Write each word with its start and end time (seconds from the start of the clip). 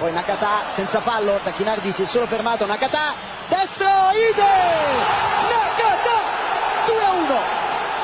poi 0.00 0.12
Nakata 0.12 0.64
senza 0.68 0.98
fallo, 1.02 1.38
Tacchinardi 1.44 1.92
si 1.92 2.02
è 2.02 2.06
solo 2.06 2.26
fermato, 2.26 2.64
Nakata, 2.64 3.12
destro, 3.48 3.84
Ide, 4.16 4.52
Nakata, 5.44 6.16
2 6.86 7.04
a 7.04 7.10
1, 7.28 7.40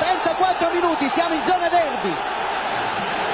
34 0.00 0.70
minuti, 0.74 1.08
siamo 1.08 1.34
in 1.34 1.42
zona 1.42 1.68
derby. 1.70 2.14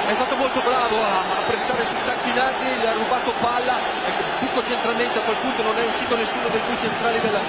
È 0.07 0.13
stato 0.13 0.37
molto 0.37 0.61
bravo 0.61 0.95
a 0.95 1.43
pressare 1.45 1.83
su 1.83 1.95
Tacchinardi, 2.05 2.65
gli 2.79 2.85
ha 2.85 2.93
rubato 2.93 3.33
palla, 3.41 3.75
picco 4.39 4.63
centralmente, 4.63 5.19
a 5.19 5.21
quel 5.23 5.37
punto 5.43 5.61
non 5.61 5.77
è 5.77 5.83
uscito 5.83 6.15
nessuno 6.15 6.47
dei 6.47 6.61
due 6.65 6.77
centrali 6.77 7.19
della, 7.19 7.41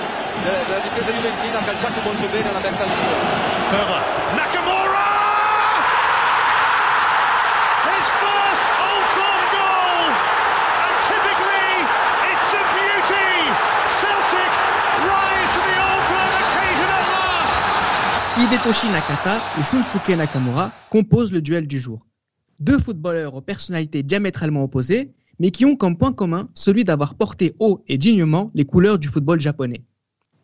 della 0.67 0.81
difesa 0.81 1.13
juventina, 1.13 1.61
ha 1.61 1.63
calciato 1.63 2.01
molto 2.03 2.27
bene 2.27 2.51
la 2.51 2.59
messa 2.59 2.83
all'interno. 2.83 4.35
Nakamura! 4.35 4.64
Hidetoshi 18.37 18.89
Nakata 18.91 19.41
et 19.59 19.63
Shunsuke 19.63 20.17
Nakamura 20.17 20.73
composent 20.91 21.31
le 21.33 21.41
duel 21.41 21.67
du 21.69 21.79
jour. 21.79 22.05
Deux 22.59 22.79
footballeurs 22.79 23.35
aux 23.35 23.41
personnalités 23.41 24.03
diamétralement 24.03 24.65
opposées, 24.65 25.13
mais 25.39 25.51
qui 25.53 25.65
ont 25.65 25.77
comme 25.77 25.97
point 25.97 26.13
commun 26.13 26.49
celui 26.55 26.85
d'avoir 26.85 27.15
porté 27.15 27.55
haut 27.61 27.85
et 27.87 27.97
dignement 27.97 28.49
les 28.55 28.65
couleurs 28.65 28.99
du 28.99 29.07
football 29.09 29.41
japonais. 29.41 29.83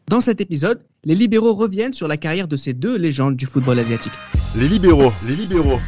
Dans 0.09 0.21
cet 0.21 0.41
épisode, 0.41 0.85
les 1.05 1.15
libéraux 1.16 1.55
reviennent 1.55 1.93
sur 1.93 2.07
la 2.07 2.16
carrière 2.16 2.47
de 2.49 2.57
ces 2.57 2.73
deux 2.75 2.97
légendes 2.97 3.37
du 3.37 3.47
football 3.47 3.79
asiatique. 3.79 4.13
Les 4.57 4.69
libéraux, 4.69 5.13
les 5.27 5.35
libéraux. 5.37 5.80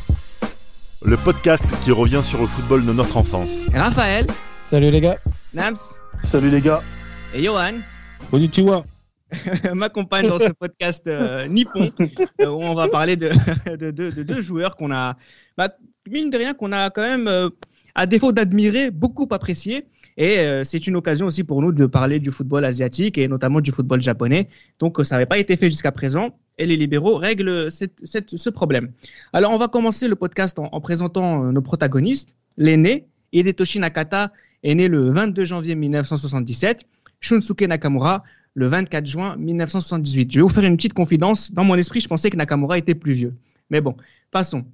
Le 1.05 1.17
podcast 1.17 1.65
qui 1.85 1.91
revient 1.93 2.21
sur 2.23 2.41
le 2.41 2.47
football 2.47 2.85
de 2.85 2.93
notre 2.93 3.17
enfance. 3.17 3.51
Raphaël, 3.75 4.27
Salut 4.61 4.91
les 4.91 5.01
gars. 5.01 5.19
Nams 5.55 5.77
Salut 6.31 6.51
les 6.51 6.61
gars. 6.61 6.83
et 7.35 7.43
Johan 7.45 7.75
Konnichiwa. 8.31 8.85
m'accompagnent 9.75 10.29
dans 10.29 10.39
ce 10.39 10.51
podcast 10.59 11.07
euh, 11.07 11.47
nippon 11.49 11.91
euh, 12.41 12.47
où 12.49 12.63
on 12.63 12.75
va 12.75 12.89
parler 12.89 13.17
de, 13.17 13.31
de, 13.77 13.91
de- 13.91 14.11
de 14.11 14.23
deux 14.23 14.41
joueurs 14.41 14.77
qu'on 14.77 14.93
a, 14.93 15.17
bah, 15.57 15.71
mine 16.11 16.31
de 16.31 16.37
rien, 16.39 16.55
qu'on 16.55 16.73
a 16.73 16.91
quand 16.91 17.03
même, 17.03 17.29
euh, 17.29 17.49
à 17.95 18.07
défaut 18.07 18.33
d'admirer, 18.33 18.91
beaucoup 18.91 19.27
apprécié. 19.31 19.87
Et 20.17 20.39
euh, 20.41 20.63
c'est 20.65 20.87
une 20.87 20.97
occasion 20.97 21.27
aussi 21.27 21.45
pour 21.45 21.61
nous 21.63 21.73
de 21.73 21.87
parler 21.87 22.19
du 22.19 22.31
football 22.31 22.65
asiatique 22.65 23.17
et 23.19 23.29
notamment 23.29 23.61
du 23.61 23.71
football 23.73 24.03
japonais. 24.03 24.49
Donc 24.79 24.99
ça 25.05 25.15
n'avait 25.15 25.27
pas 25.27 25.39
été 25.39 25.57
fait 25.57 25.69
jusqu'à 25.69 25.93
présent 25.93 26.31
et 26.59 26.67
les 26.67 26.77
libéraux 26.77 27.17
règlent 27.17 27.71
cette- 27.71 28.01
cette- 28.05 28.37
ce 28.37 28.51
problème. 28.51 28.93
Alors 29.33 29.53
on 29.53 29.59
va 29.59 29.69
commencer 29.69 30.09
le 30.09 30.17
podcast 30.17 30.59
en, 30.59 30.69
en 30.73 30.81
présentant 30.81 31.51
nos 31.53 31.63
protagonistes. 31.63 32.35
L'aîné, 32.59 33.07
Hidetoshi 33.33 33.79
Nakata, 33.79 34.33
est 34.63 34.75
né 34.75 34.87
le 34.89 35.11
22 35.11 35.45
janvier 35.45 35.75
1977. 35.75 36.83
Shunsuke 37.21 37.63
Nakamura, 37.63 38.23
le 38.55 38.67
24 38.69 39.07
juin 39.07 39.37
1978. 39.37 40.31
Je 40.33 40.39
vais 40.39 40.43
vous 40.43 40.49
faire 40.49 40.65
une 40.65 40.77
petite 40.77 40.93
confidence. 40.93 41.53
Dans 41.53 41.65
mon 41.65 41.75
esprit, 41.77 42.01
je 42.01 42.09
pensais 42.09 42.31
que 42.31 42.37
Nakamura 42.37 42.79
était 42.79 42.95
plus 42.95 43.15
vieux. 43.15 43.35
Mais 43.71 43.81
bon, 43.81 43.97
passons. 44.31 44.65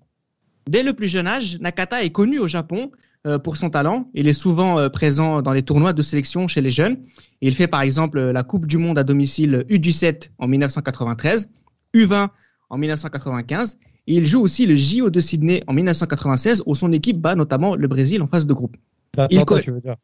Dès 0.68 0.82
le 0.82 0.92
plus 0.92 1.08
jeune 1.08 1.26
âge, 1.26 1.58
Nakata 1.60 2.02
est 2.04 2.10
connu 2.10 2.38
au 2.38 2.48
Japon 2.48 2.90
euh, 3.26 3.38
pour 3.38 3.56
son 3.56 3.70
talent. 3.70 4.10
Il 4.14 4.28
est 4.28 4.32
souvent 4.32 4.78
euh, 4.78 4.88
présent 4.88 5.40
dans 5.42 5.52
les 5.52 5.62
tournois 5.62 5.92
de 5.92 6.02
sélection 6.02 6.46
chez 6.48 6.60
les 6.60 6.70
jeunes. 6.70 6.98
Il 7.40 7.54
fait 7.54 7.68
par 7.68 7.82
exemple 7.82 8.20
la 8.20 8.42
Coupe 8.42 8.66
du 8.66 8.78
Monde 8.78 8.98
à 8.98 9.04
domicile 9.04 9.64
U17 9.70 10.30
en 10.38 10.46
1993, 10.48 11.50
U20 11.94 12.28
en 12.70 12.78
1995. 12.78 13.78
Et 14.08 14.14
il 14.14 14.26
joue 14.26 14.40
aussi 14.40 14.66
le 14.66 14.74
JO 14.74 15.10
de 15.10 15.20
Sydney 15.20 15.62
en 15.66 15.72
1996 15.72 16.62
où 16.66 16.74
son 16.74 16.92
équipe 16.92 17.20
bat 17.20 17.34
notamment 17.34 17.76
le 17.76 17.88
Brésil 17.88 18.22
en 18.22 18.26
phase 18.26 18.46
de 18.46 18.52
groupe. 18.54 18.76
Atlanta, 19.16 19.44
co- 19.44 19.60
tu 19.60 19.70
veux 19.70 19.80
dire. 19.80 19.96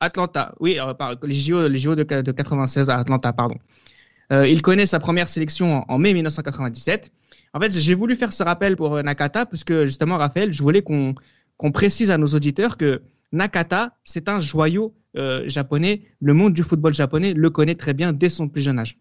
Atlanta, 0.00 0.54
oui, 0.60 0.78
euh, 0.78 1.14
les 1.22 1.34
JO, 1.34 1.68
les 1.68 1.78
JO 1.78 1.94
de, 1.94 2.02
de 2.02 2.32
96 2.32 2.88
à 2.88 2.96
Atlanta, 2.98 3.32
pardon. 3.32 3.56
Euh, 4.32 4.48
il 4.48 4.62
connaît 4.62 4.86
sa 4.86 4.98
première 4.98 5.28
sélection 5.28 5.84
en, 5.88 5.98
mai 5.98 6.14
1997. 6.14 7.12
En 7.52 7.60
fait, 7.60 7.72
j'ai 7.72 7.94
voulu 7.94 8.16
faire 8.16 8.32
ce 8.32 8.42
rappel 8.42 8.76
pour 8.76 8.96
euh, 8.96 9.02
Nakata 9.02 9.44
parce 9.44 9.64
que 9.64 9.86
justement, 9.86 10.16
Raphaël, 10.16 10.52
je 10.52 10.62
voulais 10.62 10.82
qu'on 10.82 11.14
précise 11.72 12.10
à 12.10 12.16
nos 12.16 12.28
auditeurs 12.28 12.76
que 12.76 13.02
Nakata, 13.32 13.96
c'est 14.02 14.28
un 14.28 14.40
joyau 14.40 14.94
japonais. 15.46 16.02
Le 16.20 16.34
monde 16.34 16.54
du 16.54 16.62
football 16.62 16.94
japonais 16.94 17.34
le 17.34 17.50
connaît 17.50 17.74
très 17.74 17.94
bien 17.94 18.12
dès 18.12 18.28
son 18.28 18.48
plus 18.48 18.62
jeune 18.62 18.78
âge. 18.78 18.96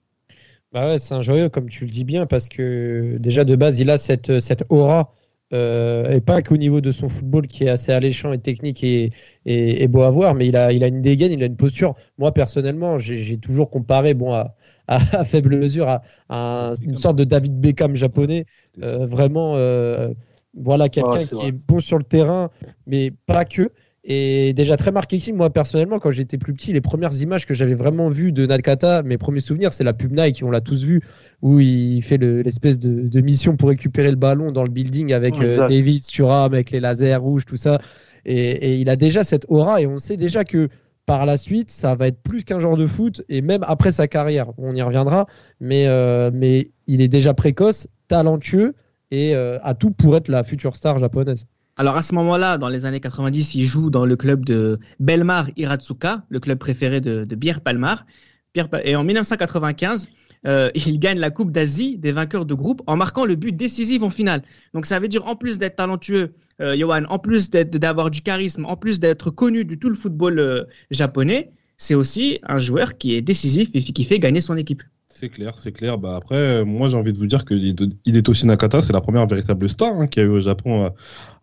Bah 0.71 0.97
c'est 0.97 1.13
un 1.13 1.21
joyeux, 1.21 1.49
comme 1.49 1.69
tu 1.69 1.85
le 1.85 1.91
dis 1.91 2.03
bien, 2.03 2.25
parce 2.25 2.49
que 2.49 3.17
déjà 3.19 3.43
de 3.43 3.55
base, 3.55 3.79
il 3.79 3.89
a 3.89 3.97
cette, 3.97 4.39
cette 4.39 4.65
aura, 4.69 5.13
euh, 5.53 6.09
et 6.11 6.21
pas 6.21 6.41
qu'au 6.41 6.57
niveau 6.57 6.81
de 6.81 6.91
son 6.91 7.09
football 7.09 7.47
qui 7.47 7.63
est 7.65 7.69
assez 7.69 7.91
alléchant 7.91 8.31
et 8.33 8.39
technique 8.39 8.83
et, 8.83 9.11
et, 9.45 9.83
et 9.83 9.87
beau 9.87 10.03
à 10.03 10.11
voir, 10.11 10.35
mais 10.35 10.47
il 10.47 10.55
a, 10.55 10.71
il 10.71 10.83
a 10.83 10.87
une 10.87 11.01
dégaine, 11.01 11.31
il 11.31 11.41
a 11.43 11.45
une 11.47 11.55
posture. 11.57 11.95
Moi, 12.17 12.33
personnellement, 12.33 12.97
j'ai 12.99 13.37
toujours 13.37 13.69
comparé, 13.69 14.13
bon, 14.13 14.33
à, 14.33 14.55
à, 14.87 14.95
à 15.19 15.23
faible 15.25 15.57
mesure, 15.57 15.87
à, 15.89 16.01
à 16.29 16.69
un- 16.71 16.75
une 16.75 16.97
sorte 16.97 17.17
de 17.17 17.23
David 17.23 17.59
Beckham 17.59 17.95
japonais. 17.95 18.45
Euh, 18.83 19.05
vraiment, 19.05 19.55
euh, 19.55 20.09
voilà, 20.53 20.89
quelqu'un 20.89 21.19
Ouais, 21.19 21.25
c'est 21.25 21.35
qui 21.35 21.47
vrai. 21.47 21.47
est 21.47 21.51
bon 21.51 21.79
sur 21.79 21.97
le 21.97 22.03
terrain, 22.03 22.49
mais 22.87 23.11
pas 23.11 23.45
que. 23.45 23.71
Et 24.11 24.53
déjà 24.53 24.75
très 24.75 24.91
marketing, 24.91 25.35
moi 25.35 25.51
personnellement, 25.51 25.99
quand 25.99 26.09
j'étais 26.09 26.39
plus 26.39 26.51
petit, 26.53 26.73
les 26.73 26.81
premières 26.81 27.13
images 27.21 27.45
que 27.45 27.53
j'avais 27.53 27.75
vraiment 27.75 28.09
vues 28.09 28.31
de 28.31 28.47
Nakata, 28.47 29.03
mes 29.03 29.19
premiers 29.19 29.39
souvenirs, 29.39 29.71
c'est 29.71 29.83
la 29.83 29.93
pub 29.93 30.11
Nike, 30.17 30.41
on 30.43 30.49
l'a 30.49 30.61
tous 30.61 30.83
vu, 30.83 31.01
où 31.43 31.59
il 31.59 32.01
fait 32.01 32.17
le- 32.17 32.41
l'espèce 32.41 32.79
de, 32.79 33.07
de 33.07 33.21
mission 33.21 33.55
pour 33.55 33.69
récupérer 33.69 34.09
le 34.09 34.15
ballon 34.15 34.51
dans 34.51 34.63
le 34.63 34.71
building 34.71 35.13
avec 35.13 35.35
euh. 35.43 35.67
David 35.69 36.03
Thuram, 36.03 36.53
avec 36.55 36.71
les 36.71 36.79
lasers 36.79 37.15
rouges, 37.17 37.45
tout 37.45 37.55
ça. 37.55 37.79
Et, 38.25 38.49
et 38.49 38.75
il 38.77 38.89
a 38.89 38.95
déjà 38.95 39.23
cette 39.23 39.45
aura, 39.47 39.79
et 39.79 39.85
on 39.85 39.99
sait 39.99 40.17
déjà 40.17 40.43
que 40.43 40.69
par 41.05 41.27
la 41.27 41.37
suite, 41.37 41.69
ça 41.69 41.93
va 41.93 42.07
être 42.07 42.21
plus 42.21 42.43
qu'un 42.43 42.57
genre 42.59 42.77
de 42.77 42.87
foot, 42.87 43.23
et 43.29 43.41
même 43.41 43.61
après 43.67 43.91
sa 43.91 44.07
carrière, 44.07 44.47
on 44.57 44.73
y 44.73 44.81
reviendra, 44.81 45.27
mais, 45.59 45.85
euh, 45.87 46.31
mais 46.33 46.71
il 46.87 47.01
est 47.01 47.07
déjà 47.07 47.35
précoce, 47.35 47.87
talentueux, 48.07 48.73
et 49.11 49.35
euh, 49.35 49.59
à 49.61 49.75
tout 49.75 49.91
pour 49.91 50.17
être 50.17 50.29
la 50.29 50.41
future 50.43 50.75
star 50.75 50.97
japonaise. 50.97 51.45
Alors 51.79 51.95
à 51.95 52.01
ce 52.01 52.13
moment-là, 52.15 52.57
dans 52.57 52.67
les 52.67 52.83
années 52.83 52.99
90, 52.99 53.55
il 53.55 53.63
joue 53.63 53.89
dans 53.89 54.05
le 54.05 54.17
club 54.17 54.43
de 54.43 54.79
Belmar 54.99 55.47
Hiratsuka, 55.55 56.25
le 56.27 56.41
club 56.41 56.59
préféré 56.59 56.99
de, 56.99 57.23
Pierre 57.35 57.61
Palmar. 57.61 58.05
Et 58.83 58.97
en 58.97 59.05
1995, 59.05 60.09
euh, 60.45 60.71
il 60.75 60.99
gagne 60.99 61.19
la 61.19 61.29
Coupe 61.31 61.53
d'Asie 61.53 61.97
des 61.97 62.11
vainqueurs 62.11 62.45
de 62.45 62.53
groupe 62.53 62.81
en 62.85 62.97
marquant 62.97 63.23
le 63.23 63.35
but 63.35 63.55
décisif 63.55 64.03
en 64.03 64.09
finale. 64.09 64.41
Donc 64.73 64.87
ça 64.87 64.99
veut 64.99 65.07
dire 65.07 65.25
en 65.25 65.37
plus 65.37 65.57
d'être 65.57 65.77
talentueux, 65.77 66.33
euh, 66.59 66.75
Johan, 66.75 67.05
en 67.07 67.17
plus 67.17 67.49
d'avoir 67.49 68.11
du 68.11 68.19
charisme, 68.23 68.65
en 68.65 68.75
plus 68.75 68.99
d'être 68.99 69.31
connu 69.31 69.63
du 69.63 69.79
tout 69.79 69.87
le 69.87 69.95
football 69.95 70.37
euh, 70.37 70.65
japonais, 70.91 71.53
c'est 71.77 71.95
aussi 71.95 72.41
un 72.43 72.57
joueur 72.57 72.97
qui 72.97 73.15
est 73.15 73.21
décisif 73.21 73.69
et 73.73 73.79
qui 73.79 74.03
fait 74.03 74.19
gagner 74.19 74.41
son 74.41 74.57
équipe. 74.57 74.83
C'est 75.21 75.27
clair, 75.29 75.59
c'est 75.59 75.73
clair. 75.73 75.97
Bah 75.97 76.15
après, 76.15 76.35
euh, 76.37 76.63
moi 76.65 76.87
j'ai 76.87 76.95
envie 76.95 77.11
de 77.11 77.17
vous 77.17 77.25
dire 77.27 77.43
que 77.43 77.53
Hide- 77.53 77.93
Hidetoshi 78.05 78.47
Nakata, 78.47 78.79
c'est 78.81 78.93
la 78.93 79.01
première 79.01 79.27
véritable 79.27 79.69
star 79.69 79.93
hein, 79.99 80.07
qu'il 80.07 80.23
y 80.23 80.25
a 80.25 80.29
eu 80.29 80.31
au 80.31 80.39
Japon. 80.39 80.85
euh. 80.85 80.89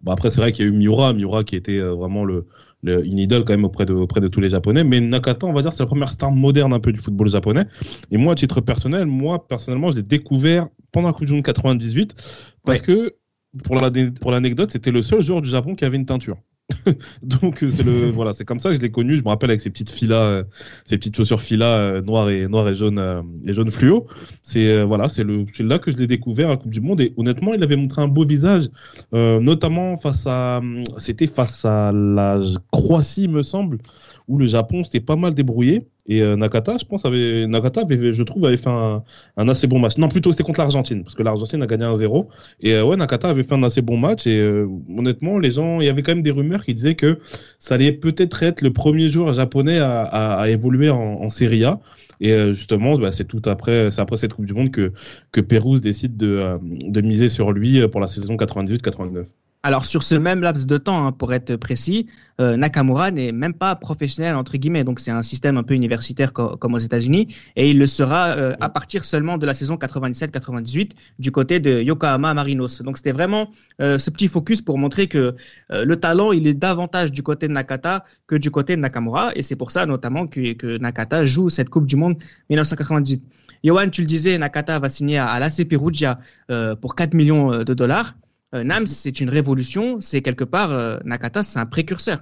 Bah 0.02 0.12
après, 0.12 0.30
c'est 0.30 0.40
vrai 0.40 0.52
qu'il 0.52 0.64
y 0.64 0.68
a 0.68 0.70
eu 0.72 0.74
Miura, 0.74 1.12
Miura 1.12 1.44
qui 1.44 1.56
était 1.56 1.76
euh, 1.78 1.92
vraiment 1.92 2.24
le, 2.24 2.46
le- 2.82 3.04
une 3.04 3.18
idole 3.18 3.44
quand 3.44 3.52
même 3.52 3.66
auprès 3.66 3.84
de, 3.84 3.92
auprès 3.92 4.22
de 4.22 4.28
tous 4.28 4.40
les 4.40 4.48
Japonais. 4.48 4.82
Mais 4.82 5.00
Nakata, 5.02 5.46
on 5.46 5.52
va 5.52 5.60
dire, 5.60 5.72
c'est 5.74 5.82
la 5.82 5.86
première 5.88 6.10
star 6.10 6.32
moderne 6.32 6.72
un 6.72 6.80
peu 6.80 6.90
du 6.90 7.00
football 7.00 7.28
japonais. 7.28 7.66
Et 8.10 8.16
moi, 8.16 8.32
à 8.32 8.36
titre 8.36 8.62
personnel, 8.62 9.04
moi 9.06 9.46
personnellement, 9.46 9.90
je 9.90 9.96
l'ai 9.96 10.02
découvert 10.02 10.68
pendant 10.90 11.08
la 11.08 11.12
Coupe 11.12 11.26
du 11.26 11.34
Monde 11.34 11.44
98 11.44 12.14
parce 12.64 12.80
que 12.80 13.14
pour 13.62 13.76
la- 13.76 13.90
pour 14.22 14.30
l'anecdote, 14.30 14.70
c'était 14.70 14.90
le 14.90 15.02
seul 15.02 15.20
joueur 15.20 15.42
du 15.42 15.50
Japon 15.50 15.74
qui 15.74 15.84
avait 15.84 15.96
une 15.98 16.06
teinture. 16.06 16.38
Donc 17.22 17.62
euh, 17.62 17.70
c'est 17.70 17.84
le 17.84 17.92
voilà, 18.10 18.32
c'est 18.32 18.44
comme 18.44 18.58
ça 18.58 18.70
que 18.70 18.76
je 18.76 18.80
l'ai 18.80 18.90
connu. 18.90 19.16
Je 19.16 19.22
me 19.22 19.28
rappelle 19.28 19.50
avec 19.50 19.60
ses 19.60 19.70
petites 19.70 19.90
filas, 19.90 20.22
euh, 20.22 20.44
ses 20.84 20.96
petites 20.98 21.16
chaussures 21.16 21.40
filas 21.40 21.78
euh, 21.78 22.02
noires 22.02 22.28
et 22.30 22.48
noires 22.48 22.68
et 22.68 22.74
jaunes 22.74 22.98
euh, 22.98 23.22
et 23.46 23.54
jaunes 23.54 23.70
fluo. 23.70 24.06
C'est 24.42 24.68
euh, 24.68 24.84
voilà, 24.84 25.08
c'est 25.08 25.24
le 25.24 25.46
c'est 25.54 25.62
là 25.62 25.78
que 25.78 25.90
je 25.90 25.96
l'ai 25.96 26.06
découvert 26.06 26.48
à 26.48 26.50
la 26.50 26.56
Coupe 26.56 26.72
du 26.72 26.80
Monde 26.80 27.00
et 27.00 27.12
honnêtement, 27.16 27.54
il 27.54 27.62
avait 27.62 27.76
montré 27.76 28.02
un 28.02 28.08
beau 28.08 28.24
visage, 28.24 28.68
notamment 29.12 29.96
face 29.96 30.26
à 30.26 30.60
c'était 30.98 31.26
face 31.26 31.64
à 31.64 31.92
la 31.92 32.40
Croatie 32.72 33.28
me 33.28 33.42
semble, 33.42 33.78
où 34.28 34.38
le 34.38 34.46
Japon 34.46 34.82
s'était 34.84 35.00
pas 35.00 35.16
mal 35.16 35.34
débrouillé 35.34 35.86
et 36.08 36.22
euh, 36.22 36.36
Nakata, 36.36 36.76
je 36.78 36.84
pense 36.84 37.04
avait 37.04 37.46
Nakata 37.46 37.82
avait 37.82 38.12
je 38.12 38.22
trouve 38.22 38.46
avait 38.46 38.56
fait 38.56 38.68
un, 38.70 39.02
un 39.36 39.48
assez 39.48 39.66
bon 39.66 39.78
match. 39.78 39.96
Non, 39.96 40.08
plutôt 40.08 40.30
c'était 40.32 40.44
contre 40.44 40.60
l'Argentine 40.60 41.02
parce 41.02 41.14
que 41.14 41.22
l'Argentine 41.22 41.62
a 41.62 41.66
gagné 41.66 41.84
1-0 41.84 42.26
et 42.60 42.74
euh, 42.74 42.84
ouais, 42.84 42.96
Nakata 42.96 43.28
avait 43.28 43.42
fait 43.42 43.54
un 43.54 43.62
assez 43.62 43.82
bon 43.82 43.96
match 43.96 44.26
et 44.26 44.38
euh, 44.38 44.68
honnêtement, 44.96 45.38
les 45.38 45.50
gens, 45.50 45.80
il 45.80 45.86
y 45.86 45.88
avait 45.88 46.02
quand 46.02 46.12
même 46.12 46.22
des 46.22 46.30
rumeurs 46.30 46.64
qui 46.64 46.74
disaient 46.74 46.94
que 46.94 47.18
ça 47.58 47.74
allait 47.74 47.92
peut-être 47.92 48.42
être 48.42 48.62
le 48.62 48.72
premier 48.72 49.08
joueur 49.08 49.32
japonais 49.32 49.78
à, 49.78 50.02
à, 50.02 50.40
à 50.40 50.48
évoluer 50.48 50.90
en, 50.90 50.98
en 51.22 51.28
Serie 51.28 51.64
A. 51.64 51.80
Et 52.20 52.32
euh, 52.32 52.52
justement, 52.52 52.96
bah, 52.98 53.12
c'est 53.12 53.24
tout 53.26 53.42
après, 53.46 53.90
c'est 53.90 54.00
après 54.00 54.16
cette 54.16 54.32
Coupe 54.34 54.46
du 54.46 54.54
Monde 54.54 54.70
que 54.70 54.92
que 55.32 55.40
Pérouse 55.40 55.80
décide 55.80 56.16
de, 56.16 56.28
euh, 56.28 56.58
de 56.62 57.00
miser 57.00 57.28
sur 57.28 57.52
lui 57.52 57.86
pour 57.88 58.00
la 58.00 58.06
saison 58.08 58.36
98-99. 58.36 59.26
Alors 59.62 59.84
sur 59.84 60.02
ce 60.02 60.14
même 60.14 60.42
laps 60.42 60.66
de 60.66 60.78
temps, 60.78 61.06
hein, 61.06 61.12
pour 61.12 61.32
être 61.32 61.56
précis, 61.56 62.06
euh, 62.40 62.56
Nakamura 62.56 63.10
n'est 63.10 63.32
même 63.32 63.54
pas 63.54 63.74
professionnel 63.74 64.36
entre 64.36 64.56
guillemets, 64.58 64.84
donc 64.84 65.00
c'est 65.00 65.10
un 65.10 65.22
système 65.22 65.56
un 65.56 65.62
peu 65.62 65.74
universitaire 65.74 66.32
comme 66.32 66.74
aux 66.74 66.78
États-Unis, 66.78 67.34
et 67.56 67.70
il 67.70 67.78
le 67.78 67.86
sera 67.86 68.28
euh, 68.28 68.54
à 68.60 68.68
partir 68.68 69.04
seulement 69.04 69.38
de 69.38 69.46
la 69.46 69.54
saison 69.54 69.74
97-98 69.74 70.90
du 71.18 71.32
côté 71.32 71.58
de 71.58 71.82
Yokohama 71.82 72.34
Marinos. 72.34 72.82
Donc 72.82 72.96
c'était 72.96 73.12
vraiment 73.12 73.50
euh, 73.80 73.98
ce 73.98 74.10
petit 74.10 74.28
focus 74.28 74.62
pour 74.62 74.78
montrer 74.78 75.08
que 75.08 75.34
le 75.70 75.96
talent 75.96 76.32
il 76.32 76.46
est 76.46 76.54
davantage 76.54 77.10
du 77.10 77.22
côté 77.22 77.48
de 77.48 77.52
Nakata 77.52 78.04
que 78.26 78.36
du 78.36 78.50
côté 78.50 78.76
de 78.76 78.80
Nakamura, 78.82 79.32
et 79.34 79.42
c'est 79.42 79.56
pour 79.56 79.70
ça 79.70 79.86
notamment 79.86 80.26
que, 80.26 80.52
que, 80.52 80.78
Nakata 80.78 81.24
joue 81.24 81.48
cette 81.48 81.70
Coupe 81.70 81.86
du 81.86 81.96
Monde 81.96 82.16
1998. 82.50 83.24
Johan, 83.64 83.88
tu 83.88 84.02
le 84.02 84.06
disais, 84.06 84.38
Nakata 84.38 84.78
va 84.78 84.88
signer 84.88 85.18
à, 85.18 85.26
à 85.26 85.40
l'AC 85.40 85.66
Perugia 85.68 86.16
pour 86.80 86.94
4 86.94 87.14
millions 87.14 87.50
de 87.50 87.74
dollars. 87.74 88.14
Euh, 88.54 88.64
Nams, 88.64 88.86
c'est 88.86 89.20
une 89.20 89.28
révolution, 89.28 90.00
c'est 90.00 90.22
quelque 90.22 90.44
part, 90.44 90.70
euh, 90.70 90.98
Nakata, 91.04 91.42
c'est 91.42 91.58
un 91.58 91.66
précurseur. 91.66 92.20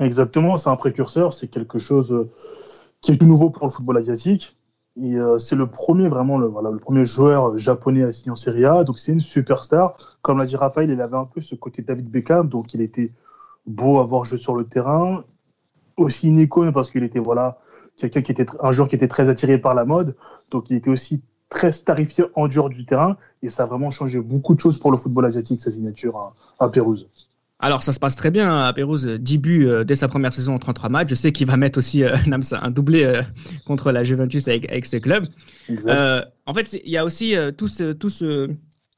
Exactement, 0.00 0.56
c'est 0.56 0.70
un 0.70 0.76
précurseur, 0.76 1.34
c'est 1.34 1.48
quelque 1.48 1.78
chose 1.78 2.12
euh, 2.12 2.30
qui 3.02 3.12
est 3.12 3.18
tout 3.18 3.26
nouveau 3.26 3.50
pour 3.50 3.66
le 3.66 3.70
football 3.70 3.98
asiatique. 3.98 4.56
Et 5.00 5.16
c'est 5.38 5.54
le 5.54 5.68
premier 5.68 6.08
vraiment 6.08 6.38
le, 6.38 6.48
voilà, 6.48 6.72
le 6.72 6.78
premier 6.80 7.04
joueur 7.04 7.56
japonais 7.56 8.02
à 8.02 8.10
signer 8.10 8.32
en 8.32 8.36
Serie 8.36 8.64
A, 8.64 8.82
donc 8.82 8.98
c'est 8.98 9.12
une 9.12 9.20
superstar. 9.20 10.18
Comme 10.22 10.38
l'a 10.38 10.44
dit 10.44 10.56
Raphaël, 10.56 10.90
il 10.90 11.00
avait 11.00 11.16
un 11.16 11.24
peu 11.24 11.40
ce 11.40 11.54
côté 11.54 11.82
David 11.82 12.10
Beckham, 12.10 12.48
donc 12.48 12.74
il 12.74 12.80
était 12.80 13.12
beau 13.64 14.00
à 14.00 14.04
voir 14.04 14.24
jouer 14.24 14.38
sur 14.38 14.56
le 14.56 14.64
terrain, 14.64 15.22
aussi 15.96 16.26
une 16.26 16.40
icône 16.40 16.72
parce 16.72 16.90
qu'il 16.90 17.04
était 17.04 17.20
voilà 17.20 17.60
quelqu'un 17.96 18.22
qui 18.22 18.32
était 18.32 18.46
un 18.60 18.72
joueur 18.72 18.88
qui 18.88 18.96
était 18.96 19.06
très 19.06 19.28
attiré 19.28 19.58
par 19.58 19.72
la 19.74 19.84
mode, 19.84 20.16
donc 20.50 20.68
il 20.68 20.74
était 20.74 20.90
aussi 20.90 21.22
très 21.48 21.72
starifié 21.72 22.24
en 22.34 22.48
dehors 22.48 22.68
du 22.68 22.84
terrain 22.84 23.16
et 23.42 23.48
ça 23.48 23.64
a 23.64 23.66
vraiment 23.66 23.90
changé 23.90 24.20
beaucoup 24.20 24.54
de 24.54 24.60
choses 24.60 24.78
pour 24.78 24.90
le 24.92 24.98
football 24.98 25.24
asiatique, 25.26 25.60
sa 25.60 25.70
signature 25.70 26.16
à, 26.16 26.34
à 26.64 26.68
Pérouse. 26.68 27.08
Alors 27.60 27.82
ça 27.82 27.92
se 27.92 27.98
passe 27.98 28.14
très 28.14 28.30
bien 28.30 28.64
à 28.64 28.72
Pérouse, 28.72 29.06
10 29.06 29.38
buts 29.38 29.66
euh, 29.66 29.82
dès 29.82 29.96
sa 29.96 30.06
première 30.06 30.32
saison 30.32 30.54
en 30.54 30.58
33 30.58 30.90
matchs. 30.90 31.08
Je 31.08 31.16
sais 31.16 31.32
qu'il 31.32 31.48
va 31.48 31.56
mettre 31.56 31.78
aussi 31.78 32.04
euh, 32.04 32.14
un 32.52 32.70
doublé 32.70 33.02
euh, 33.02 33.22
contre 33.66 33.90
la 33.90 34.04
Juventus 34.04 34.46
avec, 34.46 34.70
avec 34.70 34.86
ce 34.86 34.98
club. 34.98 35.26
Euh, 35.86 36.22
en 36.46 36.54
fait, 36.54 36.80
il 36.84 36.90
y 36.90 36.96
a 36.96 37.04
aussi 37.04 37.34
tout 37.56 37.66
ce, 37.66 37.92
tout 37.92 38.10
ce, 38.10 38.48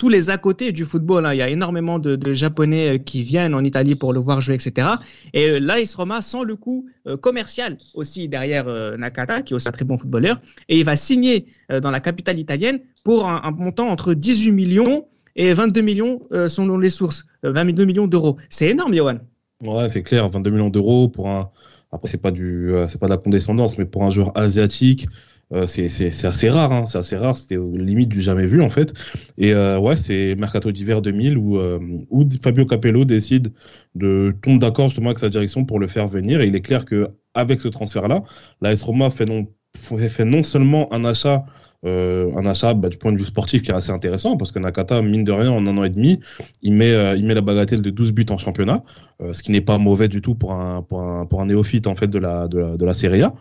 tous 0.00 0.08
les 0.08 0.30
à 0.30 0.38
côté 0.38 0.72
du 0.72 0.86
football. 0.86 1.26
Hein. 1.26 1.34
Il 1.34 1.36
y 1.36 1.42
a 1.42 1.50
énormément 1.50 1.98
de, 1.98 2.32
Japonais 2.32 2.94
euh, 2.94 2.98
qui 2.98 3.22
viennent 3.22 3.54
en 3.54 3.62
Italie 3.62 3.94
pour 3.96 4.14
le 4.14 4.18
voir 4.18 4.40
jouer, 4.40 4.54
etc. 4.54 4.88
Et 5.34 5.50
euh, 5.50 5.60
l'AS 5.60 5.94
Roma 5.94 6.22
sans 6.22 6.42
le 6.42 6.56
coup 6.56 6.88
euh, 7.06 7.18
commercial 7.18 7.76
aussi 7.92 8.26
derrière 8.26 8.64
Nakata, 8.96 9.42
qui 9.42 9.52
est 9.52 9.56
aussi 9.56 9.68
un 9.68 9.72
très 9.72 9.84
bon 9.84 9.98
footballeur. 9.98 10.40
Et 10.70 10.78
il 10.78 10.84
va 10.84 10.96
signer 10.96 11.46
dans 11.82 11.90
la 11.90 12.00
capitale 12.00 12.38
italienne 12.38 12.80
pour 13.04 13.28
un, 13.28 13.50
montant 13.50 13.88
entre 13.88 14.14
18 14.14 14.52
millions 14.52 15.06
et 15.36 15.52
22 15.52 15.82
millions 15.82 16.20
selon 16.48 16.78
les 16.78 16.88
sources. 16.90 17.26
22 17.42 17.84
millions 17.84 18.06
d'euros. 18.06 18.38
C'est 18.48 18.68
énorme, 18.68 18.94
Johan. 18.94 19.18
Ouais, 19.66 19.88
c'est 19.90 20.02
clair. 20.02 20.28
22 20.28 20.50
millions 20.50 20.70
d'euros 20.70 21.08
pour 21.08 21.28
un. 21.28 21.50
Après, 21.92 22.08
c'est 22.08 22.22
pas 22.22 22.30
du, 22.30 22.72
c'est 22.88 22.98
pas 22.98 23.06
de 23.06 23.12
la 23.12 23.18
condescendance, 23.18 23.76
mais 23.76 23.84
pour 23.84 24.04
un 24.04 24.10
joueur 24.10 24.32
asiatique 24.36 25.06
euh, 25.52 25.66
c'est 25.66 26.24
assez 26.24 26.48
rare, 26.48 26.72
hein, 26.72 26.86
c'est 26.86 26.98
assez 26.98 27.16
rare, 27.16 27.36
c'était 27.36 27.56
limite 27.56 28.08
du 28.08 28.22
jamais 28.22 28.46
vu 28.46 28.62
en 28.62 28.68
fait. 28.68 28.94
Et 29.36 29.52
euh, 29.52 29.78
ouais, 29.78 29.96
c'est 29.96 30.36
Mercato 30.36 30.70
d'hiver 30.70 31.02
2000 31.02 31.36
où, 31.36 31.58
euh, 31.58 31.80
où 32.10 32.24
Fabio 32.42 32.66
Capello 32.66 33.04
décide 33.04 33.52
de 33.96 34.34
tomber 34.42 34.58
d'accord 34.58 34.88
justement 34.88 35.08
avec 35.08 35.18
sa 35.18 35.28
direction 35.28 35.64
pour 35.64 35.80
le 35.80 35.88
faire 35.88 36.06
venir. 36.06 36.40
Et 36.40 36.46
il 36.46 36.54
est 36.54 36.60
clair 36.60 36.84
que 36.84 37.08
avec 37.34 37.60
ce 37.60 37.68
transfert-là, 37.68 38.22
la 38.60 38.72
S 38.72 38.82
Roma 38.82 39.10
fait 39.10 39.24
non, 39.24 39.48
fait 39.74 40.24
non 40.24 40.44
seulement 40.44 40.92
un 40.92 41.04
achat 41.04 41.44
euh, 41.86 42.30
un 42.36 42.44
achat 42.44 42.74
bah, 42.74 42.90
du 42.90 42.98
point 42.98 43.10
de 43.10 43.16
vue 43.16 43.24
sportif 43.24 43.62
qui 43.62 43.70
est 43.70 43.74
assez 43.74 43.90
intéressant 43.90 44.36
parce 44.36 44.52
que 44.52 44.58
Nakata, 44.58 45.00
mine 45.00 45.24
de 45.24 45.32
rien, 45.32 45.50
en 45.50 45.66
un 45.66 45.78
an 45.78 45.84
et 45.84 45.88
demi, 45.88 46.20
il 46.62 46.74
met, 46.74 46.92
il 47.16 47.24
met 47.24 47.34
la 47.34 47.40
bagatelle 47.40 47.80
de 47.80 47.90
12 47.90 48.12
buts 48.12 48.26
en 48.28 48.36
championnat, 48.36 48.84
ce 49.32 49.42
qui 49.42 49.50
n'est 49.50 49.62
pas 49.62 49.78
mauvais 49.78 50.08
du 50.08 50.20
tout 50.20 50.34
pour 50.34 50.52
un, 50.52 50.82
pour 50.82 51.02
un, 51.02 51.24
pour 51.24 51.40
un 51.40 51.46
néophyte 51.46 51.86
en 51.86 51.94
fait 51.94 52.08
de 52.08 52.18
la, 52.18 52.48
de 52.48 52.58
la, 52.58 52.76
de 52.76 52.84
la 52.84 52.94
Serie 52.94 53.22
A. 53.22 53.32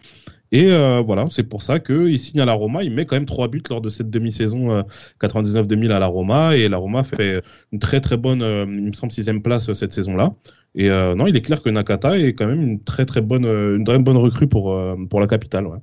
Et 0.52 0.72
euh, 0.72 1.02
voilà, 1.02 1.28
c'est 1.32 1.44
pour 1.44 1.62
ça 1.62 1.80
qu'il 1.80 2.18
signe 2.18 2.40
à 2.40 2.46
la 2.46 2.54
Roma. 2.54 2.84
Il 2.84 2.92
met 2.92 3.06
quand 3.06 3.16
même 3.16 3.26
trois 3.26 3.48
buts 3.48 3.62
lors 3.70 3.82
de 3.82 3.90
cette 3.90 4.10
demi-saison 4.10 4.84
99-2000 5.22 5.92
euh, 5.92 5.96
à 5.96 6.00
la 6.00 6.08
Roma. 6.08 6.56
Et 6.56 6.68
la 6.68 6.78
Roma 6.78 7.04
fait 7.04 7.42
une 7.72 7.80
très 7.80 8.02
très 8.02 8.18
bonne, 8.18 8.42
euh, 8.42 8.66
il 8.68 8.88
me 8.88 8.92
semble, 8.94 9.12
sixième 9.12 9.42
place 9.42 9.72
cette 9.74 9.94
saison-là. 9.94 10.34
Et 10.76 10.90
non, 10.90 11.26
il 11.26 11.36
est 11.36 11.42
clair 11.42 11.64
que 11.64 11.70
Nakata 11.70 12.18
est 12.20 12.34
quand 12.34 12.46
même 12.46 12.62
une 12.62 12.84
très 12.84 13.06
très 13.06 13.22
bonne, 13.22 13.46
une 13.46 13.84
très 13.84 13.98
bonne 13.98 14.18
recrue 14.18 14.48
pour, 14.48 14.80
pour 15.10 15.20
la 15.20 15.26
capitale. 15.26 15.66
Ouais. 15.66 15.80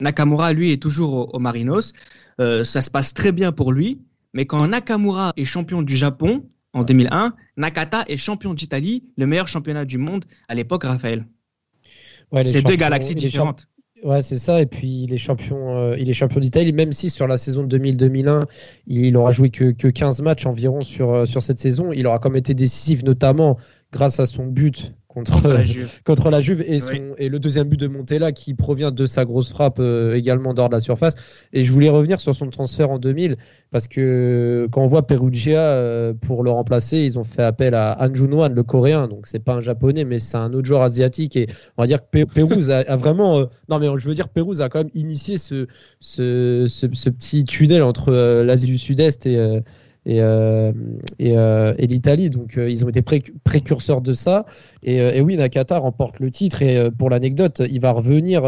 Nakamura, 0.00 0.54
lui, 0.54 0.72
est 0.72 0.82
toujours 0.82 1.34
au, 1.34 1.38
Marinos. 1.38 1.92
ça 2.38 2.64
se 2.64 2.90
passe 2.90 3.12
très 3.12 3.30
bien 3.30 3.52
pour 3.52 3.72
lui. 3.72 4.00
Mais 4.32 4.46
quand 4.46 4.66
Nakamura 4.66 5.32
est 5.36 5.44
champion 5.44 5.82
du 5.82 5.96
Japon 5.96 6.44
en 6.72 6.82
2001, 6.82 7.34
Nakata 7.58 8.04
est 8.08 8.16
champion 8.16 8.54
d'Italie, 8.54 9.04
le 9.18 9.26
meilleur 9.26 9.48
championnat 9.48 9.84
du 9.84 9.98
monde 9.98 10.24
à 10.48 10.54
l'époque, 10.54 10.84
Raphaël. 10.84 11.26
Ouais, 12.32 12.42
c'est 12.42 12.62
deux 12.62 12.76
galaxies 12.76 13.14
différentes. 13.14 13.68
Ouais, 14.06 14.22
c'est 14.22 14.38
ça. 14.38 14.60
Et 14.60 14.66
puis, 14.66 15.02
il 15.02 15.12
est 15.12 15.16
champion, 15.16 15.76
euh, 15.76 16.12
champion 16.12 16.38
d'Italie, 16.38 16.72
même 16.72 16.92
si 16.92 17.10
sur 17.10 17.26
la 17.26 17.36
saison 17.36 17.64
2000-2001, 17.66 18.40
il 18.86 19.16
aura 19.16 19.32
joué 19.32 19.50
que, 19.50 19.72
que 19.72 19.88
15 19.88 20.22
matchs 20.22 20.46
environ 20.46 20.80
sur, 20.80 21.12
euh, 21.12 21.24
sur 21.24 21.42
cette 21.42 21.58
saison. 21.58 21.90
Il 21.92 22.06
aura 22.06 22.20
quand 22.20 22.30
même 22.30 22.38
été 22.38 22.54
décisif, 22.54 23.02
notamment 23.02 23.58
grâce 23.90 24.20
à 24.20 24.24
son 24.24 24.46
but 24.46 24.94
contre, 25.24 25.48
la 25.48 25.64
Juve, 25.64 25.90
contre 26.04 26.30
la 26.30 26.40
Juve 26.40 26.62
et, 26.66 26.78
son, 26.78 27.14
et 27.16 27.28
le 27.28 27.38
deuxième 27.38 27.68
but 27.68 27.80
de 27.80 27.86
Montella 27.86 28.32
qui 28.32 28.54
provient 28.54 28.90
de 28.90 29.06
sa 29.06 29.24
grosse 29.24 29.50
frappe 29.50 29.78
euh, 29.80 30.14
également 30.14 30.52
dehors 30.52 30.68
de 30.68 30.74
la 30.74 30.80
surface. 30.80 31.14
Et 31.52 31.64
je 31.64 31.72
voulais 31.72 31.88
revenir 31.88 32.20
sur 32.20 32.34
son 32.34 32.50
transfert 32.50 32.90
en 32.90 32.98
2000 32.98 33.36
parce 33.70 33.88
que 33.88 34.68
quand 34.70 34.82
on 34.82 34.86
voit 34.86 35.06
Perugia 35.06 35.60
euh, 35.60 36.12
pour 36.12 36.44
le 36.44 36.50
remplacer, 36.50 36.98
ils 36.98 37.18
ont 37.18 37.24
fait 37.24 37.42
appel 37.42 37.74
à 37.74 37.96
Han 38.00 38.14
Junwan, 38.14 38.52
le 38.52 38.62
coréen. 38.62 39.08
Donc 39.08 39.26
c'est 39.26 39.38
pas 39.38 39.54
un 39.54 39.60
japonais, 39.60 40.04
mais 40.04 40.18
c'est 40.18 40.36
un 40.36 40.52
autre 40.52 40.66
joueur 40.66 40.82
asiatique. 40.82 41.36
Et 41.36 41.46
on 41.76 41.82
va 41.82 41.86
dire 41.86 42.00
que 42.00 42.24
Pérouse 42.24 42.70
a, 42.70 42.96
vraiment. 42.96 43.38
Euh, 43.38 43.44
non, 43.68 43.78
mais 43.78 43.88
je 43.98 44.08
veux 44.08 44.14
dire, 44.14 44.28
Pérouse 44.28 44.60
a 44.60 44.68
quand 44.68 44.80
même 44.80 44.90
initié 44.94 45.38
ce, 45.38 45.66
ce, 46.00 46.66
ce, 46.68 46.86
ce 46.92 47.10
petit 47.10 47.44
tunnel 47.44 47.82
entre 47.82 48.12
l'Asie 48.42 48.66
du 48.66 48.78
Sud-Est 48.78 49.26
et 49.26 49.62
et, 50.06 50.20
euh, 50.22 50.72
euh, 51.20 51.74
et, 51.78 51.86
l'Italie. 51.86 52.30
Donc 52.30 52.56
euh, 52.56 52.70
ils 52.70 52.84
ont 52.84 52.88
été 52.88 53.02
précurseurs 53.02 54.00
de 54.00 54.12
ça. 54.12 54.46
Et, 54.82 55.20
oui, 55.20 55.36
Nakata 55.36 55.78
remporte 55.78 56.20
le 56.20 56.30
titre. 56.30 56.62
Et 56.62 56.90
pour 56.92 57.10
l'anecdote, 57.10 57.60
il 57.68 57.80
va 57.80 57.90
revenir 57.90 58.42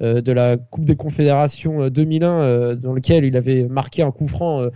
de 0.00 0.32
la 0.32 0.58
Coupe 0.58 0.84
des 0.84 0.96
Confédérations 0.96 1.88
2001, 1.88 2.76
dans 2.76 2.92
lequel 2.92 3.24
il 3.24 3.36
avait 3.38 3.66
marqué 3.66 4.02
un 4.02 4.10
coup 4.10 4.28
franc 4.28 4.66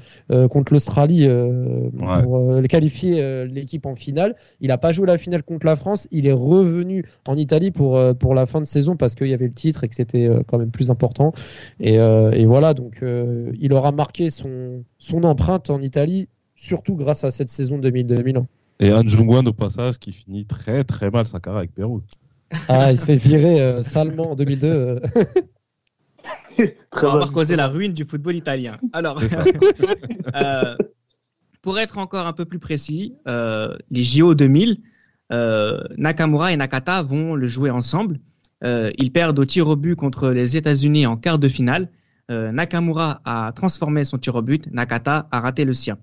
contre 0.48 0.72
l'Australie 0.72 1.28
pour 1.98 2.62
qualifier 2.66 3.44
l'équipe 3.44 3.84
en 3.84 3.94
finale. 3.94 4.36
Il 4.60 4.68
n'a 4.68 4.78
pas 4.78 4.92
joué 4.92 5.06
la 5.06 5.18
finale 5.18 5.42
contre 5.42 5.66
la 5.66 5.76
France. 5.76 6.08
Il 6.12 6.26
est 6.26 6.32
revenu 6.32 7.04
en 7.28 7.36
Italie 7.36 7.72
pour, 7.72 8.00
pour 8.14 8.34
la 8.34 8.46
fin 8.46 8.60
de 8.60 8.66
saison 8.66 8.96
parce 8.96 9.14
qu'il 9.14 9.28
y 9.28 9.34
avait 9.34 9.48
le 9.48 9.54
titre 9.54 9.84
et 9.84 9.88
que 9.88 9.94
c'était 9.94 10.30
quand 10.46 10.56
même 10.56 10.70
plus 10.70 10.90
important. 10.90 11.32
Et, 11.78 11.96
et 11.96 12.46
voilà, 12.46 12.72
donc 12.72 13.02
il 13.02 13.72
aura 13.74 13.92
marqué 13.92 14.30
son, 14.30 14.82
son 14.98 15.24
empreinte 15.24 15.68
en 15.68 15.82
Italie 15.82 16.21
surtout 16.62 16.94
grâce 16.94 17.24
à 17.24 17.30
cette 17.30 17.48
saison 17.48 17.78
2000-2001. 17.78 18.44
Et 18.78 18.92
Han 18.92 19.06
Jungwan 19.06 19.46
au 19.48 19.52
passage 19.52 19.98
qui 19.98 20.12
finit 20.12 20.46
très 20.46 20.84
très 20.84 21.10
mal 21.10 21.26
sa 21.26 21.40
carrière 21.40 21.58
avec 21.58 21.74
Pérouse. 21.74 22.04
Ah, 22.68 22.92
il 22.92 22.98
se 22.98 23.04
fait 23.04 23.16
virer 23.16 23.60
euh, 23.60 23.82
salement 23.82 24.32
en 24.32 24.36
2002. 24.36 24.66
Euh. 24.68 25.00
On 27.02 27.18
va 27.18 27.26
causer 27.26 27.56
la 27.56 27.66
ruine 27.66 27.94
du 27.94 28.04
football 28.04 28.36
italien. 28.36 28.76
Alors, 28.92 29.20
euh, 30.36 30.76
pour 31.62 31.78
être 31.78 31.98
encore 31.98 32.26
un 32.26 32.32
peu 32.32 32.44
plus 32.44 32.58
précis, 32.58 33.16
les 33.26 34.02
JO 34.02 34.34
2000, 34.34 34.80
Nakamura 35.96 36.52
et 36.52 36.56
Nakata 36.56 37.02
vont 37.02 37.34
le 37.34 37.46
jouer 37.46 37.70
ensemble. 37.70 38.20
ils 38.62 39.10
perdent 39.12 39.38
au 39.38 39.44
tir 39.44 39.66
au 39.66 39.76
but 39.76 39.96
contre 39.96 40.30
les 40.30 40.56
États-Unis 40.56 41.06
en 41.06 41.16
quart 41.16 41.38
de 41.38 41.48
finale. 41.48 41.88
Nakamura 42.28 43.20
a 43.24 43.52
transformé 43.52 44.04
son 44.04 44.18
tir 44.18 44.34
au 44.34 44.42
but, 44.42 44.70
Nakata 44.70 45.28
a 45.30 45.40
raté 45.40 45.64
le 45.64 45.72
sien. 45.72 45.98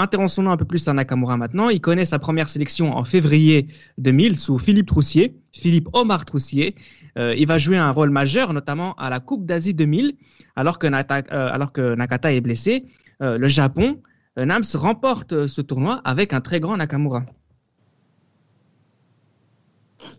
Intéressons-nous 0.00 0.50
un 0.50 0.56
peu 0.56 0.64
plus 0.64 0.88
à 0.88 0.94
Nakamura 0.94 1.36
maintenant. 1.36 1.68
Il 1.68 1.82
connaît 1.82 2.06
sa 2.06 2.18
première 2.18 2.48
sélection 2.48 2.96
en 2.96 3.04
février 3.04 3.68
2000 3.98 4.38
sous 4.38 4.58
Philippe 4.58 4.86
Troussier, 4.86 5.38
Philippe 5.52 5.90
Omar 5.92 6.24
Troussier. 6.24 6.74
Euh, 7.18 7.34
il 7.36 7.46
va 7.46 7.58
jouer 7.58 7.76
un 7.76 7.90
rôle 7.90 8.08
majeur, 8.08 8.54
notamment 8.54 8.94
à 8.94 9.10
la 9.10 9.20
Coupe 9.20 9.44
d'Asie 9.44 9.74
2000, 9.74 10.14
alors 10.56 10.78
que, 10.78 10.86
euh, 10.86 11.20
alors 11.30 11.72
que 11.72 11.94
Nakata 11.96 12.32
est 12.32 12.40
blessé. 12.40 12.86
Euh, 13.22 13.36
le 13.36 13.46
Japon, 13.46 14.00
Nams 14.38 14.62
remporte 14.72 15.46
ce 15.46 15.60
tournoi 15.60 16.00
avec 16.04 16.32
un 16.32 16.40
très 16.40 16.60
grand 16.60 16.78
Nakamura. 16.78 17.24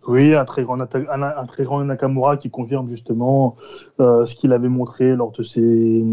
Oui, 0.08 0.36
un 0.36 0.46
très 0.46 0.62
grand, 0.62 0.80
un, 0.80 1.46
très 1.48 1.64
grand 1.64 1.84
Nakamura 1.84 2.38
qui 2.38 2.52
confirme 2.52 2.88
justement 2.88 3.56
ce 3.98 4.36
qu'il 4.36 4.54
avait 4.54 4.70
montré 4.70 5.16
lors 5.16 5.32
de 5.32 5.42
ses 5.42 6.06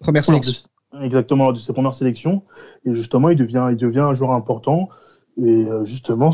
premières 0.00 0.24
sélections 0.24 0.68
exactement 1.00 1.52
de 1.52 1.58
ses 1.58 1.72
premières 1.72 1.94
sélections. 1.94 2.42
Et 2.84 2.94
justement, 2.94 3.28
il 3.30 3.36
devient, 3.36 3.68
il 3.70 3.76
devient 3.76 4.00
un 4.00 4.14
joueur 4.14 4.32
important. 4.32 4.88
Et 5.38 5.42
euh, 5.42 5.84
justement, 5.84 6.32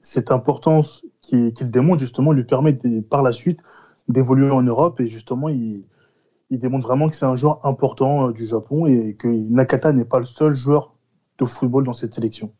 cette 0.00 0.30
importance 0.30 1.04
qu'il 1.22 1.52
démontre, 1.70 2.00
justement, 2.00 2.32
lui 2.32 2.44
permet 2.44 2.78
par 3.08 3.22
la 3.22 3.32
suite 3.32 3.60
d'évoluer 4.08 4.50
en 4.50 4.62
Europe. 4.62 5.00
Et 5.00 5.08
justement, 5.08 5.48
il, 5.48 5.84
il 6.50 6.58
démontre 6.58 6.86
vraiment 6.86 7.08
que 7.08 7.16
c'est 7.16 7.26
un 7.26 7.36
joueur 7.36 7.64
important 7.66 8.28
euh, 8.28 8.32
du 8.32 8.46
Japon 8.46 8.86
et 8.86 9.14
que 9.14 9.28
Nakata 9.28 9.92
n'est 9.92 10.04
pas 10.04 10.18
le 10.18 10.26
seul 10.26 10.52
joueur 10.52 10.94
de 11.38 11.44
football 11.44 11.84
dans 11.84 11.92
cette 11.92 12.14
sélection. 12.14 12.52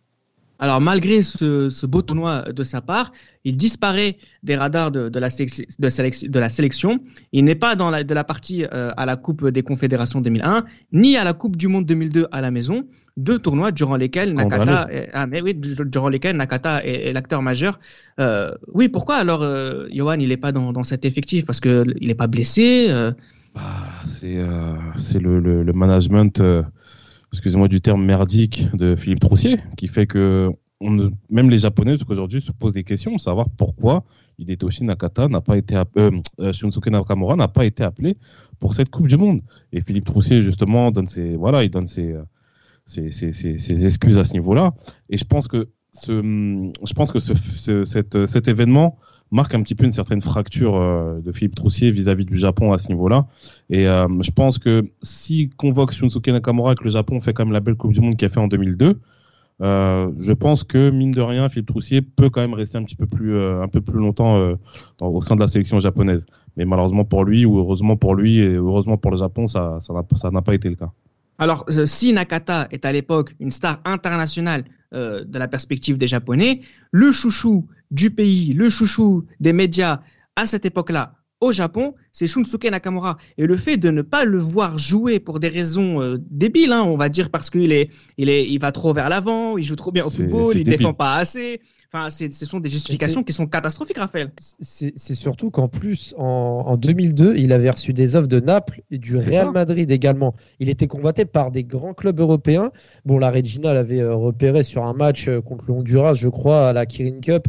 Alors 0.58 0.80
malgré 0.80 1.22
ce, 1.22 1.70
ce, 1.70 1.86
beau 1.86 2.02
tournoi 2.02 2.42
de 2.52 2.64
sa 2.64 2.80
part, 2.80 3.12
il 3.44 3.56
disparaît 3.56 4.18
des 4.42 4.56
radars 4.56 4.90
de, 4.90 5.08
de, 5.08 5.18
la, 5.18 5.30
sélection, 5.30 5.64
de, 5.78 5.88
sélection, 5.88 6.28
de 6.28 6.38
la, 6.38 6.48
sélection. 6.48 6.98
Il 7.32 7.44
n'est 7.44 7.54
pas 7.54 7.76
dans 7.76 7.90
la, 7.90 8.02
de 8.02 8.14
la 8.14 8.24
partie 8.24 8.64
euh, 8.64 8.90
à 8.96 9.06
la 9.06 9.16
Coupe 9.16 9.46
des 9.48 9.62
Confédérations 9.62 10.20
2001, 10.20 10.64
ni 10.92 11.16
à 11.16 11.22
la 11.22 11.32
Coupe 11.32 11.56
du 11.56 11.68
Monde 11.68 11.86
2002 11.86 12.26
à 12.32 12.40
la 12.40 12.50
maison. 12.50 12.84
Deux 13.16 13.38
tournois 13.38 13.70
durant 13.72 13.96
lesquels 13.96 14.32
Nakata, 14.34 14.88
est, 14.92 15.08
ah, 15.12 15.26
mais 15.26 15.40
oui, 15.40 15.54
durant 15.54 16.08
lesquels 16.08 16.36
Nakata 16.36 16.84
est, 16.84 17.08
est 17.08 17.12
l'acteur 17.12 17.42
majeur. 17.42 17.78
Euh, 18.20 18.50
oui, 18.72 18.88
pourquoi 18.88 19.16
alors 19.16 19.42
euh, 19.42 19.86
Johan 19.92 20.18
il 20.18 20.28
n'est 20.28 20.36
pas 20.36 20.52
dans, 20.52 20.72
dans, 20.72 20.84
cet 20.84 21.04
effectif? 21.04 21.46
Parce 21.46 21.60
qu'il 21.60 21.96
n'est 22.00 22.14
pas 22.14 22.28
blessé. 22.28 22.88
Bah, 23.54 23.62
c'est 24.06 24.34
le, 25.18 25.40
le, 25.40 25.62
le, 25.64 25.72
management 25.72 26.40
excusez-moi 27.32 27.68
du 27.68 27.80
terme 27.80 28.04
merdique 28.04 28.68
de 28.74 28.96
Philippe 28.96 29.20
Troussier, 29.20 29.58
qui 29.76 29.88
fait 29.88 30.06
que 30.06 30.50
même 30.80 31.50
les 31.50 31.58
Japonais 31.58 31.94
aujourd'hui 32.08 32.40
se 32.40 32.52
posent 32.52 32.72
des 32.72 32.84
questions 32.84 33.18
savoir 33.18 33.48
pourquoi 33.56 34.04
Hidetoshi 34.38 34.84
Nakata 34.84 35.26
n'a 35.26 35.40
pas 35.40 35.56
été 35.56 35.74
euh, 35.74 36.10
euh, 36.38 36.52
Shunsuke 36.52 36.86
Nakamura 36.86 37.34
n'a 37.34 37.48
pas 37.48 37.64
été 37.64 37.82
appelé 37.82 38.16
pour 38.60 38.74
cette 38.74 38.88
Coupe 38.88 39.08
du 39.08 39.16
Monde. 39.16 39.40
Et 39.72 39.80
Philippe 39.80 40.04
Troussier 40.04 40.40
justement 40.40 40.92
donne 40.92 41.08
ses 41.08 41.34
voilà, 41.34 41.64
il 41.64 41.70
donne 41.70 41.88
ses 41.88 42.14
ses, 42.84 43.10
ses, 43.10 43.32
ses, 43.32 43.58
ses 43.58 43.84
excuses 43.84 44.18
à 44.18 44.24
ce 44.24 44.32
niveau-là. 44.34 44.74
Et 45.10 45.16
je 45.16 45.24
pense 45.24 45.48
que 45.48 45.68
je 46.06 46.92
pense 46.94 47.10
que 47.10 47.18
ce, 47.18 47.34
ce, 47.34 47.84
cet, 47.84 48.26
cet 48.26 48.46
événement 48.46 48.98
marque 49.30 49.54
un 49.54 49.62
petit 49.62 49.74
peu 49.74 49.84
une 49.84 49.92
certaine 49.92 50.20
fracture 50.20 50.76
euh, 50.76 51.20
de 51.20 51.32
Philippe 51.32 51.54
Troussier 51.54 51.90
vis-à-vis 51.90 52.24
-vis 52.24 52.28
du 52.28 52.36
Japon 52.36 52.72
à 52.72 52.78
ce 52.78 52.88
niveau-là. 52.88 53.26
Et 53.70 53.86
euh, 53.86 54.08
je 54.20 54.30
pense 54.30 54.58
que 54.58 54.88
si 55.02 55.50
convoque 55.50 55.92
Shunsuke 55.92 56.28
Nakamura 56.28 56.72
et 56.72 56.74
que 56.76 56.84
le 56.84 56.90
Japon 56.90 57.20
fait 57.20 57.32
quand 57.32 57.44
même 57.44 57.52
la 57.52 57.60
belle 57.60 57.76
Coupe 57.76 57.92
du 57.92 58.00
Monde 58.00 58.16
qu'il 58.16 58.26
a 58.26 58.28
fait 58.28 58.40
en 58.40 58.48
2002, 58.48 59.00
euh, 59.60 60.10
je 60.18 60.32
pense 60.32 60.62
que 60.62 60.90
mine 60.90 61.10
de 61.10 61.20
rien, 61.20 61.48
Philippe 61.48 61.68
Troussier 61.68 62.00
peut 62.00 62.30
quand 62.30 62.40
même 62.40 62.54
rester 62.54 62.78
un 62.78 62.84
petit 62.84 62.96
peu 62.96 63.06
plus, 63.06 63.36
un 63.36 63.68
peu 63.68 63.80
plus 63.80 63.98
longtemps 63.98 64.54
au 65.00 65.20
sein 65.20 65.34
de 65.34 65.40
la 65.40 65.48
sélection 65.48 65.80
japonaise. 65.80 66.24
Mais 66.56 66.64
malheureusement 66.64 67.04
pour 67.04 67.24
lui, 67.24 67.44
ou 67.44 67.58
heureusement 67.58 67.96
pour 67.96 68.14
lui, 68.14 68.38
et 68.38 68.54
heureusement 68.54 68.96
pour 68.96 69.10
le 69.10 69.16
Japon, 69.16 69.46
ça, 69.46 69.78
ça 69.80 70.30
n'a, 70.30 70.42
pas 70.42 70.54
été 70.54 70.68
le 70.68 70.76
cas. 70.76 70.92
Alors, 71.38 71.64
si 71.68 72.12
Nakata 72.12 72.68
est 72.70 72.84
à 72.84 72.92
l'époque 72.92 73.34
une 73.40 73.50
star 73.50 73.80
internationale 73.84 74.62
de 74.92 75.38
la 75.38 75.48
perspective 75.48 75.98
des 75.98 76.06
Japonais, 76.06 76.60
le 76.92 77.10
chouchou 77.10 77.66
du 77.90 78.10
pays, 78.10 78.52
le 78.52 78.70
chouchou 78.70 79.26
des 79.40 79.52
médias 79.52 80.00
à 80.36 80.46
cette 80.46 80.66
époque-là 80.66 81.17
au 81.40 81.52
Japon, 81.52 81.94
c'est 82.12 82.26
Shunsuke 82.26 82.70
Nakamura. 82.70 83.16
Et 83.36 83.46
le 83.46 83.56
fait 83.56 83.76
de 83.76 83.90
ne 83.90 84.02
pas 84.02 84.24
le 84.24 84.38
voir 84.38 84.78
jouer 84.78 85.20
pour 85.20 85.38
des 85.38 85.48
raisons 85.48 86.02
euh, 86.02 86.18
débiles, 86.30 86.72
hein, 86.72 86.82
on 86.82 86.96
va 86.96 87.08
dire 87.08 87.30
parce 87.30 87.50
qu'il 87.50 87.72
est, 87.72 87.90
il 88.16 88.28
est, 88.28 88.48
il 88.48 88.58
va 88.58 88.72
trop 88.72 88.92
vers 88.92 89.08
l'avant, 89.08 89.56
il 89.56 89.64
joue 89.64 89.76
trop 89.76 89.92
bien 89.92 90.04
au 90.04 90.10
football, 90.10 90.56
il 90.56 90.64
débile. 90.64 90.78
défend 90.78 90.94
pas 90.94 91.14
assez. 91.14 91.60
Enfin, 91.90 92.10
ce 92.10 92.44
sont 92.44 92.60
des 92.60 92.68
justifications 92.68 93.22
qui 93.22 93.32
sont 93.32 93.46
catastrophiques, 93.46 93.96
Raphaël. 93.96 94.30
C'est 94.60 95.14
surtout 95.14 95.50
qu'en 95.50 95.68
plus, 95.68 96.14
en, 96.18 96.64
en, 96.66 96.76
2002, 96.76 97.36
il 97.36 97.50
avait 97.50 97.70
reçu 97.70 97.94
des 97.94 98.14
offres 98.14 98.28
de 98.28 98.40
Naples 98.40 98.82
et 98.90 98.98
du 98.98 99.16
Real 99.16 99.46
ça. 99.46 99.52
Madrid 99.52 99.90
également. 99.90 100.34
Il 100.60 100.68
était 100.68 100.86
convoité 100.86 101.24
par 101.24 101.50
des 101.50 101.64
grands 101.64 101.94
clubs 101.94 102.20
européens. 102.20 102.72
Bon, 103.06 103.18
la 103.18 103.30
Regina 103.30 103.72
l'avait 103.72 104.00
euh, 104.00 104.14
repéré 104.14 104.64
sur 104.64 104.84
un 104.84 104.92
match 104.92 105.28
euh, 105.28 105.40
contre 105.40 105.64
le 105.68 105.72
Honduras, 105.72 106.12
je 106.12 106.28
crois, 106.28 106.68
à 106.68 106.72
la 106.74 106.84
Kirin 106.84 107.20
Cup. 107.22 107.48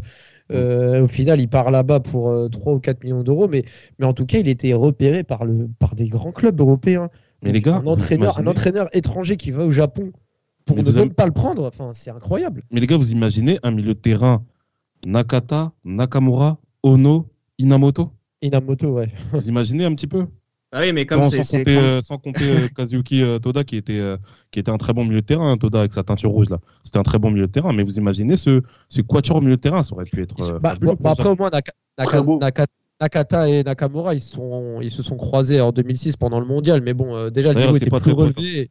Euh, 0.51 1.03
au 1.03 1.07
final, 1.07 1.39
il 1.39 1.47
part 1.47 1.71
là-bas 1.71 1.99
pour 1.99 2.29
euh, 2.29 2.49
3 2.49 2.73
ou 2.73 2.79
4 2.79 3.03
millions 3.03 3.23
d'euros, 3.23 3.47
mais, 3.47 3.63
mais 3.99 4.05
en 4.05 4.13
tout 4.13 4.25
cas, 4.25 4.39
il 4.39 4.47
était 4.47 4.73
repéré 4.73 5.23
par, 5.23 5.45
le, 5.45 5.69
par 5.79 5.95
des 5.95 6.07
grands 6.07 6.31
clubs 6.31 6.59
européens. 6.59 7.09
Mais 7.43 7.51
les 7.51 7.61
gars, 7.61 7.75
un 7.75 7.87
entraîneur, 7.87 8.39
un 8.39 8.47
entraîneur 8.47 8.87
étranger 8.93 9.37
qui 9.37 9.51
va 9.51 9.63
au 9.63 9.71
Japon 9.71 10.11
pour 10.65 10.75
mais 10.75 10.83
ne 10.83 10.89
même 10.89 10.97
avez... 10.99 11.09
pas 11.09 11.25
le 11.25 11.31
prendre, 11.31 11.65
enfin, 11.65 11.91
c'est 11.93 12.11
incroyable. 12.11 12.63
Mais 12.71 12.79
les 12.79 12.87
gars, 12.87 12.97
vous 12.97 13.11
imaginez 13.11 13.59
un 13.63 13.71
milieu 13.71 13.93
de 13.93 13.99
terrain 13.99 14.43
Nakata, 15.05 15.71
Nakamura, 15.85 16.59
Ono, 16.83 17.27
Inamoto? 17.57 18.11
Inamoto, 18.41 18.91
ouais. 18.91 19.11
Vous 19.33 19.47
imaginez 19.47 19.85
un 19.85 19.95
petit 19.95 20.07
peu? 20.07 20.27
Ah 20.71 20.81
oui, 20.81 20.93
mais 20.93 21.07
comme 21.07 21.23
sans, 21.23 21.41
sans, 21.43 21.57
compter, 21.57 21.77
euh, 21.77 22.01
sans 22.03 22.17
compter 22.19 22.51
euh, 22.51 22.67
Kazuki 22.75 23.23
euh, 23.23 23.39
Toda 23.39 23.63
qui 23.63 23.75
était 23.75 23.99
euh, 23.99 24.17
qui 24.51 24.59
était 24.59 24.69
un 24.69 24.77
très 24.77 24.93
bon 24.93 25.03
milieu 25.03 25.21
de 25.21 25.25
terrain, 25.25 25.51
hein, 25.51 25.57
Toda 25.57 25.79
avec 25.79 25.93
sa 25.93 26.03
teinture 26.03 26.29
rouge 26.29 26.49
là. 26.49 26.59
C'était 26.83 26.99
un 26.99 27.03
très 27.03 27.17
bon 27.17 27.31
milieu 27.31 27.47
de 27.47 27.51
terrain, 27.51 27.73
mais 27.73 27.81
vous 27.81 27.97
imaginez 27.97 28.37
ce 28.37 28.61
ce 28.87 29.01
quatuor 29.01 29.37
au 29.37 29.41
milieu 29.41 29.55
de 29.55 29.61
terrain, 29.61 29.81
ça 29.81 29.95
aurait 29.95 30.05
pu 30.05 30.21
être. 30.21 30.59
Bah, 30.59 30.75
bon, 30.79 30.95
bah, 30.99 31.11
après 31.11 31.29
au 31.29 31.35
moins 31.35 31.49
Naka, 31.49 31.73
Naka, 31.97 32.21
Naka, 32.21 32.65
Nakata 33.01 33.49
et 33.49 33.63
Nakamura 33.63 34.13
ils 34.13 34.21
sont 34.21 34.79
ils 34.81 34.91
se 34.91 35.01
sont 35.01 35.17
croisés 35.17 35.59
en 35.59 35.71
2006 35.71 36.17
pendant 36.17 36.39
le 36.39 36.45
mondial, 36.45 36.81
mais 36.81 36.93
bon 36.93 37.29
déjà 37.31 37.51
le 37.51 37.59
niveau 37.59 37.75
était 37.75 37.89
plus 37.89 38.11
relevé. 38.11 38.69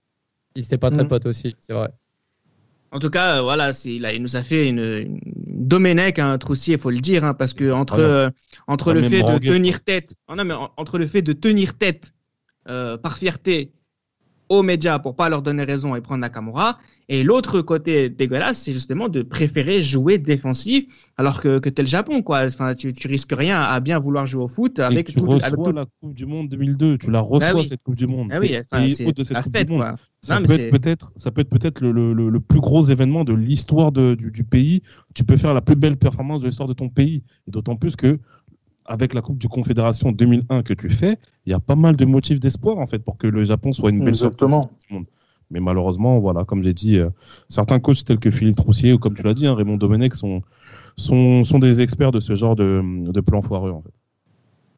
Ils 0.55 0.62
n'étaient 0.62 0.78
pas 0.78 0.90
très 0.90 1.05
mmh. 1.05 1.09
potes 1.09 1.26
aussi, 1.26 1.57
c'est 1.59 1.73
vrai. 1.73 1.90
En 2.90 2.99
tout 3.00 3.11
cas, 3.11 3.42
voilà, 3.42 3.71
là, 3.71 4.12
il 4.12 4.23
nous 4.23 4.37
a 4.37 4.42
fait 4.42 4.68
une, 4.68 4.78
une 4.78 5.21
Domenech, 5.68 6.18
un 6.18 6.33
hein, 6.33 6.38
Troussier, 6.38 6.75
il 6.75 6.80
faut 6.80 6.90
le 6.90 7.00
dire, 7.00 7.25
hein, 7.25 7.35
parce 7.35 7.52
que 7.52 7.71
entre, 7.71 7.99
euh, 7.99 8.30
entre 8.66 8.92
le 8.92 9.02
fait 9.09 9.23
de 9.23 9.38
tenir 9.38 9.85
tête, 9.85 10.14
oh 10.28 10.35
non, 10.35 10.45
mais 10.45 10.54
entre 10.76 10.99
le 10.99 11.07
fait 11.07 11.23
de 11.23 11.33
tenir 11.33 11.76
tête 11.76 12.14
euh, 12.68 12.97
par 12.97 13.18
fierté 13.18 13.73
aux 14.49 14.62
médias 14.62 14.99
pour 14.99 15.14
pas 15.14 15.28
leur 15.28 15.43
donner 15.43 15.64
raison 15.64 15.95
et 15.95 16.00
prendre 16.00 16.21
Nakamura, 16.21 16.78
et 17.11 17.23
l'autre 17.23 17.62
côté 17.62 18.11
dégueulasse, 18.11 18.59
c'est 18.59 18.73
justement 18.73 19.09
de 19.09 19.23
préférer 19.23 19.83
jouer 19.83 20.19
défensif 20.19 20.85
alors 21.17 21.40
que, 21.40 21.59
que 21.59 21.71
t'es 21.71 21.83
le 21.83 21.88
Japon, 21.88 22.23
quoi. 22.23 22.45
Enfin, 22.45 22.75
tu, 22.75 22.93
tu 22.93 23.09
risques 23.09 23.35
rien 23.37 23.61
à 23.61 23.81
bien 23.81 23.99
vouloir 23.99 24.26
jouer 24.26 24.43
au 24.43 24.49
foot 24.49 24.78
avec 24.78 25.09
tu 25.09 25.14
tout, 25.14 25.25
reçois 25.25 25.47
avec 25.47 25.62
tout... 25.62 25.73
la 25.73 25.87
Coupe 26.00 26.14
du 26.14 26.26
Monde 26.26 26.49
2002, 26.50 26.99
tu 26.99 27.11
la 27.11 27.21
reçois 27.21 27.49
ah 27.50 27.55
oui. 27.55 27.64
cette 27.64 27.83
Coupe 27.83 27.97
du 27.97 28.07
Monde. 28.07 28.28
Ah 28.31 28.38
oui, 28.40 28.55
enfin, 28.71 28.87
c'est 28.88 29.31
la 29.31 29.43
fête, 29.43 29.69
quoi. 29.69 29.95
Ça, 30.21 30.38
non, 30.38 30.47
peut 30.47 30.52
être 30.52 30.71
peut-être, 30.71 31.12
ça 31.17 31.31
peut 31.31 31.40
être 31.40 31.49
peut-être 31.49 31.81
le, 31.81 31.93
le, 31.93 32.12
le, 32.12 32.40
plus 32.40 32.61
gros 32.61 32.83
événement 32.83 33.25
de 33.25 33.33
l'histoire 33.33 33.93
du, 33.93 34.17
du 34.17 34.45
pays. 34.45 34.83
Tu 35.14 35.25
peux 35.25 35.37
faire 35.37 35.55
la 35.55 35.61
plus 35.61 35.76
belle 35.76 35.97
performance 35.97 36.40
de 36.40 36.47
l'histoire 36.47 36.69
de 36.69 36.75
ton 36.75 36.88
pays, 36.88 37.23
et 37.47 37.50
d'autant 37.50 37.76
plus 37.76 37.97
que 37.97 38.19
avec 38.88 39.14
la 39.14 39.21
Coupe 39.21 39.38
du 39.38 39.49
Confédération 39.49 40.11
2001 40.12 40.62
que 40.62 40.75
tu 40.75 40.90
fais, 40.90 41.18
il 41.47 41.50
y 41.50 41.54
a 41.54 41.61
pas 41.61 41.76
mal 41.76 41.97
de 41.97 42.04
motifs 42.04 42.40
d'espoir 42.40 42.78
en 42.78 42.87
fait 42.87 42.99
pour 42.99 43.18
que 43.18 43.26
le 43.26 43.45
Japon 43.45 43.73
soit 43.73 43.90
une 43.90 44.00
belle 44.00 44.09
Exactement. 44.09 44.71
Mais 45.50 45.61
malheureusement, 45.61 46.18
voilà, 46.18 46.45
comme 46.45 46.62
j'ai 46.62 46.75
dit, 46.75 46.99
euh, 46.99 47.09
certains 47.49 47.80
coachs 47.80 48.04
tels 48.04 48.18
que 48.18 48.30
Philippe 48.30 48.57
Troussier 48.57 48.92
ou 48.92 48.99
comme 48.99 49.14
tu 49.14 49.23
l'as 49.23 49.33
dit, 49.33 49.47
hein, 49.47 49.54
Raymond 49.54 49.78
Domenech 49.78 50.14
sont, 50.14 50.42
sont, 50.97 51.45
sont 51.45 51.59
des 51.59 51.80
experts 51.80 52.12
de 52.12 52.21
ce 52.21 52.35
genre 52.35 52.54
de, 52.54 52.83
de 53.11 53.21
plan 53.21 53.40
foireux 53.40 53.71
en 53.71 53.80
fait. 53.80 53.92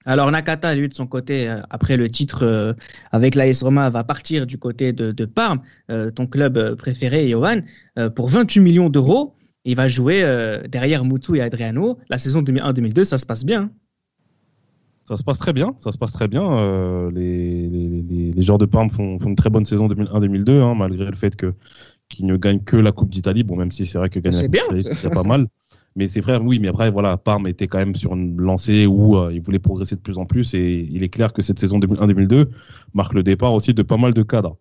Alors 0.07 0.31
Nakata, 0.31 0.75
lui 0.75 0.89
de 0.89 0.95
son 0.95 1.07
côté, 1.07 1.49
euh, 1.49 1.61
après 1.71 1.97
le 1.97 2.09
titre 2.09 2.45
euh, 2.45 2.73
avec 3.13 3.35
l'AS 3.35 3.63
Roma, 3.63 3.91
va 3.91 4.05
partir 4.05 4.47
du 4.47 4.59
côté 4.59 4.93
de, 4.93 5.13
de 5.13 5.25
Parme, 5.25 5.61
euh, 5.91 6.11
ton 6.11 6.27
club 6.27 6.77
préféré, 6.77 7.29
Johan, 7.29 7.59
euh, 7.99 8.09
pour 8.09 8.29
28 8.29 8.61
millions 8.61 8.91
d'euros. 8.91 9.35
Il 9.65 9.77
va 9.77 9.89
jouer 9.89 10.23
euh, 10.23 10.63
derrière 10.67 11.05
Mutu 11.05 11.37
et 11.37 11.43
Adriano. 11.43 11.99
La 12.09 12.17
saison 12.17 12.43
2001-2002, 12.43 13.05
ça 13.05 13.19
se 13.19 13.27
passe 13.27 13.45
bien. 13.45 13.71
Ça 15.11 15.17
se 15.17 15.25
passe 15.25 15.41
très 15.41 15.53
bien, 15.53 15.75
ça 15.79 15.91
se 15.91 15.99
passe 15.99 16.13
très 16.13 16.29
bien. 16.29 16.49
Euh, 16.57 17.11
les, 17.11 17.69
les, 17.69 18.33
les, 18.33 18.43
joueurs 18.43 18.59
de 18.59 18.65
Parme 18.65 18.91
font, 18.91 19.19
font, 19.19 19.31
une 19.31 19.35
très 19.35 19.51
bonne 19.51 19.65
saison 19.65 19.89
2001-2002, 19.89 20.51
hein, 20.63 20.77
malgré 20.77 21.05
le 21.05 21.17
fait 21.17 21.35
que 21.35 21.53
qu'ils 22.09 22.27
ne 22.27 22.37
gagnent 22.37 22.63
que 22.63 22.77
la 22.77 22.93
Coupe 22.93 23.11
d'Italie. 23.11 23.43
Bon, 23.43 23.57
même 23.57 23.73
si 23.73 23.87
c'est 23.87 23.99
vrai 23.99 24.09
que 24.09 24.21
gagner 24.21 24.37
la 24.37 24.45
Coupe 24.45 24.53
d'Italie, 24.53 24.85
c'est 24.85 25.11
pas 25.11 25.25
mal. 25.25 25.49
Mais 25.97 26.07
c'est 26.07 26.21
vrai, 26.21 26.39
oui, 26.41 26.61
mais 26.61 26.69
après, 26.69 26.89
voilà, 26.89 27.17
Parme 27.17 27.49
était 27.49 27.67
quand 27.67 27.79
même 27.79 27.97
sur 27.97 28.15
une 28.15 28.41
lancée 28.41 28.87
où 28.87 29.17
euh, 29.17 29.33
il 29.33 29.41
voulait 29.41 29.59
progresser 29.59 29.97
de 29.97 30.01
plus 30.01 30.19
en 30.19 30.25
plus. 30.25 30.55
Et 30.55 30.89
il 30.89 31.03
est 31.03 31.09
clair 31.09 31.33
que 31.33 31.43
cette 31.43 31.59
saison 31.59 31.81
2001-2002 31.81 32.47
marque 32.95 33.13
le 33.13 33.25
départ 33.25 33.53
aussi 33.53 33.75
de 33.75 33.83
pas 33.83 33.97
mal 33.97 34.15
de 34.15 34.23
cadres. 34.23 34.57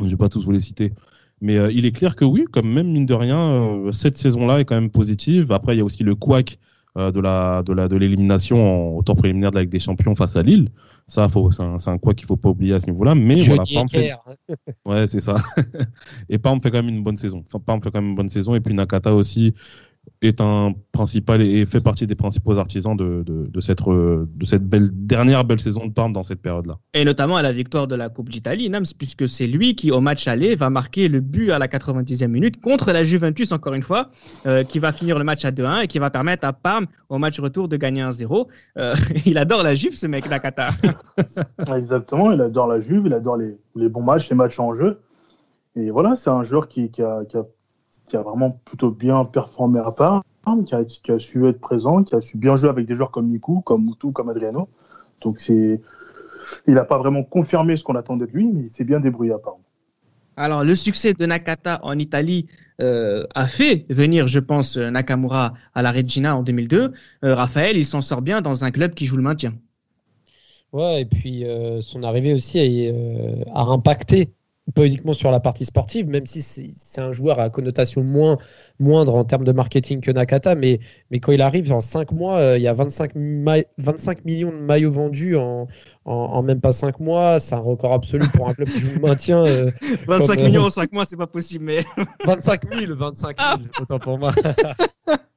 Je 0.00 0.04
ne 0.06 0.10
vais 0.10 0.16
pas 0.16 0.28
tous 0.28 0.44
vous 0.44 0.50
les 0.50 0.58
citer. 0.58 0.92
Mais 1.40 1.56
euh, 1.58 1.70
il 1.70 1.86
est 1.86 1.92
clair 1.92 2.16
que 2.16 2.24
oui, 2.24 2.44
comme 2.50 2.68
même 2.68 2.90
mine 2.90 3.06
de 3.06 3.14
rien, 3.14 3.38
euh, 3.38 3.92
cette 3.92 4.16
saison-là 4.16 4.58
est 4.58 4.64
quand 4.64 4.74
même 4.74 4.90
positive. 4.90 5.52
Après, 5.52 5.76
il 5.76 5.78
y 5.78 5.80
a 5.80 5.84
aussi 5.84 6.02
le 6.02 6.16
couac 6.16 6.58
de 6.98 7.20
la 7.20 7.62
de 7.62 7.72
la 7.72 7.88
de 7.88 7.96
l'élimination 7.96 8.96
au 8.96 9.02
tour 9.02 9.16
préliminaire 9.16 9.50
de 9.50 9.56
la 9.56 9.62
Ligue 9.62 9.70
des 9.70 9.78
Champions 9.78 10.14
face 10.14 10.36
à 10.36 10.42
Lille. 10.42 10.70
Ça, 11.06 11.28
faut, 11.28 11.50
c'est 11.50 11.62
un, 11.62 11.76
un 11.86 11.98
quoi 11.98 12.12
qu'il 12.12 12.26
faut 12.26 12.36
pas 12.36 12.50
oublier 12.50 12.74
à 12.74 12.80
ce 12.80 12.86
niveau-là. 12.86 13.14
Mais 13.14 13.38
Je 13.38 13.54
voilà, 13.54 13.64
fait... 13.90 14.12
ouais, 14.84 15.06
c'est 15.06 15.20
ça. 15.20 15.36
et 16.28 16.38
Parme 16.38 16.60
fait 16.60 16.70
quand 16.70 16.82
même 16.82 16.94
une 16.94 17.02
bonne 17.02 17.16
saison. 17.16 17.42
Parme 17.64 17.82
fait 17.82 17.90
quand 17.90 18.00
même 18.02 18.10
une 18.10 18.16
bonne 18.16 18.28
saison. 18.28 18.54
Et 18.54 18.60
puis 18.60 18.74
Nakata 18.74 19.14
aussi 19.14 19.54
est 20.22 20.40
un 20.40 20.74
principal 20.92 21.42
et 21.42 21.66
fait 21.66 21.80
partie 21.80 22.06
des 22.06 22.14
principaux 22.14 22.58
artisans 22.58 22.96
de, 22.96 23.22
de, 23.24 23.46
de 23.46 23.60
cette, 23.60 23.82
de 23.86 24.44
cette 24.44 24.64
belle, 24.64 24.90
dernière 24.92 25.44
belle 25.44 25.60
saison 25.60 25.86
de 25.86 25.92
Parme 25.92 26.12
dans 26.12 26.22
cette 26.22 26.40
période-là. 26.40 26.78
Et 26.94 27.04
notamment 27.04 27.36
à 27.36 27.42
la 27.42 27.52
victoire 27.52 27.86
de 27.86 27.94
la 27.94 28.08
Coupe 28.08 28.28
d'Italie, 28.28 28.68
Nams, 28.70 28.84
puisque 28.96 29.28
c'est 29.28 29.46
lui 29.46 29.74
qui, 29.74 29.90
au 29.90 30.00
match 30.00 30.26
aller, 30.28 30.54
va 30.54 30.70
marquer 30.70 31.08
le 31.08 31.20
but 31.20 31.50
à 31.50 31.58
la 31.58 31.66
90e 31.66 32.28
minute 32.28 32.60
contre 32.60 32.92
la 32.92 33.04
Juventus, 33.04 33.52
encore 33.52 33.74
une 33.74 33.82
fois, 33.82 34.10
euh, 34.46 34.64
qui 34.64 34.78
va 34.78 34.92
finir 34.92 35.18
le 35.18 35.24
match 35.24 35.44
à 35.44 35.50
2-1 35.50 35.84
et 35.84 35.86
qui 35.86 35.98
va 35.98 36.10
permettre 36.10 36.46
à 36.46 36.52
Parme, 36.52 36.86
au 37.08 37.18
match 37.18 37.38
retour, 37.40 37.68
de 37.68 37.76
gagner 37.76 38.02
1-0. 38.02 38.46
Euh, 38.76 38.94
il 39.26 39.38
adore 39.38 39.62
la 39.62 39.74
Juve, 39.74 39.94
ce 39.94 40.06
mec, 40.06 40.28
Nakata. 40.28 40.70
Exactement, 41.76 42.32
il 42.32 42.40
adore 42.40 42.66
la 42.66 42.80
Juve, 42.80 43.04
il 43.06 43.14
adore 43.14 43.36
les, 43.36 43.56
les 43.76 43.88
bons 43.88 44.02
matchs, 44.02 44.28
les 44.30 44.36
matchs 44.36 44.58
en 44.58 44.74
jeu. 44.74 44.98
Et 45.76 45.90
voilà, 45.90 46.16
c'est 46.16 46.30
un 46.30 46.42
joueur 46.42 46.66
qui, 46.68 46.90
qui, 46.90 47.02
a, 47.02 47.24
qui 47.28 47.36
a 47.36 47.44
qui 48.08 48.16
a 48.16 48.22
vraiment 48.22 48.60
plutôt 48.64 48.90
bien 48.90 49.24
performé 49.24 49.80
à 49.80 49.92
part, 49.92 50.22
qui 50.66 50.74
a, 50.74 50.84
qui 50.84 51.12
a, 51.12 51.18
su 51.18 51.46
être 51.46 51.60
présent, 51.60 52.02
qui 52.02 52.14
a 52.14 52.20
su 52.20 52.38
bien 52.38 52.56
jouer 52.56 52.70
avec 52.70 52.86
des 52.86 52.94
joueurs 52.94 53.10
comme 53.10 53.28
Niku, 53.28 53.60
comme 53.60 53.84
Moutou, 53.84 54.12
comme 54.12 54.28
Adriano. 54.28 54.68
Donc 55.22 55.40
c'est, 55.40 55.80
il 56.66 56.74
n'a 56.74 56.84
pas 56.84 56.98
vraiment 56.98 57.22
confirmé 57.22 57.76
ce 57.76 57.84
qu'on 57.84 57.96
attendait 57.96 58.26
de 58.26 58.32
lui, 58.32 58.48
mais 58.48 58.62
il 58.62 58.70
s'est 58.70 58.84
bien 58.84 59.00
débrouillé 59.00 59.32
à 59.32 59.38
part. 59.38 59.56
Alors, 60.36 60.62
le 60.62 60.76
succès 60.76 61.14
de 61.14 61.26
Nakata 61.26 61.80
en 61.82 61.98
Italie 61.98 62.46
euh, 62.80 63.24
a 63.34 63.46
fait 63.48 63.84
venir, 63.90 64.28
je 64.28 64.38
pense, 64.38 64.76
Nakamura 64.76 65.52
à 65.74 65.82
la 65.82 65.90
Regina 65.90 66.36
en 66.36 66.44
2002. 66.44 66.92
Euh, 67.24 67.34
Raphaël, 67.34 67.76
il 67.76 67.84
s'en 67.84 68.00
sort 68.00 68.22
bien 68.22 68.40
dans 68.40 68.64
un 68.64 68.70
club 68.70 68.94
qui 68.94 69.06
joue 69.06 69.16
le 69.16 69.22
maintien. 69.22 69.52
Ouais, 70.72 71.02
et 71.02 71.04
puis 71.06 71.44
euh, 71.44 71.80
son 71.80 72.02
arrivée 72.02 72.34
aussi 72.34 72.60
a, 72.60 72.62
euh, 72.62 73.42
a 73.54 73.62
impacté 73.62 74.30
pas 74.74 74.86
uniquement 74.86 75.14
sur 75.14 75.30
la 75.30 75.40
partie 75.40 75.64
sportive, 75.64 76.08
même 76.08 76.26
si 76.26 76.42
c'est 76.42 77.00
un 77.00 77.12
joueur 77.12 77.38
à 77.40 77.50
connotation 77.50 78.02
moins, 78.02 78.38
moindre 78.78 79.14
en 79.14 79.24
termes 79.24 79.44
de 79.44 79.52
marketing 79.52 80.00
que 80.00 80.10
Nakata, 80.10 80.54
mais, 80.54 80.80
mais 81.10 81.20
quand 81.20 81.32
il 81.32 81.40
arrive 81.42 81.72
en 81.72 81.80
5 81.80 82.12
mois, 82.12 82.36
euh, 82.38 82.58
il 82.58 82.62
y 82.62 82.68
a 82.68 82.72
25, 82.74 83.12
ma- 83.14 83.56
25 83.78 84.24
millions 84.24 84.50
de 84.50 84.56
maillots 84.56 84.92
vendus 84.92 85.36
en, 85.36 85.68
en, 86.04 86.12
en 86.14 86.42
même 86.42 86.60
pas 86.60 86.72
5 86.72 87.00
mois, 87.00 87.40
c'est 87.40 87.54
un 87.54 87.58
record 87.60 87.92
absolu 87.94 88.26
pour 88.34 88.48
un 88.48 88.54
club 88.54 88.68
qui 88.68 88.80
joue 88.80 88.94
le 88.94 89.00
maintien. 89.00 89.44
euh, 89.44 89.70
25 90.06 90.34
Comme, 90.34 90.44
euh, 90.44 90.48
millions 90.48 90.64
en 90.64 90.70
5 90.70 90.92
mois, 90.92 91.04
c'est 91.04 91.16
pas 91.16 91.26
possible, 91.26 91.64
mais 91.64 91.84
25 92.26 92.60
000, 92.74 92.94
25 92.96 93.36
000, 93.38 93.52
autant 93.80 93.98
pour 93.98 94.18
moi. 94.18 94.32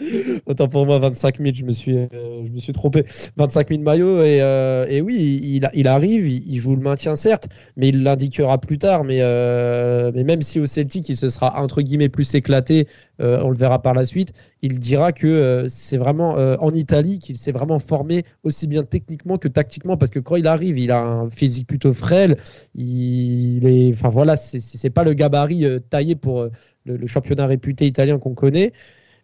autant 0.46 0.68
pour 0.68 0.86
moi, 0.86 0.98
25 0.98 1.40
000, 1.40 1.54
je 1.54 1.64
me 1.64 1.72
suis, 1.72 1.96
euh, 1.96 2.08
je 2.46 2.50
me 2.50 2.58
suis 2.58 2.72
trompé. 2.72 3.04
25 3.36 3.68
000 3.70 3.82
maillots, 3.82 4.22
et, 4.22 4.40
euh, 4.40 4.86
et 4.88 5.00
oui, 5.00 5.40
il, 5.42 5.68
il 5.74 5.88
arrive, 5.88 6.26
il, 6.26 6.58
joue 6.58 6.74
le 6.74 6.80
maintien, 6.80 7.16
certes, 7.16 7.48
mais 7.76 7.88
il 7.88 8.02
l'indiquera 8.02 8.58
plus 8.58 8.78
tard. 8.78 9.04
Mais, 9.04 9.18
euh, 9.20 10.10
mais 10.14 10.24
même 10.24 10.42
si 10.42 10.58
au 10.60 10.66
Celtic, 10.66 11.08
il 11.08 11.16
se 11.16 11.28
sera 11.28 11.60
entre 11.60 11.82
guillemets 11.82 12.08
plus 12.08 12.34
éclaté, 12.34 12.86
on 13.18 13.50
le 13.50 13.56
verra 13.56 13.82
par 13.82 13.92
la 13.92 14.06
suite, 14.06 14.32
il 14.62 14.78
dira 14.78 15.12
que 15.12 15.66
c'est 15.68 15.98
vraiment 15.98 16.30
en 16.36 16.70
Italie 16.70 17.18
qu'il 17.18 17.36
s'est 17.36 17.52
vraiment 17.52 17.78
formé 17.78 18.24
aussi 18.44 18.66
bien 18.66 18.82
techniquement 18.82 19.36
que 19.36 19.46
tactiquement, 19.48 19.98
parce 19.98 20.10
que 20.10 20.20
quand 20.20 20.36
il 20.36 20.46
arrive, 20.46 20.78
il 20.78 20.90
a 20.90 21.00
un 21.02 21.28
physique 21.28 21.66
plutôt 21.66 21.92
frêle, 21.92 22.38
il 22.74 23.66
est, 23.66 23.90
enfin 23.92 24.08
voilà, 24.08 24.36
c'est- 24.36 24.90
pas 24.90 25.04
le 25.04 25.12
gabarit 25.12 25.66
taillé 25.90 26.16
pour 26.16 26.48
le 26.86 27.06
championnat 27.06 27.46
réputé 27.46 27.86
italien 27.86 28.18
qu'on 28.18 28.34
connaît. 28.34 28.72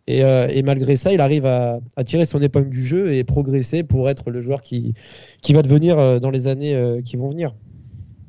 Et, 0.07 0.23
euh, 0.23 0.47
et 0.49 0.63
malgré 0.63 0.97
ça, 0.97 1.13
il 1.13 1.21
arrive 1.21 1.47
à, 1.47 1.81
tirer 2.05 2.25
son 2.25 2.41
épingle 2.41 2.71
du 2.71 2.85
jeu 2.85 3.15
et 3.15 3.25
progresser 3.25 3.83
pour 3.83 4.09
être 4.09 4.31
le 4.31 4.41
joueur 4.41 4.63
qui, 4.63 4.95
qui 5.43 5.53
va 5.53 5.63
devenir 5.63 5.99
euh, 5.99 6.19
dans 6.21 6.31
les 6.31 6.47
années 6.47 6.75
euh, 6.75 7.03
qui 7.03 7.17
vont 7.17 7.29
venir. 7.29 7.55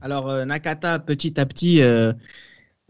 Alors 0.02 0.46
Nakata, 0.46 1.00
petit 1.00 1.40
à 1.40 1.46
petit, 1.46 1.82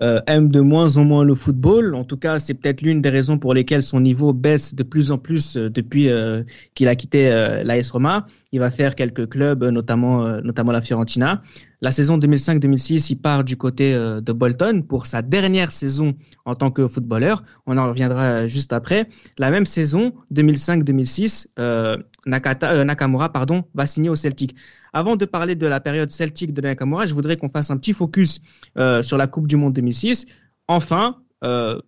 euh, 0.01 0.21
aime 0.27 0.49
de 0.49 0.59
moins 0.61 0.97
en 0.97 1.05
moins 1.05 1.23
le 1.23 1.33
football. 1.33 1.95
En 1.95 2.03
tout 2.03 2.17
cas, 2.17 2.39
c'est 2.39 2.53
peut-être 2.53 2.81
l'une 2.81 3.01
des 3.01 3.09
raisons 3.09 3.39
pour 3.39 3.53
lesquelles 3.53 3.83
son 3.83 3.99
niveau 3.99 4.33
baisse 4.33 4.75
de 4.75 4.83
plus 4.83 5.11
en 5.11 5.17
plus 5.17 5.57
euh, 5.57 5.69
depuis 5.69 6.09
euh, 6.09 6.43
qu'il 6.75 6.87
a 6.87 6.95
quitté 6.95 7.31
euh, 7.31 7.63
l'AS 7.63 7.89
Roma. 7.89 8.27
Il 8.51 8.59
va 8.59 8.71
faire 8.71 8.95
quelques 8.95 9.27
clubs, 9.29 9.63
euh, 9.63 9.71
notamment, 9.71 10.25
euh, 10.25 10.39
notamment 10.41 10.71
la 10.71 10.81
Fiorentina. 10.81 11.41
La 11.81 11.91
saison 11.91 12.17
2005-2006, 12.17 13.11
il 13.11 13.15
part 13.17 13.43
du 13.43 13.55
côté 13.55 13.93
de 13.93 14.31
Bolton 14.31 14.81
pour 14.81 15.05
sa 15.05 15.21
dernière 15.21 15.71
saison 15.71 16.15
en 16.45 16.55
tant 16.55 16.71
que 16.71 16.87
footballeur. 16.87 17.43
On 17.67 17.77
en 17.77 17.87
reviendra 17.89 18.47
juste 18.47 18.73
après. 18.73 19.07
La 19.37 19.51
même 19.51 19.67
saison, 19.67 20.13
2005-2006, 20.33 21.49
euh, 21.59 21.97
Nakata, 22.27 22.71
euh, 22.73 22.83
Nakamura 22.83 23.29
pardon, 23.31 23.63
va 23.73 23.87
signer 23.87 24.09
au 24.09 24.15
Celtic. 24.15 24.55
Avant 24.93 25.15
de 25.15 25.25
parler 25.25 25.55
de 25.55 25.65
la 25.67 25.79
période 25.79 26.11
celtique 26.11 26.53
de 26.53 26.61
Nakamura, 26.61 27.05
je 27.05 27.13
voudrais 27.13 27.37
qu'on 27.37 27.49
fasse 27.49 27.71
un 27.71 27.77
petit 27.77 27.93
focus 27.93 28.41
euh, 28.77 29.01
sur 29.03 29.17
la 29.17 29.27
Coupe 29.27 29.47
du 29.47 29.55
Monde 29.55 29.73
2006. 29.73 30.25
Enfin, 30.67 31.17
euh, 31.43 31.79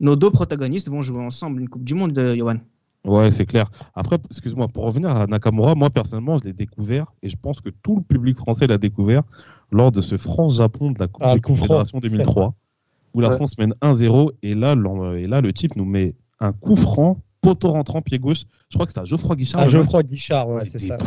nos 0.00 0.16
deux 0.16 0.30
protagonistes 0.30 0.88
vont 0.88 1.02
jouer 1.02 1.22
ensemble 1.22 1.60
une 1.60 1.68
Coupe 1.68 1.84
du 1.84 1.94
Monde, 1.94 2.12
de 2.12 2.34
Johan. 2.36 2.56
Ouais, 3.04 3.30
c'est 3.30 3.46
clair. 3.46 3.70
Après, 3.94 4.18
excuse-moi, 4.30 4.68
pour 4.68 4.84
revenir 4.84 5.10
à 5.10 5.26
Nakamura, 5.26 5.74
moi 5.76 5.90
personnellement, 5.90 6.38
je 6.38 6.44
l'ai 6.44 6.52
découvert 6.52 7.06
et 7.22 7.28
je 7.28 7.36
pense 7.36 7.60
que 7.60 7.70
tout 7.70 7.96
le 7.96 8.02
public 8.02 8.36
français 8.36 8.66
l'a 8.66 8.78
découvert 8.78 9.22
lors 9.70 9.92
de 9.92 10.00
ce 10.00 10.16
France-Japon 10.16 10.90
de 10.90 10.98
la 10.98 11.06
Coupe 11.06 11.22
Ah, 11.24 11.30
des 11.30 11.34
le 11.36 11.40
coup 11.40 11.54
franc. 11.54 11.66
Confédérations 11.66 11.98
2003, 12.00 12.54
où 13.14 13.20
la 13.20 13.28
Ouais. 13.28 13.36
France 13.36 13.56
mène 13.58 13.74
1-0 13.80 14.32
et 14.42 14.54
là, 14.54 14.74
et 15.16 15.26
là, 15.28 15.40
le 15.40 15.52
type 15.52 15.76
nous 15.76 15.84
met 15.84 16.14
un 16.40 16.52
coup 16.52 16.74
franc, 16.76 17.22
poteau 17.40 17.70
rentrant, 17.70 18.02
pied 18.02 18.18
gauche. 18.18 18.42
Je 18.68 18.74
crois 18.76 18.86
que 18.86 18.90
c'était 18.92 19.00
à 19.00 19.04
Geoffroy 19.04 19.36
Guichard. 19.36 19.64
Le 19.64 19.70
Geoffroy 19.70 20.02
Guichard, 20.02 20.48
ouais, 20.48 20.64
c'est 20.64 20.82
Et- 20.82 20.86
ça. 20.88 20.98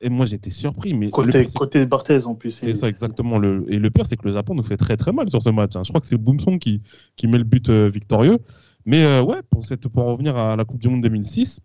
Et 0.00 0.08
moi, 0.08 0.26
j'étais 0.26 0.50
surpris. 0.50 0.94
Mais 0.94 1.10
Côté, 1.10 1.32
pire, 1.40 1.50
c'est- 1.50 1.58
côté 1.58 1.86
Barthez 1.86 2.24
en 2.24 2.34
plus. 2.34 2.52
c'est 2.52 2.74
ça 2.74 2.88
exactement. 2.88 3.38
Le... 3.38 3.64
Et 3.68 3.78
le 3.78 3.90
pire, 3.90 4.06
c'est 4.06 4.16
que 4.16 4.26
le 4.26 4.32
Japon 4.32 4.54
nous 4.54 4.62
fait 4.62 4.76
très 4.76 4.96
très 4.96 5.12
mal 5.12 5.28
sur 5.30 5.42
ce 5.42 5.50
match. 5.50 5.76
hein. 5.76 5.82
Je 5.84 5.90
crois 5.90 6.00
que 6.00 6.06
c'est 6.06 6.16
Boomsong 6.16 6.58
qui, 6.58 6.80
qui 7.16 7.26
met 7.26 7.38
le 7.38 7.44
but 7.44 7.68
euh, 7.68 7.88
victorieux. 7.88 8.38
Mais 8.86 9.04
euh, 9.04 9.22
ouais, 9.22 9.40
pour, 9.50 9.64
cette, 9.66 9.86
pour 9.88 10.04
en 10.06 10.12
revenir 10.12 10.36
à 10.36 10.56
la 10.56 10.64
Coupe 10.64 10.80
du 10.80 10.88
Monde 10.88 11.02
2006, 11.02 11.60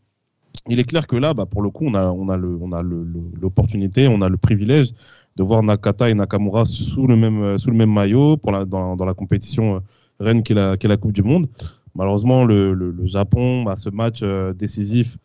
il 0.70 0.80
est 0.80 0.84
clair 0.84 1.08
que 1.08 1.16
là, 1.16 1.34
bah, 1.34 1.46
pour 1.46 1.62
le 1.62 1.70
coup, 1.70 1.86
on 1.88 1.94
a, 1.94 2.08
on 2.08 2.30
a 2.30 2.38
le- 2.38 2.58
on 2.62 2.72
a 2.74 2.82
le- 2.82 3.08
l'opportunité, 3.42 4.08
on 4.08 4.22
a 4.22 4.30
le 4.30 4.38
privilège 4.38 4.92
de 5.36 5.44
voir 5.44 5.64
Nakata 5.64 6.10
et 6.10 6.14
Nakamura 6.16 6.66
sous 6.66 7.08
le 7.08 7.16
même, 7.16 7.42
euh, 7.42 7.58
sous 7.58 7.70
le 7.72 7.78
même 7.78 7.92
maillot 7.94 8.38
pour 8.38 8.52
la, 8.52 8.66
dans, 8.66 8.96
dans 8.96 9.06
la 9.06 9.14
compétition 9.14 9.76
euh, 9.76 9.80
reine 10.20 10.44
qu'est 10.44 10.54
la, 10.56 10.78
qu'est 10.78 10.88
la 10.88 10.98
Coupe 10.98 11.14
du 11.14 11.22
Monde. 11.24 11.48
Malheureusement, 11.98 12.46
le, 12.46 12.74
le- 12.74 12.92
le 12.92 13.06
Japon, 13.06 13.64
bah, 13.64 13.76
ce 13.76 13.90
match 13.90 14.20
euh, 14.24 14.54
décisif 14.54 15.18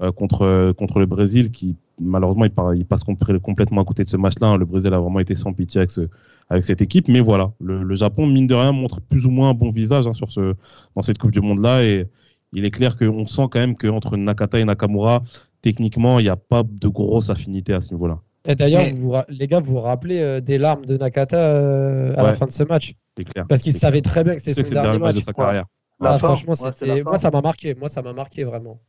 euh, 0.00 0.12
contre, 0.12 0.72
contre 0.78 0.98
le 1.00 1.06
Brésil, 1.06 1.50
qui 1.50 1.76
malheureusement 2.00 2.44
il, 2.46 2.50
part- 2.50 2.74
il 2.74 2.86
passe 2.86 3.04
compl- 3.04 3.38
complètement 3.40 3.82
à 3.82 3.84
côté 3.84 4.04
de 4.04 4.08
ce 4.08 4.16
match-là. 4.16 4.46
hein. 4.48 4.56
Le 4.56 4.64
Brésil 4.64 4.94
a 4.94 4.98
vraiment 4.98 5.18
été 5.20 5.34
sans 5.34 5.52
pitié 5.52 5.80
avec, 5.80 5.90
ce, 5.90 6.08
avec 6.48 6.64
cette 6.64 6.80
équipe. 6.80 7.08
Mais 7.08 7.20
voilà, 7.20 7.52
le, 7.60 7.82
le 7.82 7.94
Japon, 7.96 8.26
mine 8.26 8.46
de 8.46 8.54
rien, 8.54 8.72
montre 8.72 9.00
plus 9.02 9.26
ou 9.26 9.30
moins 9.30 9.50
un 9.50 9.54
bon 9.54 9.70
visage 9.72 10.06
hein, 10.06 10.14
sur 10.14 10.30
ce, 10.30 10.54
dans 10.96 11.02
cette 11.02 11.18
Coupe 11.18 11.32
du 11.32 11.40
Monde-là. 11.40 11.84
Et 11.84 12.06
il 12.52 12.64
est 12.64 12.70
clair 12.70 12.96
qu'on 12.96 13.26
sent 13.26 13.46
quand 13.50 13.58
même 13.60 13.76
qu'entre 13.76 14.16
Nakata 14.16 14.58
et 14.60 14.64
Nakamura, 14.64 15.22
techniquement, 15.62 16.18
il 16.18 16.22
n'y 16.22 16.28
a 16.30 16.36
pas 16.36 16.62
de 16.62 16.88
grosse 16.88 17.28
affinité 17.28 17.74
à 17.74 17.80
ce 17.80 17.92
niveau-là. 17.92 18.18
Et 18.46 18.54
d'ailleurs, 18.54 18.84
Mais- 18.84 19.24
les 19.28 19.46
gars, 19.46 19.60
vous 19.60 19.72
vous 19.74 19.80
rappelez 19.80 20.20
euh, 20.20 20.40
des 20.40 20.56
larmes 20.56 20.86
de 20.86 20.96
Nakata 20.96 21.36
euh, 21.36 22.14
à 22.16 22.22
la 22.22 22.32
fin 22.34 22.46
de 22.46 22.50
ce 22.52 22.62
match? 22.62 22.94
C'est 23.18 23.24
clair. 23.24 23.44
Parce 23.46 23.60
qu'il 23.60 23.74
savait 23.74 24.00
très 24.00 24.24
bien 24.24 24.34
que 24.34 24.40
c'était 24.40 24.64
son 24.64 24.72
dernier 24.72 24.98
match. 24.98 25.16
de 25.16 25.20
sa 25.20 25.32
carrière. 25.34 25.64
La 26.00 26.14
Ah, 26.14 26.18
fin, 26.18 26.28
franchement, 26.34 26.54
ouais, 26.64 26.70
la 26.86 27.04
moi, 27.04 27.18
ça 27.18 27.30
m'a 27.30 27.40
marqué. 27.42 27.74
Moi, 27.74 27.88
ça 27.88 28.02
m'a 28.02 28.12
marqué 28.12 28.44
vraiment. 28.44 28.80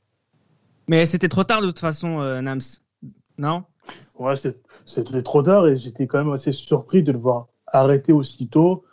Mais 0.88 1.06
c'était 1.06 1.30
trop 1.30 1.44
tard 1.44 1.62
de 1.62 1.68
toute 1.68 1.80
façon, 1.80 2.20
euh, 2.20 2.42
Nams. 2.42 2.62
Non? 3.38 3.64
Ouais, 4.20 4.36
c'était 4.86 5.24
trop 5.24 5.42
tard 5.44 5.68
et 5.68 5.76
j'étais 5.76 6.08
quand 6.08 6.20
même 6.20 6.34
assez 6.34 6.52
surpris 6.52 7.04
de 7.04 7.12
le 7.12 7.18
voir 7.18 7.48
arrêter 7.68 8.14
aussitôt. 8.14 8.84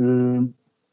Euh, 0.00 0.40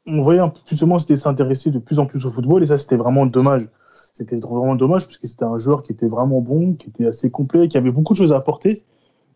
on 0.08 0.24
voyait 0.24 0.40
un 0.40 0.50
peu 0.50 0.60
plus 0.66 0.82
ou 0.84 0.88
moins 0.88 1.00
c'était 1.00 1.18
s'intéresser 1.18 1.72
de 1.72 1.80
plus 1.80 2.00
en 2.00 2.06
plus 2.06 2.26
au 2.26 2.32
football 2.32 2.64
et 2.64 2.66
ça 2.66 2.78
c'était 2.78 2.96
vraiment 2.96 3.26
dommage. 3.26 3.68
C'était 4.14 4.38
vraiment 4.38 4.76
dommage 4.76 5.06
parce 5.06 5.18
que 5.18 5.28
c'était 5.28 5.46
un 5.46 5.58
joueur 5.58 5.84
qui 5.84 5.92
était 5.92 6.08
vraiment 6.08 6.42
bon, 6.42 6.76
qui 6.76 6.90
était 6.90 7.06
assez 7.08 7.32
complet, 7.32 7.68
qui 7.68 7.78
avait 7.78 7.92
beaucoup 7.92 8.14
de 8.14 8.18
choses 8.18 8.34
à 8.34 8.38
apporter 8.38 8.82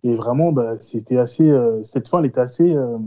et 0.03 0.15
vraiment 0.15 0.51
bah, 0.53 0.79
c'était 0.79 1.17
assez 1.19 1.49
euh, 1.51 1.83
cette 1.83 2.07
fin 2.09 2.19
elle 2.19 2.27
était 2.27 2.41
assez 2.41 2.75
euh, 2.75 2.97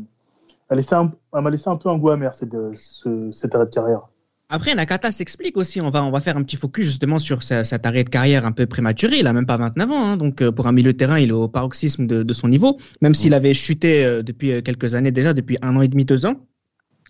elle, 0.70 0.78
laissait 0.78 0.96
un- 0.96 1.12
elle 1.34 1.42
m'a 1.42 1.50
laissé 1.50 1.70
un 1.70 1.76
peu 1.76 1.90
un 1.90 1.98
goût 1.98 2.10
amer 2.10 2.34
cette, 2.36 2.54
ce- 2.78 3.32
cet 3.32 3.56
arrêt 3.56 3.66
de 3.66 3.70
carrière. 3.72 4.09
Après, 4.52 4.74
Nakata 4.74 5.12
s'explique 5.12 5.56
aussi. 5.56 5.80
On 5.80 5.90
va, 5.90 6.02
on 6.04 6.10
va 6.10 6.20
faire 6.20 6.36
un 6.36 6.42
petit 6.42 6.56
focus 6.56 6.86
justement 6.86 7.20
sur 7.20 7.42
sa- 7.42 7.62
cet 7.62 7.86
arrêt 7.86 8.02
de 8.02 8.08
carrière 8.10 8.44
un 8.44 8.52
peu 8.52 8.66
prématuré. 8.66 9.18
Il 9.20 9.26
a 9.28 9.32
même 9.32 9.46
pas 9.46 9.56
29 9.56 9.90
ans. 9.90 10.04
hein. 10.10 10.16
donc, 10.16 10.42
euh, 10.42 10.50
pour 10.50 10.66
un 10.66 10.72
milieu 10.72 10.92
de 10.92 10.98
terrain, 10.98 11.18
il 11.20 11.28
est 11.28 11.32
au 11.32 11.48
paroxysme 11.48 12.06
de, 12.06 12.22
de 12.24 12.32
son 12.32 12.48
niveau. 12.48 12.76
Même 13.00 13.14
s'il 13.14 13.32
avait 13.34 13.54
chuté 13.54 14.04
euh, 14.04 14.22
depuis 14.24 14.50
euh, 14.52 14.60
quelques 14.60 14.94
années 14.94 15.12
déjà, 15.12 15.34
depuis 15.34 15.56
un 15.62 15.76
an 15.76 15.82
et 15.82 15.88
demi, 15.88 16.04
deux 16.04 16.26
ans. 16.26 16.46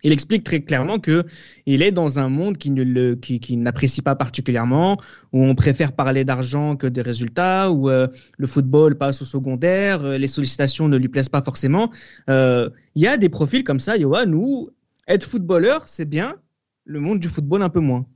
Il 0.03 0.13
explique 0.13 0.45
très 0.45 0.61
clairement 0.63 0.99
que 0.99 1.25
il 1.67 1.83
est 1.83 1.93
dans 1.93 2.19
un 2.19 2.29
monde 2.31 2.57
qui 2.59 2.71
ne 2.71 2.83
le, 2.83 3.17
qui, 3.17 3.39
qui 3.41 3.57
n'apprécie 3.59 4.01
pas 4.03 4.15
particulièrement, 4.15 4.97
où 5.33 5.45
on 5.45 5.55
préfère 5.55 5.93
parler 5.93 6.25
d'argent 6.25 6.77
que 6.77 6.87
des 6.87 7.03
résultats, 7.03 7.71
où 7.71 7.89
euh, 7.91 8.07
le 8.39 8.47
football 8.47 8.97
passe 8.97 9.21
au 9.23 9.27
secondaire, 9.27 10.03
les 10.03 10.27
sollicitations 10.27 10.89
ne 10.89 10.97
lui 10.97 11.09
plaisent 11.09 11.29
pas 11.29 11.43
forcément. 11.43 11.91
Euh, 12.31 12.71
Il 12.95 13.03
y 13.03 13.09
a 13.09 13.17
des 13.19 13.29
profils 13.29 13.63
comme 13.65 13.81
ça, 13.81 13.99
Johan, 13.99 14.33
où 14.33 14.71
être 15.07 15.25
footballeur, 15.25 15.83
c'est 15.87 16.07
bien, 16.09 16.37
le 16.85 17.01
monde 17.01 17.21
du 17.21 17.29
football 17.29 17.63
un 17.63 17.69
peu 17.69 17.81
moins. 17.81 18.07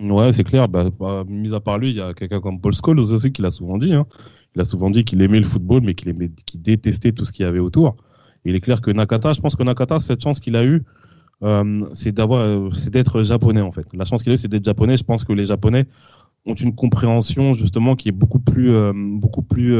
Ouais, 0.00 0.32
c'est 0.32 0.44
clair. 0.44 0.68
Bah, 0.68 0.90
bah, 0.98 1.24
mis 1.26 1.52
à 1.54 1.60
part 1.60 1.78
lui, 1.78 1.90
il 1.90 1.96
y 1.96 2.00
a 2.00 2.14
quelqu'un 2.14 2.40
comme 2.40 2.60
Paul 2.60 2.72
Scholes 2.72 3.00
aussi 3.00 3.32
qui 3.32 3.42
l'a 3.42 3.50
souvent 3.50 3.78
dit. 3.78 3.92
hein. 3.92 4.06
Il 4.54 4.60
a 4.60 4.64
souvent 4.64 4.90
dit 4.90 5.04
qu'il 5.04 5.20
aimait 5.22 5.40
le 5.40 5.46
football, 5.46 5.82
mais 5.82 5.94
qu'il 5.94 6.14
qu'il 6.46 6.62
détestait 6.62 7.12
tout 7.12 7.24
ce 7.24 7.32
qu'il 7.32 7.44
y 7.44 7.48
avait 7.48 7.58
autour. 7.58 7.96
Il 8.44 8.54
est 8.54 8.60
clair 8.60 8.80
que 8.80 8.90
Nakata, 8.90 9.32
je 9.32 9.40
pense 9.40 9.56
que 9.56 9.62
Nakata, 9.62 9.98
cette 9.98 10.22
chance 10.22 10.40
qu'il 10.40 10.56
a 10.56 10.64
eue, 10.64 10.84
euh, 11.42 11.84
euh, 12.06 12.70
c'est 12.74 12.90
d'être 12.90 13.22
japonais 13.22 13.60
en 13.60 13.70
fait. 13.72 13.86
La 13.92 14.04
chance 14.04 14.22
qu'il 14.22 14.32
a 14.32 14.34
eue, 14.34 14.38
c'est 14.38 14.48
d'être 14.48 14.64
japonais. 14.64 14.96
Je 14.96 15.04
pense 15.04 15.24
que 15.24 15.32
les 15.32 15.46
Japonais 15.46 15.86
ont 16.46 16.54
une 16.54 16.74
compréhension 16.74 17.52
justement 17.54 17.96
qui 17.96 18.08
est 18.08 18.12
beaucoup 18.12 18.38
plus, 18.38 18.70
euh, 18.70 18.92
beaucoup 18.94 19.42
plus 19.42 19.76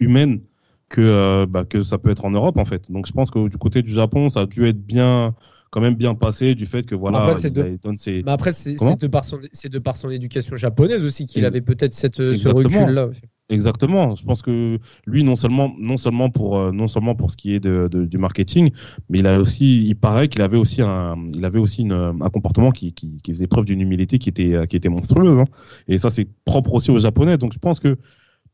humaine 0.00 0.40
que, 0.88 1.46
bah, 1.46 1.64
que 1.64 1.82
ça 1.82 1.98
peut 1.98 2.10
être 2.10 2.24
en 2.24 2.30
Europe 2.30 2.58
en 2.58 2.64
fait. 2.64 2.90
Donc 2.90 3.06
je 3.06 3.12
pense 3.12 3.30
que 3.30 3.48
du 3.48 3.56
côté 3.58 3.82
du 3.82 3.92
Japon, 3.92 4.28
ça 4.28 4.40
a 4.42 4.46
dû 4.46 4.66
être 4.66 4.80
bien, 4.86 5.34
quand 5.70 5.80
même 5.80 5.94
bien 5.94 6.14
passé 6.14 6.54
du 6.54 6.66
fait 6.66 6.84
que 6.84 6.94
voilà, 6.94 7.18
Après, 7.24 7.36
c'est 7.36 7.50
de- 7.50 7.78
ses, 7.96 8.22
Mais 8.22 8.30
après, 8.30 8.52
c'est 8.52 8.74
de, 8.96 9.06
par 9.06 9.24
son- 9.24 9.40
c'est 9.52 9.68
de 9.70 9.78
par 9.78 9.96
son 9.96 10.10
éducation 10.10 10.56
japonaise 10.56 11.04
aussi 11.04 11.26
qu'il 11.26 11.44
avait 11.44 11.60
peut-être 11.60 11.92
cette, 11.94 12.20
euh, 12.20 12.34
ce 12.34 12.48
recul-là. 12.48 13.06
aussi. 13.06 13.20
Exactement. 13.48 14.16
Je 14.16 14.24
pense 14.24 14.42
que 14.42 14.78
lui, 15.06 15.22
non 15.22 15.36
seulement, 15.36 15.72
non 15.78 15.96
seulement 15.96 16.30
pour, 16.30 16.58
euh, 16.58 16.72
non 16.72 16.88
seulement 16.88 17.14
pour 17.14 17.30
ce 17.30 17.36
qui 17.36 17.54
est 17.54 17.60
de, 17.60 17.88
de- 17.88 18.04
du 18.04 18.18
marketing, 18.18 18.70
mais 19.08 19.20
il 19.20 19.26
a 19.26 19.38
aussi, 19.38 19.84
il 19.86 19.94
paraît 19.94 20.28
qu'il 20.28 20.42
avait 20.42 20.56
aussi 20.56 20.82
un, 20.82 21.14
il 21.32 21.44
avait 21.44 21.60
aussi 21.60 21.82
une, 21.82 21.92
un 21.92 22.30
comportement 22.30 22.72
qui, 22.72 22.92
qui, 22.92 23.18
qui 23.22 23.30
faisait 23.30 23.46
preuve 23.46 23.64
d'une 23.64 23.80
humilité 23.80 24.18
qui 24.18 24.30
était, 24.30 24.66
qui 24.68 24.76
était 24.76 24.88
monstrueuse. 24.88 25.38
hein. 25.38 25.44
Et 25.86 25.98
ça, 25.98 26.10
c'est 26.10 26.26
propre 26.44 26.74
aussi 26.74 26.90
aux 26.90 26.98
Japonais. 26.98 27.38
Donc, 27.38 27.52
je 27.52 27.58
pense 27.60 27.78
que 27.78 27.96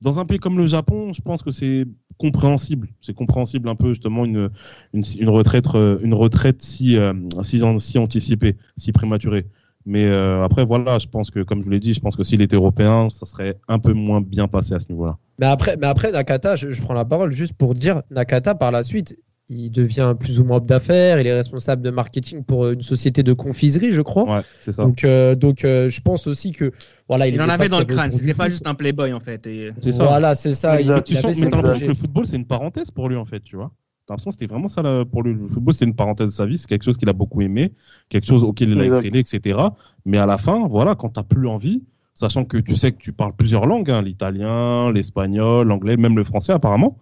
dans 0.03 0.19
un 0.21 0.27
pays 0.27 0.39
comme 0.39 0.59
le 0.59 0.67
Japon, 0.67 1.13
je 1.13 1.23
pense 1.23 1.43
que 1.43 1.53
c'est 1.53 1.87
compréhensible. 2.19 2.89
C'est 3.01 3.15
compréhensible 3.15 3.69
un 3.69 3.75
peu 3.75 3.89
justement 3.89 4.25
une, 4.25 4.51
une, 4.93 5.29
retraite, 5.29 5.67
euh, 5.75 5.99
une 6.03 6.15
retraite 6.15 6.63
si, 6.63 6.97
euh, 6.97 7.13
si, 7.43 7.99
anticipée, 7.99 8.57
si 8.77 8.93
prématurée. 8.93 9.47
Mais 9.85 10.07
euh, 10.07 10.45
après, 10.45 10.65
voilà, 10.65 10.99
je 10.99 11.09
pense 11.09 11.31
que, 11.31 11.41
comme 11.41 11.61
je 11.61 11.65
vous 11.65 11.71
l'ai 11.71 11.81
dit, 11.81 11.93
je 11.93 12.01
pense 12.01 12.15
que 12.15 12.23
s'il 12.23 12.41
était 12.41 12.57
européen, 12.57 13.09
ça 13.11 13.27
serait 13.27 13.59
un 13.67 13.79
peu 13.79 13.93
moins 13.93 14.21
bien 14.21 14.47
passé 14.47 14.75
à 14.75 14.79
ce 14.79 14.91
niveau-là. 14.91 15.19
Mais 15.39 15.47
après, 15.47 15.77
mais 15.77 15.89
après 15.89 16.13
Nakata, 16.13 16.55
je 16.55 16.81
prends 16.83 16.95
la 16.95 17.05
parole 17.05 17.33
juste 17.33 17.55
pour 17.55 17.75
dire, 17.75 18.03
Nakata, 18.11 18.55
par 18.55 18.71
la 18.71 18.85
suite, 18.85 19.17
il 19.53 19.71
devient 19.71 20.15
plus 20.19 20.41
ou 20.41 20.45
moins 20.45 20.59
homme 20.59 20.67
d'affaires, 20.67 21.21
il 21.21 21.27
est 21.27 21.35
responsable 21.35 21.83
de 21.83 21.91
marketing 21.91 22.45
pour 22.45 22.69
une 22.69 22.83
société 22.83 23.23
de 23.23 23.33
confiserie, 23.33 23.93
je 23.93 24.03
crois. 24.03 24.25
Ouais, 24.25 24.41
c'est 24.61 24.73
ça. 24.73 24.85
Donc, 24.85 25.05
euh, 25.05 25.35
donc 25.35 25.65
euh, 25.65 25.89
je 25.89 26.01
pense 26.01 26.27
aussi 26.27 26.53
que 26.53 26.73
voilà, 27.09 27.27
il, 27.29 27.35
Il 27.35 27.43
en 27.43 27.49
avait 27.49 27.69
dans 27.69 27.79
le 27.79 27.85
crâne, 27.85 28.11
c'était 28.11 28.35
pas 28.35 28.49
juste 28.49 28.67
un 28.67 28.75
playboy 28.75 29.13
en 29.13 29.21
fait. 29.21 29.47
Et... 29.47 29.73
C'est 29.81 29.93
ça. 29.93 30.05
Voilà, 30.05 30.35
c'est 30.35 30.55
ça. 30.55 30.81
Il, 30.81 30.87
Tu 31.05 31.15
sens, 31.15 31.25
avait 31.25 31.41
mais 31.41 31.81
que 31.81 31.87
le 31.87 31.95
football, 31.95 32.27
c'est 32.27 32.37
une 32.37 32.47
parenthèse 32.47 32.91
pour 32.91 33.09
lui, 33.09 33.17
en 33.17 33.25
fait, 33.25 33.41
tu 33.41 33.57
vois. 33.57 33.71
T'as 34.07 34.15
l'impression 34.15 34.31
que 34.31 34.35
c'était 34.35 34.53
vraiment 34.53 34.69
ça 34.69 34.83
là, 34.83 35.05
pour 35.05 35.23
lui. 35.23 35.35
Le 35.35 35.47
football, 35.47 35.75
c'est 35.75 35.85
une 35.85 35.95
parenthèse 35.95 36.31
de 36.31 36.35
sa 36.35 36.47
vie, 36.47 36.59
c'est 36.59 36.69
quelque 36.69 36.85
chose 36.85 36.97
qu'il 36.97 37.09
a 37.09 37.13
beaucoup 37.13 37.41
aimé, 37.41 37.73
quelque 38.09 38.27
chose 38.27 38.43
auquel 38.43 38.71
il 38.71 38.81
a 38.81 38.87
excellé, 38.87 39.21
etc. 39.21 39.59
Mais 40.05 40.19
à 40.19 40.27
la 40.27 40.39
fin, 40.39 40.67
voilà, 40.67 40.97
quand 40.97 41.11
t'as 41.11 41.23
plus 41.23 41.47
envie, 41.47 41.85
sachant 42.15 42.45
que 42.45 42.59
tu 42.59 42.77
sais 42.77 42.93
que 42.93 42.99
tu 42.99 43.13
parles 43.13 43.35
plusieurs 43.37 43.67
langues, 43.67 43.91
hein, 43.91 44.03
l'italien, 44.03 44.91
l'espagnol, 44.93 45.67
l'anglais, 45.67 45.97
même 45.97 46.17
le 46.17 46.25
français 46.25 46.53
apparemment, 46.53 46.99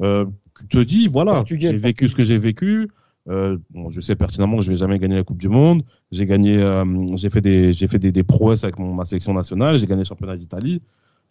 euh, 0.00 0.26
tu 0.60 0.66
te 0.66 0.78
dis, 0.78 1.08
voilà, 1.08 1.42
j'ai 1.46 1.72
vécu 1.76 2.08
ce 2.08 2.14
que 2.14 2.22
j'ai 2.22 2.38
vécu. 2.38 2.88
Euh, 3.28 3.56
bon, 3.70 3.90
je 3.90 4.00
sais 4.02 4.14
pertinemment 4.16 4.58
que 4.58 4.62
je 4.64 4.70
vais 4.70 4.76
jamais 4.76 4.98
gagner 4.98 5.16
la 5.16 5.24
Coupe 5.24 5.38
du 5.38 5.48
Monde. 5.48 5.82
J'ai 6.12 6.26
gagné, 6.26 6.58
euh, 6.62 6.84
j'ai 7.16 7.30
fait 7.30 7.40
des, 7.40 7.72
j'ai 7.72 7.88
fait 7.88 7.98
des, 7.98 8.12
des 8.12 8.22
prouesses 8.22 8.64
avec 8.64 8.78
mon, 8.78 8.92
ma 8.92 9.04
sélection 9.06 9.32
nationale. 9.32 9.78
J'ai 9.78 9.86
gagné 9.86 10.02
le 10.02 10.06
championnat 10.06 10.36
d'Italie. 10.36 10.82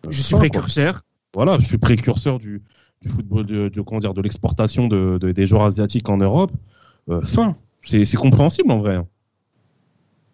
Euh, 0.05 0.09
Je 0.11 0.21
suis 0.21 0.31
quoi 0.31 0.39
précurseur. 0.39 1.01
voilà, 1.35 1.57
je 1.59 1.65
suis 1.65 1.77
précurseur 1.77 2.39
du, 2.39 2.61
du 3.01 3.09
football, 3.09 3.45
de, 3.45 3.69
de- 3.69 3.81
comment 3.81 3.99
dire, 3.99 4.13
de 4.15 4.21
l'exportation 4.21 4.87
de, 4.87 5.17
de- 5.21 5.31
des 5.31 5.45
joueurs 5.45 5.63
asiatiques 5.65 6.09
en 6.09 6.17
Europe. 6.17 6.51
Euh, 7.09 7.21
fin, 7.21 7.53
c'est 7.83 8.05
c'est 8.05 8.17
compréhensible 8.17 8.71
en 8.71 8.79
vrai. 8.79 8.95
hein. 8.95 9.07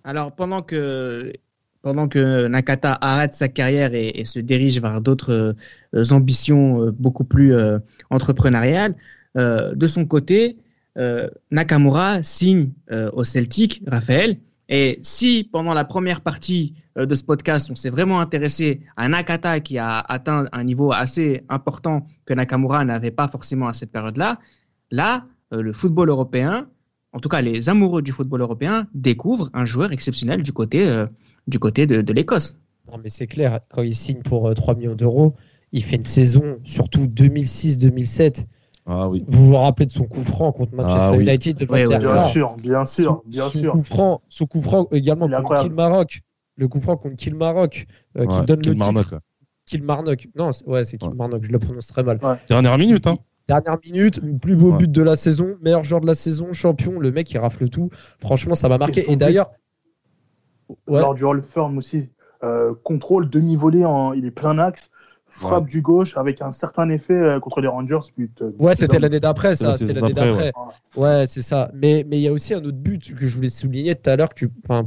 Alors 0.04 0.32
pendant 0.34 0.62
que 0.62 1.34
pendant 1.82 2.08
que 2.08 2.48
Nakata 2.48 2.98
arrête 3.02 3.34
sa 3.34 3.48
carrière 3.48 3.94
et, 3.94 4.26
se 4.26 4.40
dirige 4.40 4.82
vers 4.82 5.02
d'autres 5.02 5.56
euh, 5.96 6.12
ambitions 6.12 6.84
euh, 6.84 6.92
beaucoup 6.92 7.24
plus 7.24 7.54
euh, 7.54 7.80
entrepreneuriales, 8.10 8.96
de 9.36 9.88
son 9.88 10.06
côté, 10.06 10.58
Nakamura 11.52 12.24
signe 12.24 12.72
au 13.14 13.24
Celtic, 13.24 13.82
Raphaël. 13.88 14.38
Et 14.68 15.00
si 15.04 15.48
pendant 15.50 15.74
la 15.74 15.86
première 15.86 16.20
partie 16.20 16.74
de 16.98 17.16
ce 17.16 17.24
podcast, 17.24 17.70
on 17.72 17.76
s'est 17.76 17.92
vraiment 17.92 18.20
intéressé 18.20 18.82
à 18.98 19.08
Nakata 19.08 19.60
qui 19.62 19.78
a 19.78 20.00
atteint 20.00 20.46
un 20.52 20.64
niveau 20.64 20.92
assez 20.92 21.44
important 21.48 22.08
que 22.26 22.34
Nakamura 22.34 22.84
n'avait 22.84 23.12
pas 23.12 23.30
forcément 23.30 23.68
à 23.68 23.74
cette 23.74 23.92
période-là, 23.92 24.40
là, 24.92 25.26
le 25.52 25.72
football 25.74 26.10
européen, 26.10 26.68
en 27.14 27.20
tout 27.20 27.30
cas 27.30 27.42
les 27.42 27.70
amoureux 27.70 28.02
du 28.02 28.12
football 28.12 28.42
européen, 28.42 28.88
découvrent 28.94 29.52
un 29.54 29.64
joueur 29.64 29.94
exceptionnel 29.94 30.42
du 30.42 30.52
côté, 30.52 31.06
du 31.50 31.60
côté 31.60 31.86
de, 31.86 32.02
de 32.02 32.14
l'Écosse. 32.14 32.58
Non, 32.92 32.98
mais 33.04 33.10
c'est 33.10 33.28
clair, 33.28 33.60
quand 33.70 33.82
il 33.84 33.94
signe 33.96 34.22
pour 34.22 34.48
euh, 34.48 34.54
3 34.54 34.76
millions 34.76 34.96
d'euros, 34.96 35.36
il 35.72 35.84
fait 35.84 35.98
une 35.98 36.04
saison, 36.04 36.58
surtout 36.64 37.08
2006-2007. 37.08 38.46
Ah 38.92 39.08
oui. 39.08 39.24
Vous 39.28 39.46
vous 39.48 39.56
rappelez 39.56 39.86
de 39.86 39.92
son 39.92 40.06
coup 40.06 40.22
franc 40.22 40.52
contre 40.52 40.74
Manchester 40.74 41.02
Ah 41.04 41.12
oui. 41.12 41.24
United 41.24 41.58
de 41.58 41.66
ouais, 41.68 41.86
Bien 41.86 42.28
sûr, 42.30 42.56
bien 42.56 42.86
sûr, 42.86 43.06
Son- 43.24 43.30
bien 43.30 43.48
son 43.48 43.60
sûr. 43.60 43.72
Coup 43.74 43.84
franc, 43.84 44.22
son 44.30 44.46
coup 44.48 44.62
franc 44.62 44.88
également 44.92 45.26
Il 45.28 45.30
contre 45.32 45.40
incroyable. 45.42 45.70
Kilmarnock. 45.70 46.20
Le 46.56 46.68
coup 46.68 46.82
franc 46.82 46.98
contre 46.98 47.16
Kilmarnock 47.16 47.86
euh, 48.18 48.26
qui 48.26 48.36
Ouais, 48.36 48.46
donne 48.46 48.58
le 48.58 48.64
Kilmarnock, 48.72 49.04
titre. 49.04 49.14
ouais. 49.16 49.20
Kilmarnock. 49.66 50.28
Non, 50.36 50.52
c'est- 50.52 50.66
ouais, 50.66 50.84
c'est 50.86 51.02
Ouais. 51.04 51.08
Kilmarnock, 51.10 51.44
je 51.44 51.52
le 51.52 51.60
prononce 51.60 51.88
très 51.88 52.02
mal. 52.04 52.20
Dernière 52.48 52.78
minute, 52.80 53.06
hein. 53.06 53.16
Dernière 53.48 53.78
minute, 53.86 54.20
plus 54.42 54.56
beau 54.56 54.72
Ouais. 54.72 54.78
but 54.78 54.92
de 54.92 55.02
la 55.04 55.16
saison, 55.16 55.56
meilleur 55.62 55.84
joueur 55.84 56.02
de 56.02 56.08
la 56.08 56.16
saison, 56.16 56.52
champion, 56.54 57.00
le 57.00 57.12
mec 57.12 57.32
il 57.32 57.38
rafle 57.38 57.70
tout. 57.70 57.90
Franchement, 58.20 58.56
ça 58.56 58.70
m'a 58.70 58.78
marqué. 58.80 59.12
Et 59.12 59.16
d'ailleurs, 59.16 59.50
ouais, 60.88 61.00
Lors 61.00 61.14
du 61.16 61.24
Hall 61.24 61.42
Firm 61.44 61.78
aussi, 61.78 62.10
euh, 62.44 62.74
contrôle, 62.84 63.30
demi-volée, 63.30 63.86
en... 63.86 64.14
il 64.14 64.26
est 64.26 64.32
plein 64.32 64.58
axe, 64.60 64.92
frappe 65.32 65.68
du 65.68 65.82
gauche 65.82 66.18
avec 66.18 66.42
un 66.42 66.52
certain 66.52 66.90
effet 66.90 67.14
euh, 67.14 67.40
contre 67.40 67.62
les 67.62 67.68
Rangers. 67.68 68.00
But, 68.18 68.42
ouais, 68.42 68.72
but 68.74 68.80
c'était 68.80 68.98
l'année 69.00 69.20
d'après, 69.20 69.56
ça. 69.56 69.78
C'était 69.78 69.94
l'année 69.94 70.14
d'après. 70.14 70.52
Ouais, 70.96 71.26
c'est 71.28 71.44
ça. 71.44 71.70
Mais 71.74 72.04
mais 72.10 72.18
il 72.18 72.22
y 72.22 72.28
a 72.28 72.34
aussi 72.34 72.54
un 72.56 72.64
autre 72.64 72.78
but 72.78 73.14
que 73.14 73.28
je 73.28 73.36
voulais 73.36 73.50
souligner 73.50 73.94
tout 73.96 74.10
à 74.10 74.16
l'heure, 74.16 74.30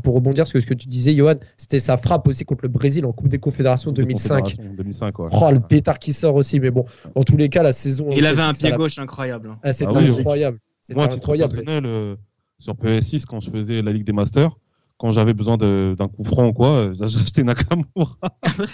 pour 0.02 0.14
rebondir 0.14 0.46
sur 0.46 0.60
ce 0.60 0.66
que 0.66 0.74
tu 0.74 0.88
disais, 0.88 1.14
Johan, 1.14 1.34
c'était 1.56 1.78
sa 1.78 1.96
frappe 1.96 2.26
aussi 2.26 2.44
contre 2.44 2.64
le 2.64 2.70
Brésil 2.70 3.06
en 3.06 3.12
Coupe 3.12 3.28
des 3.28 3.38
Confédérations 3.38 3.92
2005. 3.92 4.42
Confédération, 4.42 4.74
2005, 4.76 5.18
ouais. 5.20 5.28
Oh, 5.32 5.50
le 5.52 5.60
pétard 5.60 5.98
qui 6.00 6.12
sort 6.12 6.34
aussi. 6.34 6.58
Mais 6.58 6.70
bon, 6.70 6.84
dans 7.14 7.22
tous 7.22 7.36
les 7.36 7.48
cas, 7.48 7.62
la 7.62 7.72
saison. 7.72 8.08
Il 8.10 8.26
avait 8.26 8.42
un 8.42 8.52
pied 8.52 8.70
l'a- 8.70 8.76
gauche 8.76 8.98
incroyable. 8.98 9.50
hein. 9.50 9.58
Ah, 9.62 9.72
C'était 9.72 9.92
Ah 9.94 9.98
oui, 10.00 10.08
incroyable. 10.10 10.58
Moi, 10.94 11.04
incroyable. 11.04 11.52
personnel, 11.54 11.86
euh, 11.86 12.16
sur 12.58 12.74
PS6, 12.74 13.24
quand 13.26 13.38
je 13.40 13.50
faisais 13.50 13.80
la 13.82 13.92
Ligue 13.92 14.04
des 14.04 14.12
Masters, 14.12 14.56
quand 15.02 15.10
j'avais 15.10 15.34
besoin 15.34 15.56
d'un 15.56 16.08
coup 16.08 16.22
franc 16.22 16.46
ou 16.46 16.52
quoi, 16.52 16.68
euh, 16.68 16.94
j'achetais 17.00 17.42
Nakamura. 17.42 18.14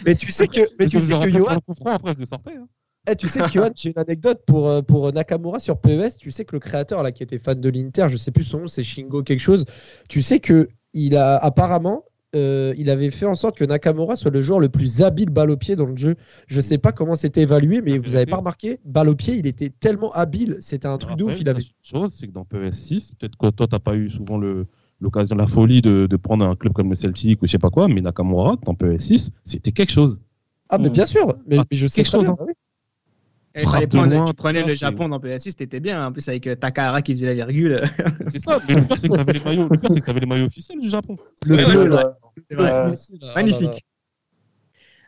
Mais 0.04 0.14
tu 0.14 0.30
sais 0.30 0.46
que, 0.46 0.60
mais 0.78 0.86
tu 0.86 1.00
sais 1.00 1.18
que 1.18 1.30
Johan, 1.30 1.58
coup 1.66 1.74
franc, 1.74 1.92
après 1.92 2.12
je 2.12 2.18
le 2.18 2.26
sortais. 2.26 2.54
hein. 2.54 2.68
Eh, 3.10 3.16
tu 3.16 3.28
sais 3.28 3.40
que 3.40 3.48
Johan, 3.48 3.70
j'ai 3.74 3.92
une 3.96 3.98
anecdote 3.98 4.42
pour, 4.46 4.68
euh, 4.68 4.82
pour 4.82 5.10
Nakamura 5.10 5.58
sur 5.58 5.80
PES. 5.80 6.18
Tu 6.18 6.30
sais 6.30 6.44
que 6.44 6.54
le 6.54 6.60
créateur 6.60 7.02
là 7.02 7.12
qui 7.12 7.22
était 7.22 7.38
fan 7.38 7.58
de 7.58 7.68
l'Inter, 7.70 8.08
je 8.10 8.18
sais 8.18 8.30
plus 8.30 8.44
son 8.44 8.58
nom, 8.58 8.68
c'est 8.68 8.82
Shingo 8.82 9.22
quelque 9.22 9.40
chose. 9.40 9.64
Tu 10.10 10.20
sais 10.20 10.38
que 10.38 10.68
il 10.92 11.16
a 11.16 11.38
apparemment 11.38 12.04
euh, 12.34 12.74
il 12.76 12.90
avait 12.90 13.08
fait 13.08 13.24
en 13.24 13.34
sorte 13.34 13.56
que 13.56 13.64
Nakamura 13.64 14.14
soit 14.14 14.30
le 14.30 14.42
joueur 14.42 14.60
le 14.60 14.68
plus 14.68 15.00
habile 15.00 15.30
balle 15.30 15.50
au 15.50 15.56
pied 15.56 15.76
dans 15.76 15.86
le 15.86 15.96
jeu. 15.96 16.14
Je 16.46 16.60
sais 16.60 16.76
pas 16.76 16.92
comment 16.92 17.14
c'était 17.14 17.40
évalué, 17.40 17.80
mais 17.80 17.96
vous 17.96 18.16
avez 18.16 18.26
pas 18.26 18.36
remarqué, 18.36 18.80
balle 18.84 19.08
au 19.08 19.14
pied, 19.14 19.36
il 19.36 19.46
était 19.46 19.70
tellement 19.70 20.12
habile, 20.12 20.58
c'était 20.60 20.88
un 20.88 20.98
truc 20.98 21.16
de 21.16 21.24
ouf. 21.24 21.40
Il 21.40 21.48
avait. 21.48 21.62
chose, 21.82 22.12
c'est 22.14 22.26
que 22.26 22.32
dans 22.32 22.44
PS6, 22.44 23.12
peut-être 23.18 23.36
que 23.38 23.48
toi, 23.48 23.66
t'as 23.66 23.78
pas 23.78 23.94
eu 23.94 24.10
souvent 24.10 24.36
le 24.36 24.66
l'occasion, 25.00 25.36
la 25.36 25.46
folie 25.46 25.80
de, 25.82 26.06
de 26.08 26.16
prendre 26.16 26.44
un 26.46 26.56
club 26.56 26.72
comme 26.72 26.88
le 26.90 26.94
Celtic 26.96 27.42
ou 27.42 27.46
je 27.46 27.52
sais 27.52 27.58
pas 27.58 27.70
quoi, 27.70 27.88
mais 27.88 28.00
Nakamura, 28.00 28.56
dans 28.64 28.74
PS6, 28.74 29.30
c'était 29.44 29.72
quelque 29.72 29.92
chose. 29.92 30.18
Ah, 30.68 30.78
mais 30.78 30.90
bien 30.90 31.06
sûr, 31.06 31.26
mais, 31.46 31.58
Ah, 31.58 31.64
mais 31.70 31.76
je 31.76 31.86
sais 31.86 32.02
quelque 32.02 32.12
chose, 32.12 32.24
bien, 32.26 32.32
hein. 32.38 32.44
oui. 32.46 32.52
Et 33.54 33.60
il 33.60 33.62
Frappe 33.62 33.74
fallait 33.74 33.86
de 33.86 33.96
prendre- 33.96 34.12
loin, 34.12 34.26
tu 34.26 34.34
prenais 34.34 34.60
ça, 34.62 34.68
le 34.68 34.74
Japon 34.74 35.08
dans 35.08 35.18
PS6, 35.18 35.54
c'était 35.58 35.80
bien. 35.80 36.06
En 36.06 36.12
plus, 36.12 36.28
avec 36.28 36.46
euh, 36.46 36.54
Takahara 36.54 37.00
qui 37.02 37.12
faisait 37.12 37.26
la 37.26 37.34
virgule. 37.34 37.80
C'est 38.26 38.38
ça, 38.40 38.58
mais 38.68 38.74
le 38.74 38.82
pire, 38.82 38.98
c'est 38.98 39.08
que 39.08 39.14
t'avais 39.16 39.32
les 39.32 39.40
maillots, 39.40 39.68
le 39.70 39.78
pire, 39.78 39.90
c'est 39.90 40.00
que 40.00 40.06
t'avais 40.06 40.20
les 40.20 40.26
maillots 40.26 40.46
officiels 40.46 40.78
du 40.80 40.88
Japon. 40.90 41.16
Le 41.46 41.56
bleu, 41.56 41.82
ouais, 41.82 41.88
là. 41.88 42.18
C'est 42.50 42.56
vrai. 42.56 42.70
Euh, 42.70 42.94
Ah. 43.22 43.32
Magnifique. 43.36 43.84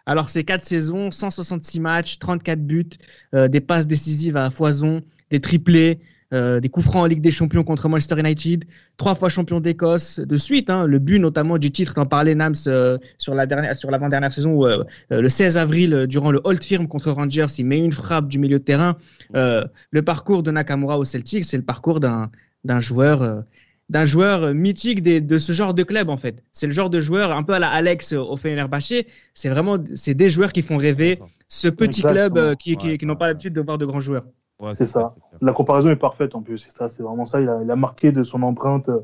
Alors, 0.06 0.28
c'est 0.30 0.42
4 0.44 0.62
saisons, 0.62 1.10
166 1.10 1.78
matchs, 1.80 2.18
34 2.18 2.66
buts, 2.66 2.88
euh, 3.34 3.48
des 3.48 3.60
passes 3.60 3.86
décisives 3.86 4.36
à 4.36 4.50
foison, 4.50 5.02
des 5.30 5.40
triplés, 5.40 6.00
euh, 6.32 6.60
des 6.60 6.68
coups 6.68 6.86
francs 6.86 7.02
en 7.02 7.06
Ligue 7.06 7.20
des 7.20 7.30
Champions 7.30 7.64
contre 7.64 7.88
Manchester 7.88 8.18
United, 8.20 8.64
trois 8.96 9.14
fois 9.14 9.28
champion 9.28 9.60
d'Écosse 9.60 10.20
de 10.20 10.36
suite. 10.36 10.70
hein, 10.70 10.86
le 10.86 10.98
but 10.98 11.18
notamment 11.18 11.58
du 11.58 11.70
titre, 11.70 11.94
t'en 11.94 12.06
parlais 12.06 12.34
Nams 12.34 12.54
euh, 12.66 12.98
sur 13.18 13.34
la 13.34 13.46
dernière, 13.46 13.76
sur 13.76 13.90
l'avant-dernière 13.90 14.32
saison, 14.32 14.52
où, 14.52 14.66
euh, 14.66 14.84
le 15.10 15.28
16 15.28 15.56
avril, 15.56 16.06
durant 16.08 16.30
le 16.30 16.40
Old 16.44 16.62
Firm 16.62 16.86
contre 16.88 17.10
Rangers, 17.10 17.46
il 17.58 17.66
met 17.66 17.78
une 17.78 17.92
frappe 17.92 18.28
du 18.28 18.38
milieu 18.38 18.58
de 18.58 18.64
terrain. 18.64 18.96
Euh, 19.36 19.64
le 19.90 20.02
parcours 20.02 20.42
de 20.42 20.50
Nakamura 20.50 20.98
au 20.98 21.04
Celtic, 21.04 21.44
c'est 21.44 21.56
le 21.56 21.64
parcours 21.64 22.00
d'un 22.00 22.30
d'un 22.64 22.80
joueur. 22.80 23.22
euh, 23.22 23.40
d'un 23.88 24.04
joueur 24.04 24.54
mythique 24.54 25.02
des- 25.02 25.20
de 25.20 25.36
ce 25.38 25.52
genre 25.52 25.74
de 25.74 25.82
club 25.82 26.10
en 26.10 26.16
fait. 26.16 26.44
C'est 26.52 26.66
le 26.68 26.72
genre 26.72 26.90
de 26.90 27.00
joueur 27.00 27.32
un 27.36 27.42
peu 27.42 27.54
à 27.54 27.58
la 27.58 27.68
Alex 27.70 28.12
au 28.12 28.36
Fenerbahçe. 28.36 28.92
C'est 29.34 29.48
vraiment 29.48 29.78
c'est 29.94 30.14
des 30.14 30.30
joueurs 30.30 30.52
qui 30.52 30.62
font 30.62 30.76
rêver 30.76 31.18
ce 31.48 31.66
petit 31.68 32.02
Exactement. 32.02 32.12
club 32.12 32.38
euh, 32.38 32.54
qui, 32.54 32.76
qui, 32.76 32.86
Ouais, 32.86 32.98
qui 32.98 33.04
n'ont 33.06 33.14
ouais, 33.14 33.18
pas 33.18 33.26
l'habitude 33.26 33.52
de 33.52 33.60
voir 33.60 33.78
de 33.78 33.86
grands 33.86 33.98
joueurs. 34.00 34.26
Ouais, 34.60 34.72
C'est 34.74 34.86
ça. 34.86 35.10
clair. 35.14 35.38
La 35.40 35.52
comparaison 35.52 35.88
est 35.90 35.96
parfaite 35.96 36.34
en 36.34 36.42
plus. 36.42 36.58
C'est 36.58 36.76
ça, 36.76 36.88
c'est 36.88 37.02
vraiment 37.02 37.26
ça. 37.26 37.40
Il 37.40 37.48
a, 37.48 37.60
il 37.62 37.70
a 37.70 37.76
marqué 37.76 38.12
de 38.12 38.22
son 38.22 38.42
empreinte 38.42 38.88
euh, 38.88 39.00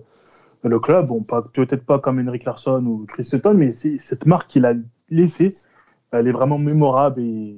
le 0.63 0.79
club. 0.81 1.07
Bon, 1.07 1.23
pas 1.23 1.43
peut-être 1.43 1.85
pas 1.85 1.99
comme 1.99 2.19
Henrik 2.19 2.45
Larsson 2.45 2.85
ou 2.87 3.07
Chris 3.07 3.25
Sutton, 3.25 3.55
mais 3.55 3.71
c'est 3.71 3.99
cette 3.99 4.27
marque 4.27 4.49
qu'il 4.49 4.65
a 4.67 4.75
laissée, 5.09 5.55
elle 6.11 6.29
est 6.29 6.33
vraiment 6.33 6.59
mémorable 6.59 7.21
et 7.21 7.57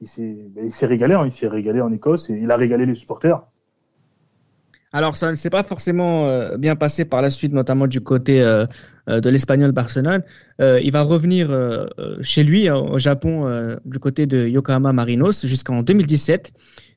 il 0.00 0.06
s'est, 0.06 0.36
ben, 0.50 0.68
régalé. 0.82 1.14
hein. 1.14 1.26
Il 1.26 1.32
s'est 1.32 1.48
régalé 1.48 1.80
en 1.80 1.92
Écosse 1.92 2.30
et 2.30 2.34
il 2.34 2.50
a 2.50 2.56
régalé 2.56 2.86
les 2.86 2.94
supporters. 2.94 3.40
Alors 4.92 5.16
ça 5.16 5.30
ne 5.30 5.34
s'est 5.34 5.50
pas 5.50 5.64
forcément 5.64 6.26
euh, 6.26 6.56
bien 6.56 6.76
passé 6.76 7.04
par 7.04 7.20
la 7.20 7.30
suite, 7.30 7.52
notamment 7.52 7.88
du 7.88 8.00
côté 8.00 8.40
euh, 8.42 8.64
de 9.08 9.28
l'Espagnol 9.28 9.72
Barcelone. 9.72 10.22
Euh, 10.60 10.80
il 10.82 10.92
va 10.92 11.02
revenir 11.02 11.50
chez 12.20 12.44
lui 12.44 12.68
euh, 12.68 12.76
au 12.76 12.98
Japon 12.98 13.46
euh, 13.46 13.76
du 13.84 13.98
côté 13.98 14.26
de 14.26 14.46
Yokohama 14.46 14.92
Marinos 14.92 15.44
jusqu'en 15.46 15.82
2017. 15.82 16.52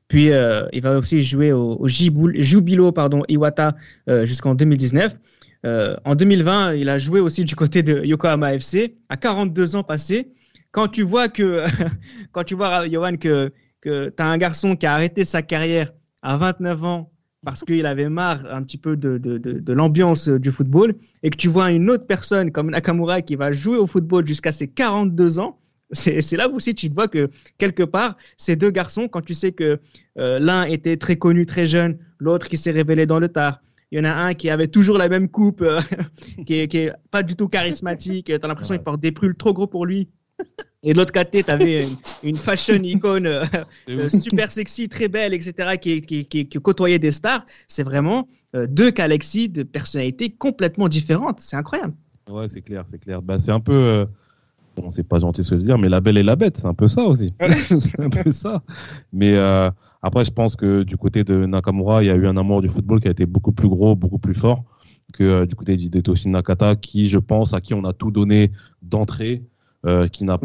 Puis 0.08 0.32
euh, 0.32 0.66
il 0.72 0.82
va 0.82 0.98
aussi 0.98 1.22
jouer 1.22 1.52
au, 1.52 1.78
au 1.80 1.88
Jubilo 1.88 2.92
pardon, 2.92 3.24
Iwata 3.28 3.76
euh, 4.10 4.26
jusqu'en 4.26 4.56
2019. 4.56 5.18
Euh, 5.66 5.96
en 6.06 6.16
2020, 6.16 6.76
il 6.76 6.88
a 6.88 6.98
joué 6.98 7.20
aussi 7.20 7.44
du 7.44 7.56
côté 7.56 7.84
de 7.84 8.04
Yokohama 8.06 8.54
FC 8.54 8.96
à 9.10 9.18
42 9.18 9.76
ans 9.76 9.84
passés. 9.84 10.30
Quand 10.72 10.88
tu 10.88 11.02
vois 11.02 11.28
que, 11.28 11.64
quand 12.32 12.44
tu 12.44 12.56
vois 12.56 12.88
Johan 12.88 13.18
que 13.18 13.52
que 13.82 14.10
tu 14.10 14.24
as 14.24 14.28
un 14.28 14.38
garçon 14.38 14.76
qui 14.76 14.86
a 14.86 14.94
arrêté 14.94 15.24
sa 15.24 15.42
carrière 15.42 15.92
à 16.22 16.38
29 16.38 16.84
ans 16.84 17.12
parce 17.46 17.64
qu'il 17.64 17.86
avait 17.86 18.10
marre 18.10 18.42
un 18.52 18.64
petit 18.64 18.78
peu 18.78 18.98
de, 18.98 19.18
de, 19.18 19.38
de, 19.38 19.54
de 19.54 19.74
l'ambiance 19.74 20.28
du 20.28 20.52
football 20.52 20.96
et 21.24 21.30
que 21.30 21.38
tu 21.38 21.48
vois 21.48 21.72
une 21.72 21.90
autre 21.90 22.06
personne 22.08 22.52
comme 22.52 22.72
Nakamura 22.72 23.22
qui 23.22 23.36
va 23.36 23.52
jouer 23.52 23.78
au 23.78 23.88
football 23.88 24.28
jusqu'à 24.28 24.52
ses 24.52 24.68
42 24.68 25.40
ans, 25.40 25.60
C'est 25.92 26.36
là 26.36 26.50
aussi 26.50 26.76
tu 26.76 26.90
vois 26.90 27.08
que 27.08 27.30
quelque 27.58 27.84
part, 27.84 28.18
ces 28.38 28.56
deux 28.56 28.72
garçons, 28.72 29.08
quand 29.08 29.22
tu 29.22 29.34
sais 29.34 29.54
que 29.54 29.80
euh, 30.18 30.40
l'un 30.40 30.66
était 30.66 30.98
très 30.98 31.16
connu 31.16 31.46
très 31.46 31.66
jeune, 31.66 31.98
l'autre 32.20 32.50
qui 32.50 32.58
s'est 32.58 32.72
révélé 32.72 33.06
dans 33.06 33.20
le 33.20 33.30
tard, 33.30 33.62
il 33.92 33.98
y 33.98 34.02
en 34.02 34.04
a 34.04 34.14
un 34.14 34.34
qui 34.34 34.50
avait 34.50 34.68
toujours 34.68 34.98
la 34.98 35.08
même 35.08 35.30
coupe, 35.30 35.62
euh, 35.62 35.80
qui, 36.46 36.60
est, 36.60 36.68
qui, 36.68 36.80
est, 36.80 36.94
pas 37.10 37.24
du 37.24 37.38
tout 37.38 37.48
charismatique, 37.48 38.26
tu 38.26 38.34
as 38.34 38.48
l'impression 38.48 38.76
qu'il 38.76 38.84
porte 38.84 39.00
des 39.00 39.14
prules 39.14 39.36
trop 39.36 39.54
gros 39.54 39.68
pour 39.68 39.86
lui. 39.86 40.10
Et 40.84 40.94
de 40.94 40.98
l'autre 40.98 41.14
côté, 41.14 41.44
tu 41.44 41.50
avais 41.50 41.84
une, 41.84 41.98
une, 42.22 42.36
fashion 42.36 42.84
icône 42.84 43.26
euh, 43.26 43.46
super 44.10 44.52
sexy, 44.52 44.90
très 44.90 45.08
belle, 45.08 45.34
etc., 45.34 45.78
qui, 45.82 46.02
qui, 46.02 46.26
qui, 46.26 46.48
qui 46.48 46.58
côtoyait 46.60 47.00
des 47.00 47.12
stars. 47.12 47.46
C'est 47.68 47.84
vraiment 47.84 48.28
deux 48.54 48.92
galaxies 48.92 49.50
de 49.50 49.64
personnalités 49.64 50.30
complètement 50.30 50.90
différentes. 50.90 51.40
C'est 51.40 51.56
incroyable. 51.56 51.94
Ouais, 52.30 52.48
c'est 52.50 52.62
clair, 52.62 52.84
c'est 52.88 53.00
clair. 53.00 53.22
Bah, 53.22 53.40
c'est 53.40 53.52
un 53.52 53.60
peu 53.60 54.08
bon, 54.78 54.90
c'est 54.90 55.04
pas 55.04 55.20
gentil 55.20 55.44
ce 55.44 55.50
que 55.50 55.56
je 55.56 55.62
veux 55.62 55.66
dire, 55.66 55.78
mais 55.78 55.90
la 55.90 56.00
belle 56.00 56.18
et 56.18 56.24
la 56.24 56.36
bête, 56.36 56.58
c'est 56.58 56.68
un 56.68 56.74
peu 56.74 56.88
ça 56.88 57.04
aussi. 57.04 57.34
c'est 57.80 58.00
un 58.00 58.10
peu 58.10 58.32
ça. 58.32 58.64
Mais 59.12 59.36
euh, 59.36 59.70
après, 60.02 60.24
je 60.24 60.32
pense 60.32 60.56
que 60.56 60.84
du 60.84 60.98
côté 60.98 61.24
de 61.24 61.46
Nakamura, 61.46 62.04
il 62.04 62.08
y 62.08 62.10
a 62.10 62.16
eu 62.16 62.28
un 62.28 62.38
amour 62.38 62.62
du 62.62 62.70
football 62.70 63.00
qui 63.00 63.08
a 63.08 63.12
été 63.12 63.26
beaucoup 63.26 63.52
plus 63.52 63.70
gros, 63.70 63.96
beaucoup 63.96 64.20
plus 64.20 64.36
fort 64.36 64.64
que 65.14 65.24
euh, 65.24 65.46
du 65.46 65.56
côté 65.56 65.76
d'Hidetoshi 65.78 66.30
Nakata, 66.30 66.76
qui, 66.76 67.08
je 67.08 67.18
pense, 67.18 67.54
à 67.54 67.62
qui 67.62 67.74
on 67.74 67.84
a 67.86 67.94
tout 67.94 68.12
donné 68.12 68.52
d'entrée. 68.82 69.44
Euh, 69.86 70.08
qui, 70.08 70.24
n'a, 70.26 70.40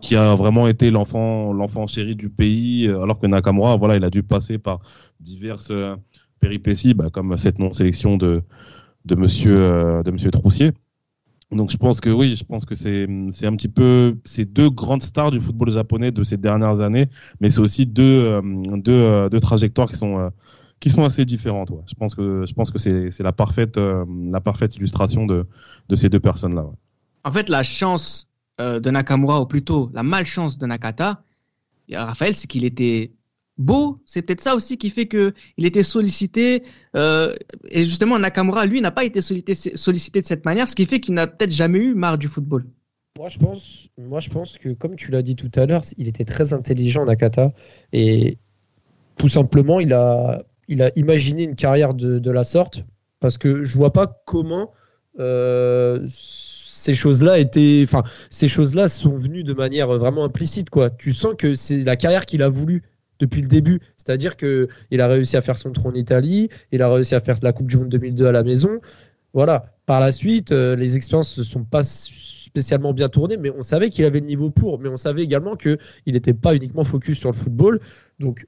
qui 0.00 0.16
a 0.16 0.34
vraiment 0.34 0.66
été 0.66 0.90
l'enfant, 0.90 1.52
l'enfant 1.52 1.86
chéri 1.86 2.16
du 2.16 2.30
pays, 2.30 2.88
euh, 2.88 3.02
alors 3.02 3.20
que 3.20 3.26
Nakamura, 3.26 3.76
voilà, 3.76 3.96
il 3.96 4.04
a 4.04 4.10
dû 4.10 4.22
passer 4.22 4.58
par 4.58 4.80
diverses 5.20 5.70
euh, 5.70 5.94
péripéties, 6.40 6.94
bah, 6.94 7.08
comme 7.12 7.36
cette 7.36 7.58
non-sélection 7.58 8.16
de, 8.16 8.42
de 9.04 9.14
monsieur, 9.14 10.02
de 10.02 10.10
monsieur 10.10 10.30
Troussier. 10.30 10.72
Donc 11.50 11.70
je 11.70 11.76
pense 11.76 12.00
que 12.00 12.10
oui, 12.10 12.36
je 12.36 12.44
pense 12.44 12.64
que 12.64 12.76
c'est 12.76 13.08
c'est 13.30 13.46
un 13.46 13.56
petit 13.56 13.68
peu 13.68 14.16
ces 14.24 14.44
deux 14.44 14.70
grandes 14.70 15.02
stars 15.02 15.32
du 15.32 15.40
football 15.40 15.70
japonais 15.72 16.12
de 16.12 16.22
ces 16.22 16.36
dernières 16.36 16.80
années, 16.80 17.08
mais 17.40 17.50
c'est 17.50 17.60
aussi 17.60 17.86
deux 17.86 18.02
euh, 18.02 18.40
deux, 18.76 18.92
euh, 18.92 19.28
deux 19.28 19.40
trajectoires 19.40 19.88
qui 19.90 19.96
sont 19.96 20.18
euh, 20.18 20.28
qui 20.78 20.90
sont 20.90 21.02
assez 21.04 21.24
différentes. 21.24 21.70
Ouais. 21.70 21.82
Je 21.88 21.94
pense 21.94 22.14
que 22.14 22.44
je 22.46 22.54
pense 22.54 22.70
que 22.70 22.78
c'est 22.78 23.22
la 23.22 23.32
parfaite 23.32 23.78
la 23.78 24.40
parfaite 24.40 24.76
illustration 24.76 25.26
de 25.26 25.46
de 25.88 25.96
ces 25.96 26.08
deux 26.08 26.20
personnes 26.20 26.54
là. 26.54 26.62
Ouais. 26.62 26.74
En 27.24 27.32
fait, 27.32 27.48
la 27.48 27.62
chance 27.62 28.28
de 28.58 28.90
Nakamura 28.90 29.40
ou 29.40 29.46
plutôt 29.46 29.90
la 29.92 30.02
malchance 30.02 30.56
de 30.56 30.66
Nakata, 30.66 31.22
Raphaël, 31.92 32.34
c'est 32.34 32.46
qu'il 32.46 32.64
était 32.64 33.12
beau. 33.60 34.00
C'est 34.04 34.22
peut-être 34.22 34.40
ça 34.40 34.54
aussi 34.56 34.78
qui 34.78 34.90
fait 34.90 35.06
que 35.06 35.34
il 35.56 35.66
était 35.66 35.82
sollicité. 35.82 36.64
Euh, 36.96 37.34
et 37.68 37.82
justement, 37.82 38.18
Nakamura, 38.18 38.66
lui, 38.66 38.80
n'a 38.80 38.90
pas 38.90 39.04
été 39.04 39.20
sollicité, 39.22 40.20
de 40.20 40.26
cette 40.26 40.44
manière, 40.44 40.68
ce 40.68 40.74
qui 40.74 40.86
fait 40.86 41.00
qu'il 41.00 41.14
n'a 41.14 41.26
peut-être 41.26 41.52
jamais 41.52 41.78
eu 41.78 41.94
marre 41.94 42.18
du 42.18 42.26
football. 42.26 42.66
Moi 43.18 43.28
je, 43.28 43.38
pense, 43.38 43.88
moi, 43.98 44.20
je 44.20 44.30
pense 44.30 44.56
que, 44.56 44.70
comme 44.70 44.96
tu 44.96 45.10
l'as 45.10 45.22
dit 45.22 45.36
tout 45.36 45.50
à 45.56 45.66
l'heure, 45.66 45.82
il 45.98 46.08
était 46.08 46.24
très 46.24 46.52
intelligent, 46.52 47.04
Nakata. 47.04 47.52
Et 47.92 48.38
tout 49.18 49.28
simplement, 49.28 49.78
il 49.78 49.92
a, 49.92 50.42
il 50.68 50.82
a 50.82 50.90
imaginé 50.96 51.44
une 51.44 51.56
carrière 51.56 51.94
de, 51.94 52.18
de 52.18 52.30
la 52.30 52.44
sorte. 52.44 52.84
Parce 53.20 53.36
que 53.36 53.64
je 53.64 53.76
vois 53.76 53.92
pas 53.92 54.22
comment 54.24 54.72
euh, 55.18 56.06
ces 56.08 56.94
choses-là 56.94 57.38
étaient, 57.38 57.82
enfin, 57.84 58.02
ces 58.30 58.48
choses-là 58.48 58.88
sont 58.88 59.14
venues 59.14 59.44
de 59.44 59.52
manière 59.52 59.88
vraiment 59.88 60.24
implicite, 60.24 60.70
quoi. 60.70 60.88
Tu 60.88 61.12
sens 61.12 61.34
que 61.36 61.54
c'est 61.54 61.84
la 61.84 61.96
carrière 61.96 62.24
qu'il 62.24 62.42
a 62.42 62.48
voulu 62.48 62.89
depuis 63.20 63.42
le 63.42 63.48
début. 63.48 63.80
C'est-à-dire 63.96 64.36
qu'il 64.36 65.00
a 65.00 65.06
réussi 65.06 65.36
à 65.36 65.40
faire 65.40 65.56
son 65.56 65.70
trône 65.70 65.92
en 65.92 65.96
Italie, 65.96 66.48
il 66.72 66.82
a 66.82 66.92
réussi 66.92 67.14
à 67.14 67.20
faire 67.20 67.36
la 67.42 67.52
Coupe 67.52 67.68
du 67.68 67.76
Monde 67.76 67.88
2002 67.88 68.26
à 68.26 68.32
la 68.32 68.42
maison. 68.42 68.80
Voilà. 69.32 69.74
Par 69.86 70.00
la 70.00 70.12
suite, 70.12 70.52
euh, 70.52 70.76
les 70.76 70.96
expériences 70.96 71.38
ne 71.38 71.42
sont 71.42 71.64
pas 71.64 71.82
spécialement 71.84 72.92
bien 72.92 73.08
tournées, 73.08 73.36
mais 73.36 73.50
on 73.50 73.62
savait 73.62 73.90
qu'il 73.90 74.04
avait 74.04 74.20
le 74.20 74.26
niveau 74.26 74.50
pour. 74.50 74.78
Mais 74.80 74.88
on 74.88 74.96
savait 74.96 75.22
également 75.22 75.56
qu'il 75.56 75.78
n'était 76.06 76.34
pas 76.34 76.54
uniquement 76.54 76.84
focus 76.84 77.18
sur 77.18 77.30
le 77.30 77.36
football. 77.36 77.80
Donc, 78.18 78.46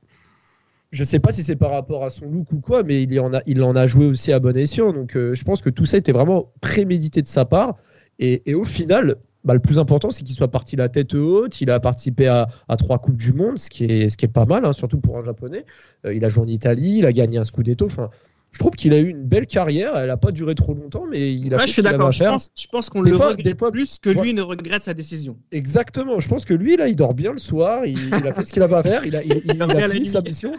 je 0.90 1.02
ne 1.02 1.06
sais 1.06 1.20
pas 1.20 1.32
si 1.32 1.42
c'est 1.42 1.56
par 1.56 1.70
rapport 1.70 2.04
à 2.04 2.10
son 2.10 2.26
look 2.26 2.52
ou 2.52 2.60
quoi, 2.60 2.82
mais 2.82 3.02
il 3.02 3.20
en 3.20 3.32
a, 3.32 3.40
il 3.46 3.62
en 3.62 3.74
a 3.74 3.86
joué 3.86 4.06
aussi 4.06 4.32
à 4.32 4.40
bon 4.40 4.56
escient. 4.56 4.92
Donc, 4.92 5.16
euh, 5.16 5.34
je 5.34 5.44
pense 5.44 5.60
que 5.62 5.70
tout 5.70 5.84
ça 5.86 5.96
était 5.96 6.12
vraiment 6.12 6.52
prémédité 6.60 7.22
de 7.22 7.28
sa 7.28 7.44
part. 7.44 7.76
Et 8.18 8.54
au 8.54 8.64
final, 8.64 9.16
bah, 9.44 9.54
le 9.54 9.60
plus 9.60 9.78
important, 9.78 10.10
c'est 10.10 10.22
qu'il 10.24 10.34
soit 10.34 10.50
parti 10.50 10.76
la 10.76 10.88
tête 10.88 11.14
haute. 11.14 11.60
Il 11.60 11.70
a 11.70 11.80
participé 11.80 12.26
à, 12.26 12.48
à, 12.68 12.76
trois 12.76 12.98
Coupes 12.98 13.16
du 13.16 13.32
Monde, 13.32 13.58
ce 13.58 13.70
qui 13.70 13.84
est, 13.84 14.08
ce 14.08 14.16
qui 14.16 14.24
est 14.24 14.28
pas 14.32 14.44
mal, 14.44 14.64
hein, 14.64 14.72
surtout 14.72 14.98
pour 14.98 15.18
un 15.18 15.24
Japonais. 15.24 15.64
Euh, 16.06 16.14
il 16.14 16.24
a 16.24 16.28
joué 16.28 16.44
en 16.44 16.48
Italie, 16.48 16.98
il 16.98 17.06
a 17.06 17.12
gagné 17.12 17.38
un 17.38 17.44
Scudetto. 17.44 17.86
Enfin, 17.86 18.10
je 18.52 18.58
trouve 18.58 18.72
qu'il 18.72 18.92
a 18.92 18.98
eu 18.98 19.08
une 19.08 19.24
belle 19.24 19.46
carrière. 19.46 19.96
Elle 19.96 20.08
n'a 20.08 20.16
pas 20.16 20.30
duré 20.30 20.54
trop 20.54 20.74
longtemps, 20.74 21.06
mais 21.10 21.32
il 21.32 21.54
a 21.54 21.56
ouais, 21.56 21.62
fait 21.62 21.68
je 21.68 21.72
suis 21.72 21.82
d'accord. 21.82 22.12
Je 22.12 22.24
pense, 22.24 22.50
je 22.54 22.66
pense 22.68 22.90
qu'on 22.90 23.00
le 23.00 23.14
fois, 23.14 23.30
regrette 23.30 23.58
fois, 23.58 23.72
plus 23.72 23.98
que 23.98 24.10
lui 24.10 24.34
ne 24.34 24.42
regrette 24.42 24.82
sa 24.82 24.94
décision. 24.94 25.36
Exactement. 25.50 26.20
Je 26.20 26.28
pense 26.28 26.44
que 26.44 26.54
lui, 26.54 26.76
là, 26.76 26.88
il 26.88 26.96
dort 26.96 27.14
bien 27.14 27.32
le 27.32 27.38
soir. 27.38 27.86
Il, 27.86 27.98
il 27.98 28.26
a 28.28 28.32
fait 28.32 28.44
ce 28.44 28.52
qu'il 28.52 28.62
avait 28.62 28.76
à 28.76 28.82
faire. 28.82 29.04
Il 29.04 29.16
a, 29.16 29.24
il, 29.24 29.42
il, 29.44 29.54
il 29.54 29.62
a 29.62 29.88
fini 29.88 30.06
sa 30.06 30.20
mission. 30.20 30.52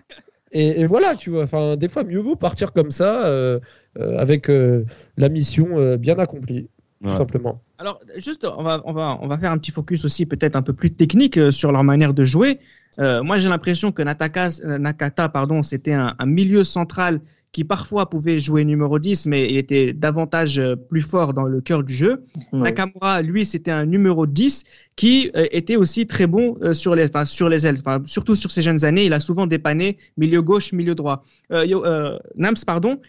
Et, 0.54 0.82
et, 0.82 0.86
voilà, 0.86 1.16
tu 1.16 1.32
vois. 1.32 1.44
Enfin, 1.44 1.78
des 1.78 1.88
fois, 1.88 2.04
mieux 2.04 2.20
vaut 2.20 2.36
partir 2.36 2.74
comme 2.74 2.92
ça, 2.92 3.26
euh, 3.26 3.60
euh, 4.00 4.18
avec 4.18 4.50
euh, 4.50 4.86
la 5.18 5.28
mission 5.30 5.96
bien 5.98 6.18
accomplie, 6.20 6.70
tout 7.04 7.10
ouais. 7.10 7.16
simplement. 7.16 7.62
Alors, 7.78 8.00
juste, 8.18 8.46
on 8.58 8.64
va, 8.64 8.82
on, 8.86 8.94
va, 8.94 9.18
on 9.22 9.28
va 9.28 9.38
faire 9.38 9.52
un 9.52 9.58
petit 9.58 9.72
focus 9.72 10.06
aussi 10.06 10.26
peut-être 10.26 10.56
un 10.56 10.62
peu 10.62 10.74
plus 10.74 10.92
technique 10.92 11.38
euh, 11.38 11.52
sur 11.52 11.72
leur 11.72 11.84
manière 11.84 12.14
de 12.14 12.24
jouer. 12.24 12.60
Euh, 13.00 13.24
moi, 13.24 13.40
j'ai 13.40 13.50
l'impression 13.50 13.92
que 13.92 14.02
Nataka, 14.02 14.50
Nakata, 14.64 15.30
pardon, 15.30 15.64
c'était 15.64 15.94
un, 15.94 16.16
un, 16.18 16.26
milieu 16.26 16.64
central 16.64 17.22
qui 17.54 17.64
parfois 17.64 18.10
pouvait 18.10 18.40
jouer 18.40 18.66
numéro 18.66 18.98
10, 18.98 19.28
mais 19.28 19.48
il 19.48 19.58
était 19.58 19.94
davantage 19.94 20.58
euh, 20.58 20.76
plus 20.76 21.02
fort 21.02 21.34
dans 21.36 21.44
le 21.44 21.62
cœur 21.62 21.84
du 21.84 21.94
jeu. 21.94 22.26
Ouais. 22.52 22.60
Nakamura, 22.60 23.22
lui, 23.22 23.46
c'était 23.46 23.72
un 23.72 23.86
numéro 23.86 24.26
10 24.26 24.64
qui 24.96 25.30
euh, 25.36 25.46
était 25.52 25.76
aussi 25.76 26.08
très 26.08 26.26
bon 26.26 26.58
euh, 26.64 26.74
sur, 26.74 26.96
les, 26.96 27.06
enfin, 27.06 27.26
sur 27.26 27.50
les 27.50 27.68
ailes, 27.68 27.78
enfin, 27.80 28.02
surtout 28.06 28.34
sur 28.34 28.50
ses 28.50 28.64
jeunes 28.64 28.84
années. 28.84 29.06
Il 29.06 29.14
a 29.14 29.20
souvent 29.20 29.46
dépanné 29.46 29.98
milieu 30.18 30.42
gauche, 30.42 30.74
milieu 30.74 30.96
droit. 30.96 31.24
Nams, 31.52 32.56
pardon, 32.66 33.00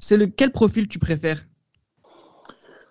c'est 0.00 0.16
le, 0.16 0.26
quel 0.26 0.50
profil 0.50 0.88
tu 0.88 0.98
préfères? 0.98 1.46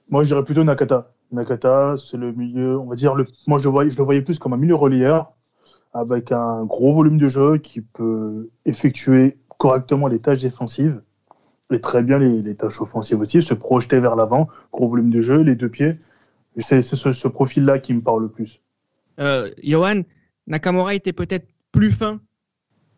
Moi, 0.10 0.24
je 0.24 0.30
dirais 0.30 0.44
plutôt 0.44 0.64
Nakata. 0.64 1.12
Nakata, 1.32 1.96
c'est 1.98 2.18
le 2.18 2.32
milieu, 2.32 2.80
on 2.80 2.86
va 2.86 2.96
dire, 2.96 3.16
le, 3.16 3.26
moi 3.46 3.60
je 3.60 3.66
le, 3.66 3.70
voyais, 3.70 3.90
je 3.90 3.98
le 3.98 4.04
voyais 4.04 4.22
plus 4.22 4.40
comme 4.40 4.54
un 4.54 4.58
milieu 4.58 4.76
relieur 4.76 5.34
avec 5.94 6.32
un 6.32 6.66
gros 6.66 6.94
volume 6.94 7.18
de 7.18 7.30
jeu 7.30 7.58
qui 7.58 7.82
peut 7.82 8.50
effectuer 8.66 9.38
correctement 9.58 10.08
les 10.08 10.20
tâches 10.20 10.42
défensives 10.42 11.02
et 11.72 11.80
très 11.80 12.02
bien 12.02 12.18
les, 12.18 12.42
les 12.42 12.56
tâches 12.56 12.82
offensives 12.82 13.20
aussi, 13.20 13.42
se 13.42 13.54
projeter 13.54 14.00
vers 14.00 14.16
l'avant, 14.16 14.48
gros 14.72 14.88
volume 14.88 15.12
de 15.12 15.22
jeu, 15.22 15.42
les 15.42 15.56
deux 15.56 15.70
pieds. 15.70 15.98
C'est 16.58 16.82
ce, 16.82 16.96
ce 16.96 17.28
profil-là 17.28 17.80
qui 17.80 17.94
me 17.94 18.02
parle 18.02 18.24
le 18.24 18.30
plus. 18.30 18.60
Euh, 19.20 19.50
Johan, 19.64 20.02
Nakamura 20.48 20.96
était 20.96 21.14
peut-être 21.14 21.48
plus 21.72 21.92
fin 21.92 22.20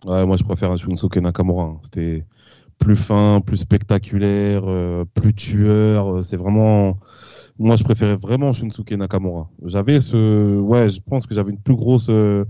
Ouais, 0.06 0.26
moi 0.26 0.36
je 0.36 0.44
préfère 0.44 0.76
Shunsuke 0.78 1.18
Nakamura. 1.18 1.80
C'était 1.84 2.26
plus 2.82 2.96
fin, 2.96 3.42
plus 3.46 3.58
spectaculaire, 3.58 4.64
euh, 4.66 5.06
plus 5.14 5.34
tueur. 5.34 6.18
Euh, 6.18 6.24
c'est 6.24 6.36
vraiment. 6.36 6.98
Moi, 7.60 7.76
je 7.76 7.84
préférais 7.84 8.16
vraiment 8.16 8.54
Shunsuke 8.54 8.94
Nakamura. 8.94 9.48
J'avais 9.66 10.00
ce, 10.00 10.60
ouais, 10.60 10.90
je 10.90 11.00
pense 11.00 11.28
que 11.28 11.36
j'avais 11.36 11.52
une 11.52 11.60
plus 11.60 11.76
grosse, 11.76 12.08
euh, 12.10 12.44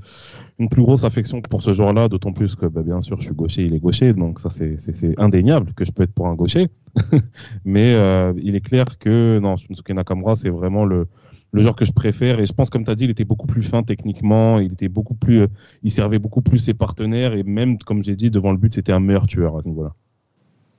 une 0.57 0.69
plus 0.69 0.83
grosse 0.83 1.03
affection 1.03 1.41
pour 1.41 1.61
ce 1.61 1.73
joueur-là, 1.73 2.07
d'autant 2.07 2.31
plus 2.31 2.55
que, 2.55 2.65
bah, 2.65 2.81
bien 2.81 3.01
sûr, 3.01 3.19
je 3.19 3.25
suis 3.25 3.35
gaucher, 3.35 3.63
il 3.65 3.73
est 3.73 3.79
gaucher, 3.79 4.13
donc 4.13 4.39
ça 4.39 4.49
c'est, 4.49 4.77
indéniable 5.19 5.73
que 5.73 5.83
je 5.83 5.91
peux 5.91 6.03
être 6.03 6.13
pour 6.13 6.27
un 6.27 6.35
gaucher. 6.35 6.69
Mais 7.65 7.93
euh, 7.93 8.31
il 8.37 8.55
est 8.55 8.61
clair 8.61 8.85
que 8.99 9.39
non, 9.39 9.57
Shunsuke 9.57 9.89
Nakamura, 9.89 10.35
c'est 10.37 10.49
vraiment 10.49 10.85
le, 10.85 11.07
le 11.51 11.61
joueur 11.61 11.75
que 11.75 11.85
je 11.85 11.91
préfère. 11.91 12.39
Et 12.39 12.45
je 12.45 12.53
pense, 12.53 12.69
comme 12.69 12.85
tu 12.85 12.91
as 12.91 12.95
dit, 12.95 13.03
il 13.03 13.09
était 13.09 13.25
beaucoup 13.25 13.47
plus 13.47 13.63
fin 13.63 13.83
techniquement. 13.83 14.59
Il 14.59 14.73
était 14.73 14.89
beaucoup 14.89 15.15
plus, 15.15 15.47
il 15.83 15.91
servait 15.91 16.19
beaucoup 16.19 16.41
plus 16.41 16.59
ses 16.59 16.73
partenaires 16.73 17.33
et 17.33 17.43
même, 17.43 17.77
comme 17.79 18.03
j'ai 18.03 18.15
dit, 18.15 18.31
devant 18.31 18.51
le 18.51 18.57
but, 18.57 18.73
c'était 18.73 18.93
un 18.93 18.99
meilleur 18.99 19.27
tueur 19.27 19.57
à 19.57 19.61
ce 19.61 19.67
niveau-là. 19.67 19.93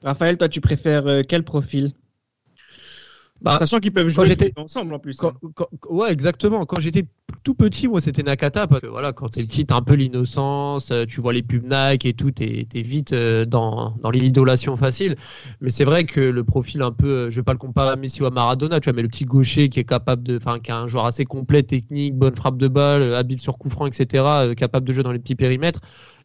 Raphaël, 0.02 0.36
toi, 0.36 0.48
tu 0.48 0.60
préfères 0.60 1.06
euh, 1.06 1.22
quel 1.26 1.44
profil? 1.44 1.92
Bah, 3.40 3.58
Sachant 3.58 3.80
qu'ils 3.80 3.92
peuvent 3.92 4.08
jouer 4.08 4.36
ensemble 4.56 4.94
en 4.94 5.00
plus. 5.00 5.16
Quand, 5.16 5.32
quand, 5.54 5.66
ouais, 5.90 6.12
exactement. 6.12 6.64
Quand 6.64 6.78
j'étais 6.78 7.06
tout 7.42 7.54
petit, 7.54 7.88
moi, 7.88 8.00
c'était 8.00 8.22
Nakata. 8.22 8.68
Parce 8.68 8.80
que 8.80 8.86
voilà, 8.86 9.12
quand 9.12 9.30
t'es 9.30 9.42
petit, 9.42 9.66
t'as 9.66 9.74
un 9.74 9.82
peu 9.82 9.94
l'innocence, 9.94 10.92
tu 11.08 11.20
vois 11.20 11.32
les 11.32 11.42
pubs 11.42 11.64
Nike 11.68 12.06
et 12.06 12.12
tout, 12.12 12.30
t'es 12.30 12.68
es 12.72 12.82
vite 12.82 13.12
euh, 13.12 13.44
dans, 13.44 13.96
dans 14.00 14.10
l'idolation 14.12 14.76
facile. 14.76 15.16
Mais 15.60 15.70
c'est 15.70 15.84
vrai 15.84 16.04
que 16.04 16.20
le 16.20 16.44
profil 16.44 16.82
un 16.82 16.92
peu, 16.92 17.08
euh, 17.08 17.30
je 17.30 17.36
vais 17.36 17.42
pas 17.42 17.52
le 17.52 17.58
comparer 17.58 17.90
à 17.90 17.96
Messi 17.96 18.22
ou 18.22 18.26
à 18.26 18.30
Maradona, 18.30 18.78
tu 18.78 18.88
vois, 18.88 18.94
mais 18.94 19.02
le 19.02 19.08
petit 19.08 19.24
gaucher 19.24 19.68
qui 19.68 19.80
est 19.80 19.84
capable 19.84 20.22
de, 20.22 20.36
enfin, 20.36 20.60
qui 20.60 20.70
a 20.70 20.78
un 20.78 20.86
joueur 20.86 21.06
assez 21.06 21.24
complet, 21.24 21.64
technique, 21.64 22.14
bonne 22.14 22.36
frappe 22.36 22.58
de 22.58 22.68
balle, 22.68 23.12
habile 23.12 23.40
sur 23.40 23.58
coup 23.58 23.70
franc, 23.70 23.86
etc., 23.86 24.54
capable 24.56 24.86
de 24.86 24.92
jouer 24.92 25.02
dans 25.02 25.12
les 25.12 25.18
petits 25.18 25.34
périmètres 25.34 25.80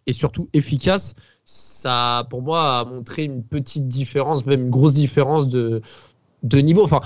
et 0.06 0.14
surtout 0.14 0.50
efficace 0.54 1.16
ça, 1.48 2.28
pour 2.30 2.42
moi, 2.42 2.80
a 2.80 2.86
montré 2.86 3.24
une 3.24 3.42
petite 3.42 3.88
différence, 3.88 4.46
même 4.46 4.64
une 4.64 4.70
grosse 4.70 4.94
différence 4.94 5.48
de, 5.48 5.82
de 6.44 6.58
niveau. 6.58 6.84
Enfin, 6.84 7.00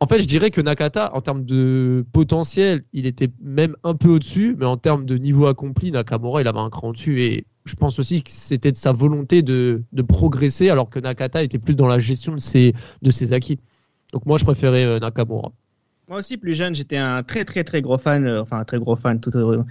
en 0.00 0.08
fait, 0.08 0.18
je 0.18 0.26
dirais 0.26 0.50
que 0.50 0.60
Nakata, 0.60 1.14
en 1.14 1.20
termes 1.20 1.44
de 1.44 2.04
potentiel, 2.12 2.82
il 2.92 3.06
était 3.06 3.30
même 3.40 3.76
un 3.84 3.94
peu 3.94 4.08
au-dessus, 4.08 4.56
mais 4.58 4.66
en 4.66 4.76
termes 4.76 5.06
de 5.06 5.16
niveau 5.16 5.46
accompli, 5.46 5.92
Nakamura, 5.92 6.40
il 6.40 6.48
avait 6.48 6.58
un 6.58 6.70
cran 6.70 6.90
dessus. 6.90 7.22
Et 7.22 7.46
je 7.66 7.76
pense 7.76 8.00
aussi 8.00 8.24
que 8.24 8.32
c'était 8.32 8.72
de 8.72 8.76
sa 8.76 8.90
volonté 8.90 9.42
de, 9.42 9.84
de, 9.92 10.02
progresser, 10.02 10.70
alors 10.70 10.90
que 10.90 10.98
Nakata 10.98 11.44
était 11.44 11.60
plus 11.60 11.76
dans 11.76 11.86
la 11.86 12.00
gestion 12.00 12.34
de 12.34 12.40
ses, 12.40 12.74
de 13.00 13.10
ses 13.12 13.32
acquis. 13.32 13.60
Donc 14.12 14.26
moi, 14.26 14.38
je 14.38 14.44
préférais 14.44 14.84
euh, 14.84 14.98
Nakamura. 14.98 15.52
Moi 16.08 16.18
aussi, 16.18 16.36
plus 16.36 16.54
jeune, 16.54 16.74
j'étais 16.74 16.96
un 16.96 17.22
très 17.22 17.44
très 17.44 17.62
très 17.62 17.80
gros 17.80 17.96
fan, 17.96 18.26
euh, 18.26 18.42
enfin 18.42 18.58
un 18.58 18.64
très 18.64 18.80
gros 18.80 18.96
fan, 18.96 19.20
toute, 19.20 19.36
euh, 19.36 19.62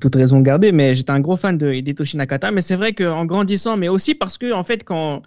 toute 0.00 0.14
raison 0.14 0.40
gardée, 0.40 0.72
mais 0.72 0.94
j'étais 0.94 1.10
un 1.10 1.20
gros 1.20 1.36
fan 1.36 1.56
de 1.58 1.72
Hidetoshi 1.72 2.16
Nakata. 2.16 2.50
Mais 2.50 2.60
c'est 2.60 2.76
vrai 2.76 2.92
qu'en 2.92 3.24
grandissant, 3.24 3.76
mais 3.76 3.88
aussi 3.88 4.14
parce 4.14 4.38
que 4.38 4.52
en 4.52 4.64
fait, 4.64 4.84
quand 4.84 5.22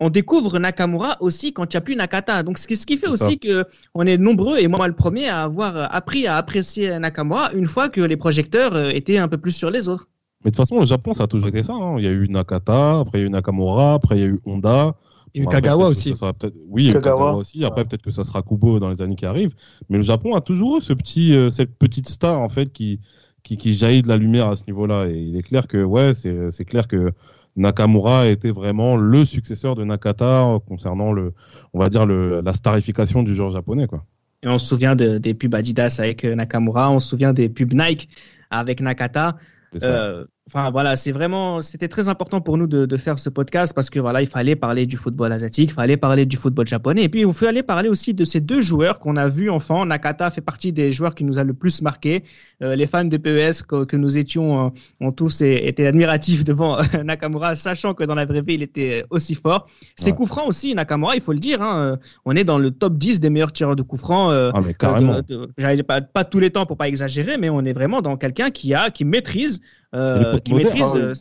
on 0.00 0.10
découvre 0.10 0.58
Nakamura 0.58 1.16
aussi 1.20 1.52
quand 1.52 1.72
il 1.72 1.76
n'y 1.76 1.78
a 1.78 1.80
plus 1.80 1.94
Nakata. 1.96 2.42
Donc, 2.42 2.58
ce 2.58 2.66
qui, 2.66 2.74
ce 2.74 2.86
qui 2.86 2.96
fait 2.96 3.06
aussi 3.06 3.38
que 3.38 3.64
on 3.94 4.04
est 4.04 4.18
nombreux, 4.18 4.58
et 4.58 4.66
moi 4.66 4.88
le 4.88 4.94
premier, 4.94 5.28
à 5.28 5.42
avoir 5.44 5.94
appris 5.94 6.26
à 6.26 6.36
apprécier 6.36 6.98
Nakamura 6.98 7.52
une 7.52 7.66
fois 7.66 7.88
que 7.88 8.00
les 8.00 8.16
projecteurs 8.16 8.74
euh, 8.74 8.90
étaient 8.90 9.18
un 9.18 9.28
peu 9.28 9.38
plus 9.38 9.52
sur 9.52 9.70
les 9.70 9.88
autres. 9.88 10.08
Mais 10.44 10.50
de 10.50 10.56
toute 10.56 10.64
façon, 10.64 10.80
le 10.80 10.86
Japon, 10.86 11.12
ça 11.14 11.24
a 11.24 11.26
toujours 11.28 11.48
été 11.48 11.62
ça. 11.62 11.74
hein. 11.74 11.94
Il 11.98 12.04
y 12.04 12.08
a 12.08 12.10
eu 12.10 12.26
Nakata, 12.28 12.98
après 13.00 13.18
il 13.18 13.20
y 13.20 13.24
a 13.24 13.26
eu 13.28 13.30
Nakamura, 13.30 13.94
après 13.94 14.16
il 14.16 14.20
y 14.20 14.24
a 14.24 14.28
eu 14.28 14.40
Honda. 14.44 14.96
Et 15.34 15.42
Bon, 15.42 15.46
après, 15.48 15.62
Kagawa 15.62 15.86
peut-être 15.86 16.04
que 16.04 16.10
aussi. 16.10 16.54
Oui, 16.68 16.82
il 16.82 16.86
y 16.86 16.88
a 16.88 16.90
eu 16.90 16.94
Kagawa. 16.94 17.18
Kagawa 17.20 17.36
aussi. 17.38 17.64
Après, 17.64 17.84
peut-être 17.84 18.02
que 18.02 18.10
ça 18.10 18.24
sera 18.24 18.42
Kubo 18.42 18.80
dans 18.80 18.90
les 18.90 19.00
années 19.02 19.14
qui 19.16 19.24
arrivent. 19.24 19.54
Mais 19.88 19.98
le 19.98 20.02
Japon 20.02 20.34
a 20.34 20.40
toujours 20.40 20.78
eu 20.78 20.80
ce 20.80 20.92
petit, 20.92 21.34
euh, 21.34 21.48
cette 21.48 21.78
petite 21.78 22.08
star, 22.08 22.40
en 22.40 22.48
fait, 22.48 22.72
qui, 22.72 22.98
qui, 23.42 23.56
qui 23.56 23.72
jaillit 23.72 24.02
de 24.02 24.08
la 24.08 24.16
lumière 24.16 24.48
à 24.48 24.56
ce 24.56 24.64
niveau-là. 24.66 25.06
Et 25.08 25.18
il 25.20 25.36
est 25.36 25.42
clair 25.42 25.66
que, 25.66 25.82
ouais, 25.82 26.14
c'est 26.14 26.50
c'est 26.50 26.64
clair 26.64 26.86
que 26.88 27.12
Nakamura 27.56 28.26
était 28.28 28.50
vraiment 28.50 28.96
le 28.96 29.24
successeur 29.24 29.74
de 29.74 29.84
Nakata 29.84 30.58
concernant 30.66 31.12
le, 31.12 31.34
on 31.74 31.78
va 31.78 31.88
dire, 31.88 32.06
le, 32.06 32.40
la 32.40 32.52
starification 32.52 33.22
du 33.22 33.34
genre 33.34 33.50
japonais, 33.50 33.86
quoi. 33.86 34.04
Et 34.42 34.48
on 34.48 34.58
se 34.58 34.66
souvient 34.66 34.96
de- 34.96 35.18
des 35.18 35.34
pubs 35.34 35.54
Adidas 35.54 35.96
avec 36.00 36.24
euh, 36.24 36.34
Nakamura, 36.34 36.90
on 36.90 36.98
se 36.98 37.08
souvient 37.08 37.32
des 37.32 37.48
pubs 37.48 37.74
Nike 37.74 38.08
avec 38.50 38.80
Nakata. 38.80 39.36
Euh, 39.82 40.26
Enfin 40.48 40.72
voilà, 40.72 40.96
c'est 40.96 41.12
vraiment, 41.12 41.62
c'était 41.62 41.86
très 41.86 42.08
important 42.08 42.40
pour 42.40 42.58
nous 42.58 42.66
de, 42.66 42.84
de 42.84 42.96
faire 42.96 43.16
ce 43.20 43.30
podcast 43.30 43.72
parce 43.74 43.88
que 43.90 44.00
voilà, 44.00 44.22
il 44.22 44.26
fallait 44.26 44.56
parler 44.56 44.86
du 44.86 44.96
football 44.96 45.30
asiatique, 45.30 45.70
il 45.70 45.72
fallait 45.72 45.96
parler 45.96 46.26
du 46.26 46.36
football 46.36 46.66
japonais, 46.66 47.04
et 47.04 47.08
puis 47.08 47.20
il 47.20 47.32
fallait 47.32 47.62
parler 47.62 47.88
aussi 47.88 48.12
de 48.12 48.24
ces 48.24 48.40
deux 48.40 48.60
joueurs 48.60 48.98
qu'on 48.98 49.14
a 49.16 49.28
vus 49.28 49.50
enfant. 49.50 49.86
Nakata 49.86 50.32
fait 50.32 50.40
partie 50.40 50.72
des 50.72 50.90
joueurs 50.90 51.14
qui 51.14 51.22
nous 51.22 51.38
a 51.38 51.44
le 51.44 51.54
plus 51.54 51.80
marqué. 51.80 52.24
Euh, 52.60 52.74
les 52.74 52.88
fans 52.88 53.04
de 53.04 53.16
PES 53.16 53.62
que, 53.68 53.84
que 53.84 53.96
nous 53.96 54.18
étions 54.18 54.66
euh, 54.66 54.70
ont 55.00 55.12
tous 55.12 55.42
été 55.42 55.86
admiratifs 55.86 56.42
devant 56.42 56.76
Nakamura, 57.04 57.54
sachant 57.54 57.94
que 57.94 58.02
dans 58.02 58.16
la 58.16 58.24
vraie 58.24 58.42
vie 58.42 58.54
il 58.54 58.62
était 58.64 59.04
aussi 59.10 59.36
fort. 59.36 59.68
Ses 59.96 60.10
Ouais. 60.10 60.16
coups 60.16 60.28
francs 60.28 60.48
aussi, 60.48 60.74
Nakamura, 60.74 61.14
il 61.14 61.22
faut 61.22 61.32
le 61.32 61.38
dire, 61.38 61.62
hein, 61.62 61.92
euh, 61.92 61.96
on 62.24 62.34
est 62.34 62.44
dans 62.44 62.58
le 62.58 62.72
top 62.72 62.98
10 62.98 63.20
des 63.20 63.30
meilleurs 63.30 63.52
tireurs 63.52 63.76
de 63.76 63.82
coups 63.82 64.02
francs. 64.02 64.32
euh, 64.32 64.50
Ah, 64.54 64.60
mais 64.60 64.74
carrément. 64.74 65.20
de- 65.20 65.46
de- 65.56 65.82
pas, 65.82 66.00
pas 66.00 66.24
tous 66.24 66.40
les 66.40 66.50
temps 66.50 66.66
pour 66.66 66.76
pas 66.76 66.88
exagérer, 66.88 67.38
mais 67.38 67.48
on 67.48 67.64
est 67.64 67.72
vraiment 67.72 68.02
dans 68.02 68.16
quelqu'un 68.16 68.50
qui 68.50 68.74
a, 68.74 68.90
qui 68.90 69.04
maîtrise, 69.04 69.60
euh, 69.94 70.38
qui 70.38 70.52
moderne, 70.52 70.74
maîtrise, 70.78 70.92
oui. 70.94 71.00
euh, 71.00 71.14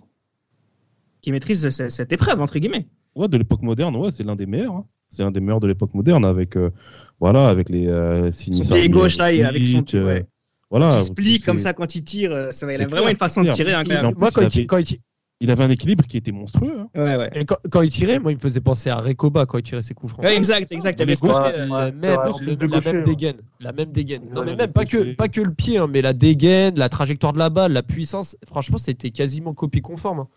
qui 1.22 1.32
maîtrise 1.32 1.70
ce- 1.70 1.90
cette 1.90 2.12
épreuve 2.14 2.42
entre 2.42 2.58
guillemets. 2.60 2.88
Ouais, 3.16 3.28
de 3.28 3.38
l'époque 3.38 3.62
moderne, 3.62 3.96
ouais, 3.96 4.12
c'est 4.12 4.24
l'un 4.24 4.36
des 4.36 4.46
meilleurs. 4.46 4.74
hein. 4.76 4.86
C'est 5.10 5.24
l'un 5.24 5.32
des 5.32 5.42
meilleurs 5.42 5.60
de 5.60 5.68
l'époque 5.68 5.94
moderne 5.94 6.24
avec, 6.26 6.56
euh, 6.56 6.70
voilà, 7.20 7.50
avec 7.50 7.70
les 7.70 7.88
euh, 7.88 8.32
Sinisar 8.32 8.66
Son 8.68 8.76
pied 8.76 8.90
gauche 8.90 9.18
là, 9.18 9.26
avec 9.26 9.68
son 9.68 9.84
euh, 9.94 10.06
ouais, 10.06 10.26
voilà. 10.70 10.88
plie 11.14 11.40
tous 11.40 11.46
comme 11.46 11.58
ça 11.58 11.74
quand 11.74 11.94
il 11.96 12.04
tire. 12.06 12.32
euh, 12.32 12.50
ça 12.50 12.66
il 12.72 12.78
c'est 12.78 12.84
a 12.84 12.88
vraiment 12.88 13.02
clair, 13.04 13.12
une 13.12 13.18
façon 13.18 13.44
de 13.44 13.52
tirer 13.52 13.76
en 13.76 13.84
plus, 13.84 14.20
Moi, 14.20 14.32
quand 14.34 14.56
il 14.56 14.62
il, 14.62 14.68
quand 14.68 14.78
il- 14.92 15.00
Il 15.42 15.50
avait 15.52 15.64
un 15.64 15.70
équilibre 15.70 16.06
qui 16.08 16.18
était 16.18 16.32
monstrueux. 16.32 16.80
hein. 16.80 16.88
Ouais, 16.96 17.16
ouais. 17.18 17.30
et 17.34 17.46
quand- 17.46 17.58
quand 17.72 17.82
il 17.82 17.90
tirait, 17.90 18.20
moi, 18.20 18.32
il 18.32 18.36
me 18.36 18.40
faisait 18.40 18.62
penser 18.62 18.90
à 18.92 18.98
Rekoba 18.98 19.46
quand 19.48 19.58
il 19.58 19.64
tirait 19.64 19.82
ses 19.82 19.94
coups 19.96 20.14
francs. 20.14 20.24
Ouais, 20.24 20.36
exact, 20.38 20.72
exact. 20.72 20.98
Il 20.98 21.02
y 21.02 21.04
avait 21.04 21.16
ce 21.16 21.24
Ouais, 21.26 21.32
côté, 21.32 21.58
ouais, 21.58 21.70
ouais. 21.72 21.92
la 22.68 22.82
même, 22.94 23.04
dégaine, 23.04 23.38
la 23.60 23.72
même 23.72 23.92
dégaine. 23.92 24.22
Non 24.34 24.44
mais 24.46 24.56
même 24.56 24.72
pas 24.72 24.86
que 24.86 24.98
gaucher. 24.98 25.14
pas 25.16 25.28
que 25.28 25.42
le 25.42 25.52
pied, 25.54 25.78
hein, 25.80 25.88
mais 25.90 26.02
la 26.02 26.14
dégaine, 26.14 26.78
la 26.78 26.90
trajectoire 26.90 27.34
de 27.34 27.40
la 27.40 27.50
balle, 27.50 27.74
la 27.74 27.84
puissance. 27.84 28.38
Franchement, 28.46 28.78
c'était 28.78 29.10
quasiment 29.10 29.54
copie 29.54 29.82
conforme. 29.82 30.20
hein. 30.20 30.28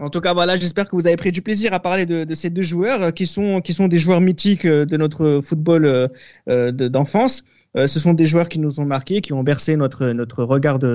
En 0.00 0.10
tout 0.10 0.20
cas, 0.20 0.32
voilà, 0.34 0.56
j'espère 0.56 0.88
que 0.88 0.96
vous 0.96 1.06
avez 1.06 1.16
pris 1.16 1.30
du 1.30 1.40
plaisir 1.40 1.72
à 1.72 1.78
parler 1.78 2.04
de, 2.04 2.24
de 2.24 2.34
ces 2.34 2.50
deux 2.50 2.62
joueurs 2.62 3.00
euh, 3.00 3.10
qui 3.12 3.26
sont, 3.26 3.60
qui 3.60 3.72
sont 3.72 3.86
des 3.86 3.98
joueurs 3.98 4.20
mythiques 4.20 4.64
euh, 4.64 4.84
de 4.84 4.96
notre 4.96 5.40
football 5.40 5.84
euh, 5.84 6.72
de- 6.72 6.88
d'enfance. 6.88 7.44
Euh, 7.76 7.86
ce 7.86 7.98
sont 7.98 8.12
des 8.14 8.24
joueurs 8.24 8.48
qui 8.48 8.58
nous 8.58 8.80
ont 8.80 8.84
marqués, 8.84 9.20
qui 9.20 9.32
ont 9.32 9.42
bercé 9.42 9.76
notre, 9.76 10.06
notre 10.08 10.44
regard 10.44 10.78
de, 10.78 10.94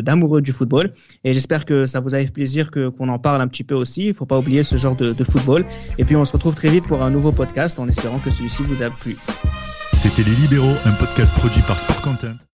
d'amoureux 0.00 0.40
du 0.40 0.52
football. 0.52 0.92
Et 1.24 1.34
j'espère 1.34 1.64
que 1.64 1.86
ça 1.86 2.00
vous 2.00 2.14
a 2.14 2.18
fait 2.18 2.32
plaisir 2.32 2.70
que, 2.70 2.88
qu'on 2.88 3.08
en 3.08 3.18
parle 3.18 3.40
un 3.40 3.48
petit 3.48 3.64
peu 3.64 3.74
aussi. 3.74 4.06
Il 4.08 4.14
faut 4.14 4.26
pas 4.26 4.38
oublier 4.38 4.62
ce 4.62 4.76
genre 4.76 4.96
de, 4.96 5.12
de 5.12 5.24
football. 5.24 5.64
Et 5.98 6.04
puis, 6.04 6.16
on 6.16 6.24
se 6.24 6.32
retrouve 6.32 6.54
très 6.54 6.68
vite 6.68 6.86
pour 6.86 7.02
un 7.02 7.10
nouveau 7.10 7.32
podcast 7.32 7.78
en 7.78 7.88
espérant 7.88 8.18
que 8.18 8.30
celui-ci 8.30 8.62
vous 8.64 8.82
a 8.82 8.90
plu. 8.90 9.16
C'était 9.92 10.22
Les 10.22 10.34
Libéraux, 10.34 10.76
un 10.84 10.92
podcast 10.92 11.34
produit 11.34 11.62
par 11.62 11.78
Sport 11.78 12.00
Content. 12.02 12.40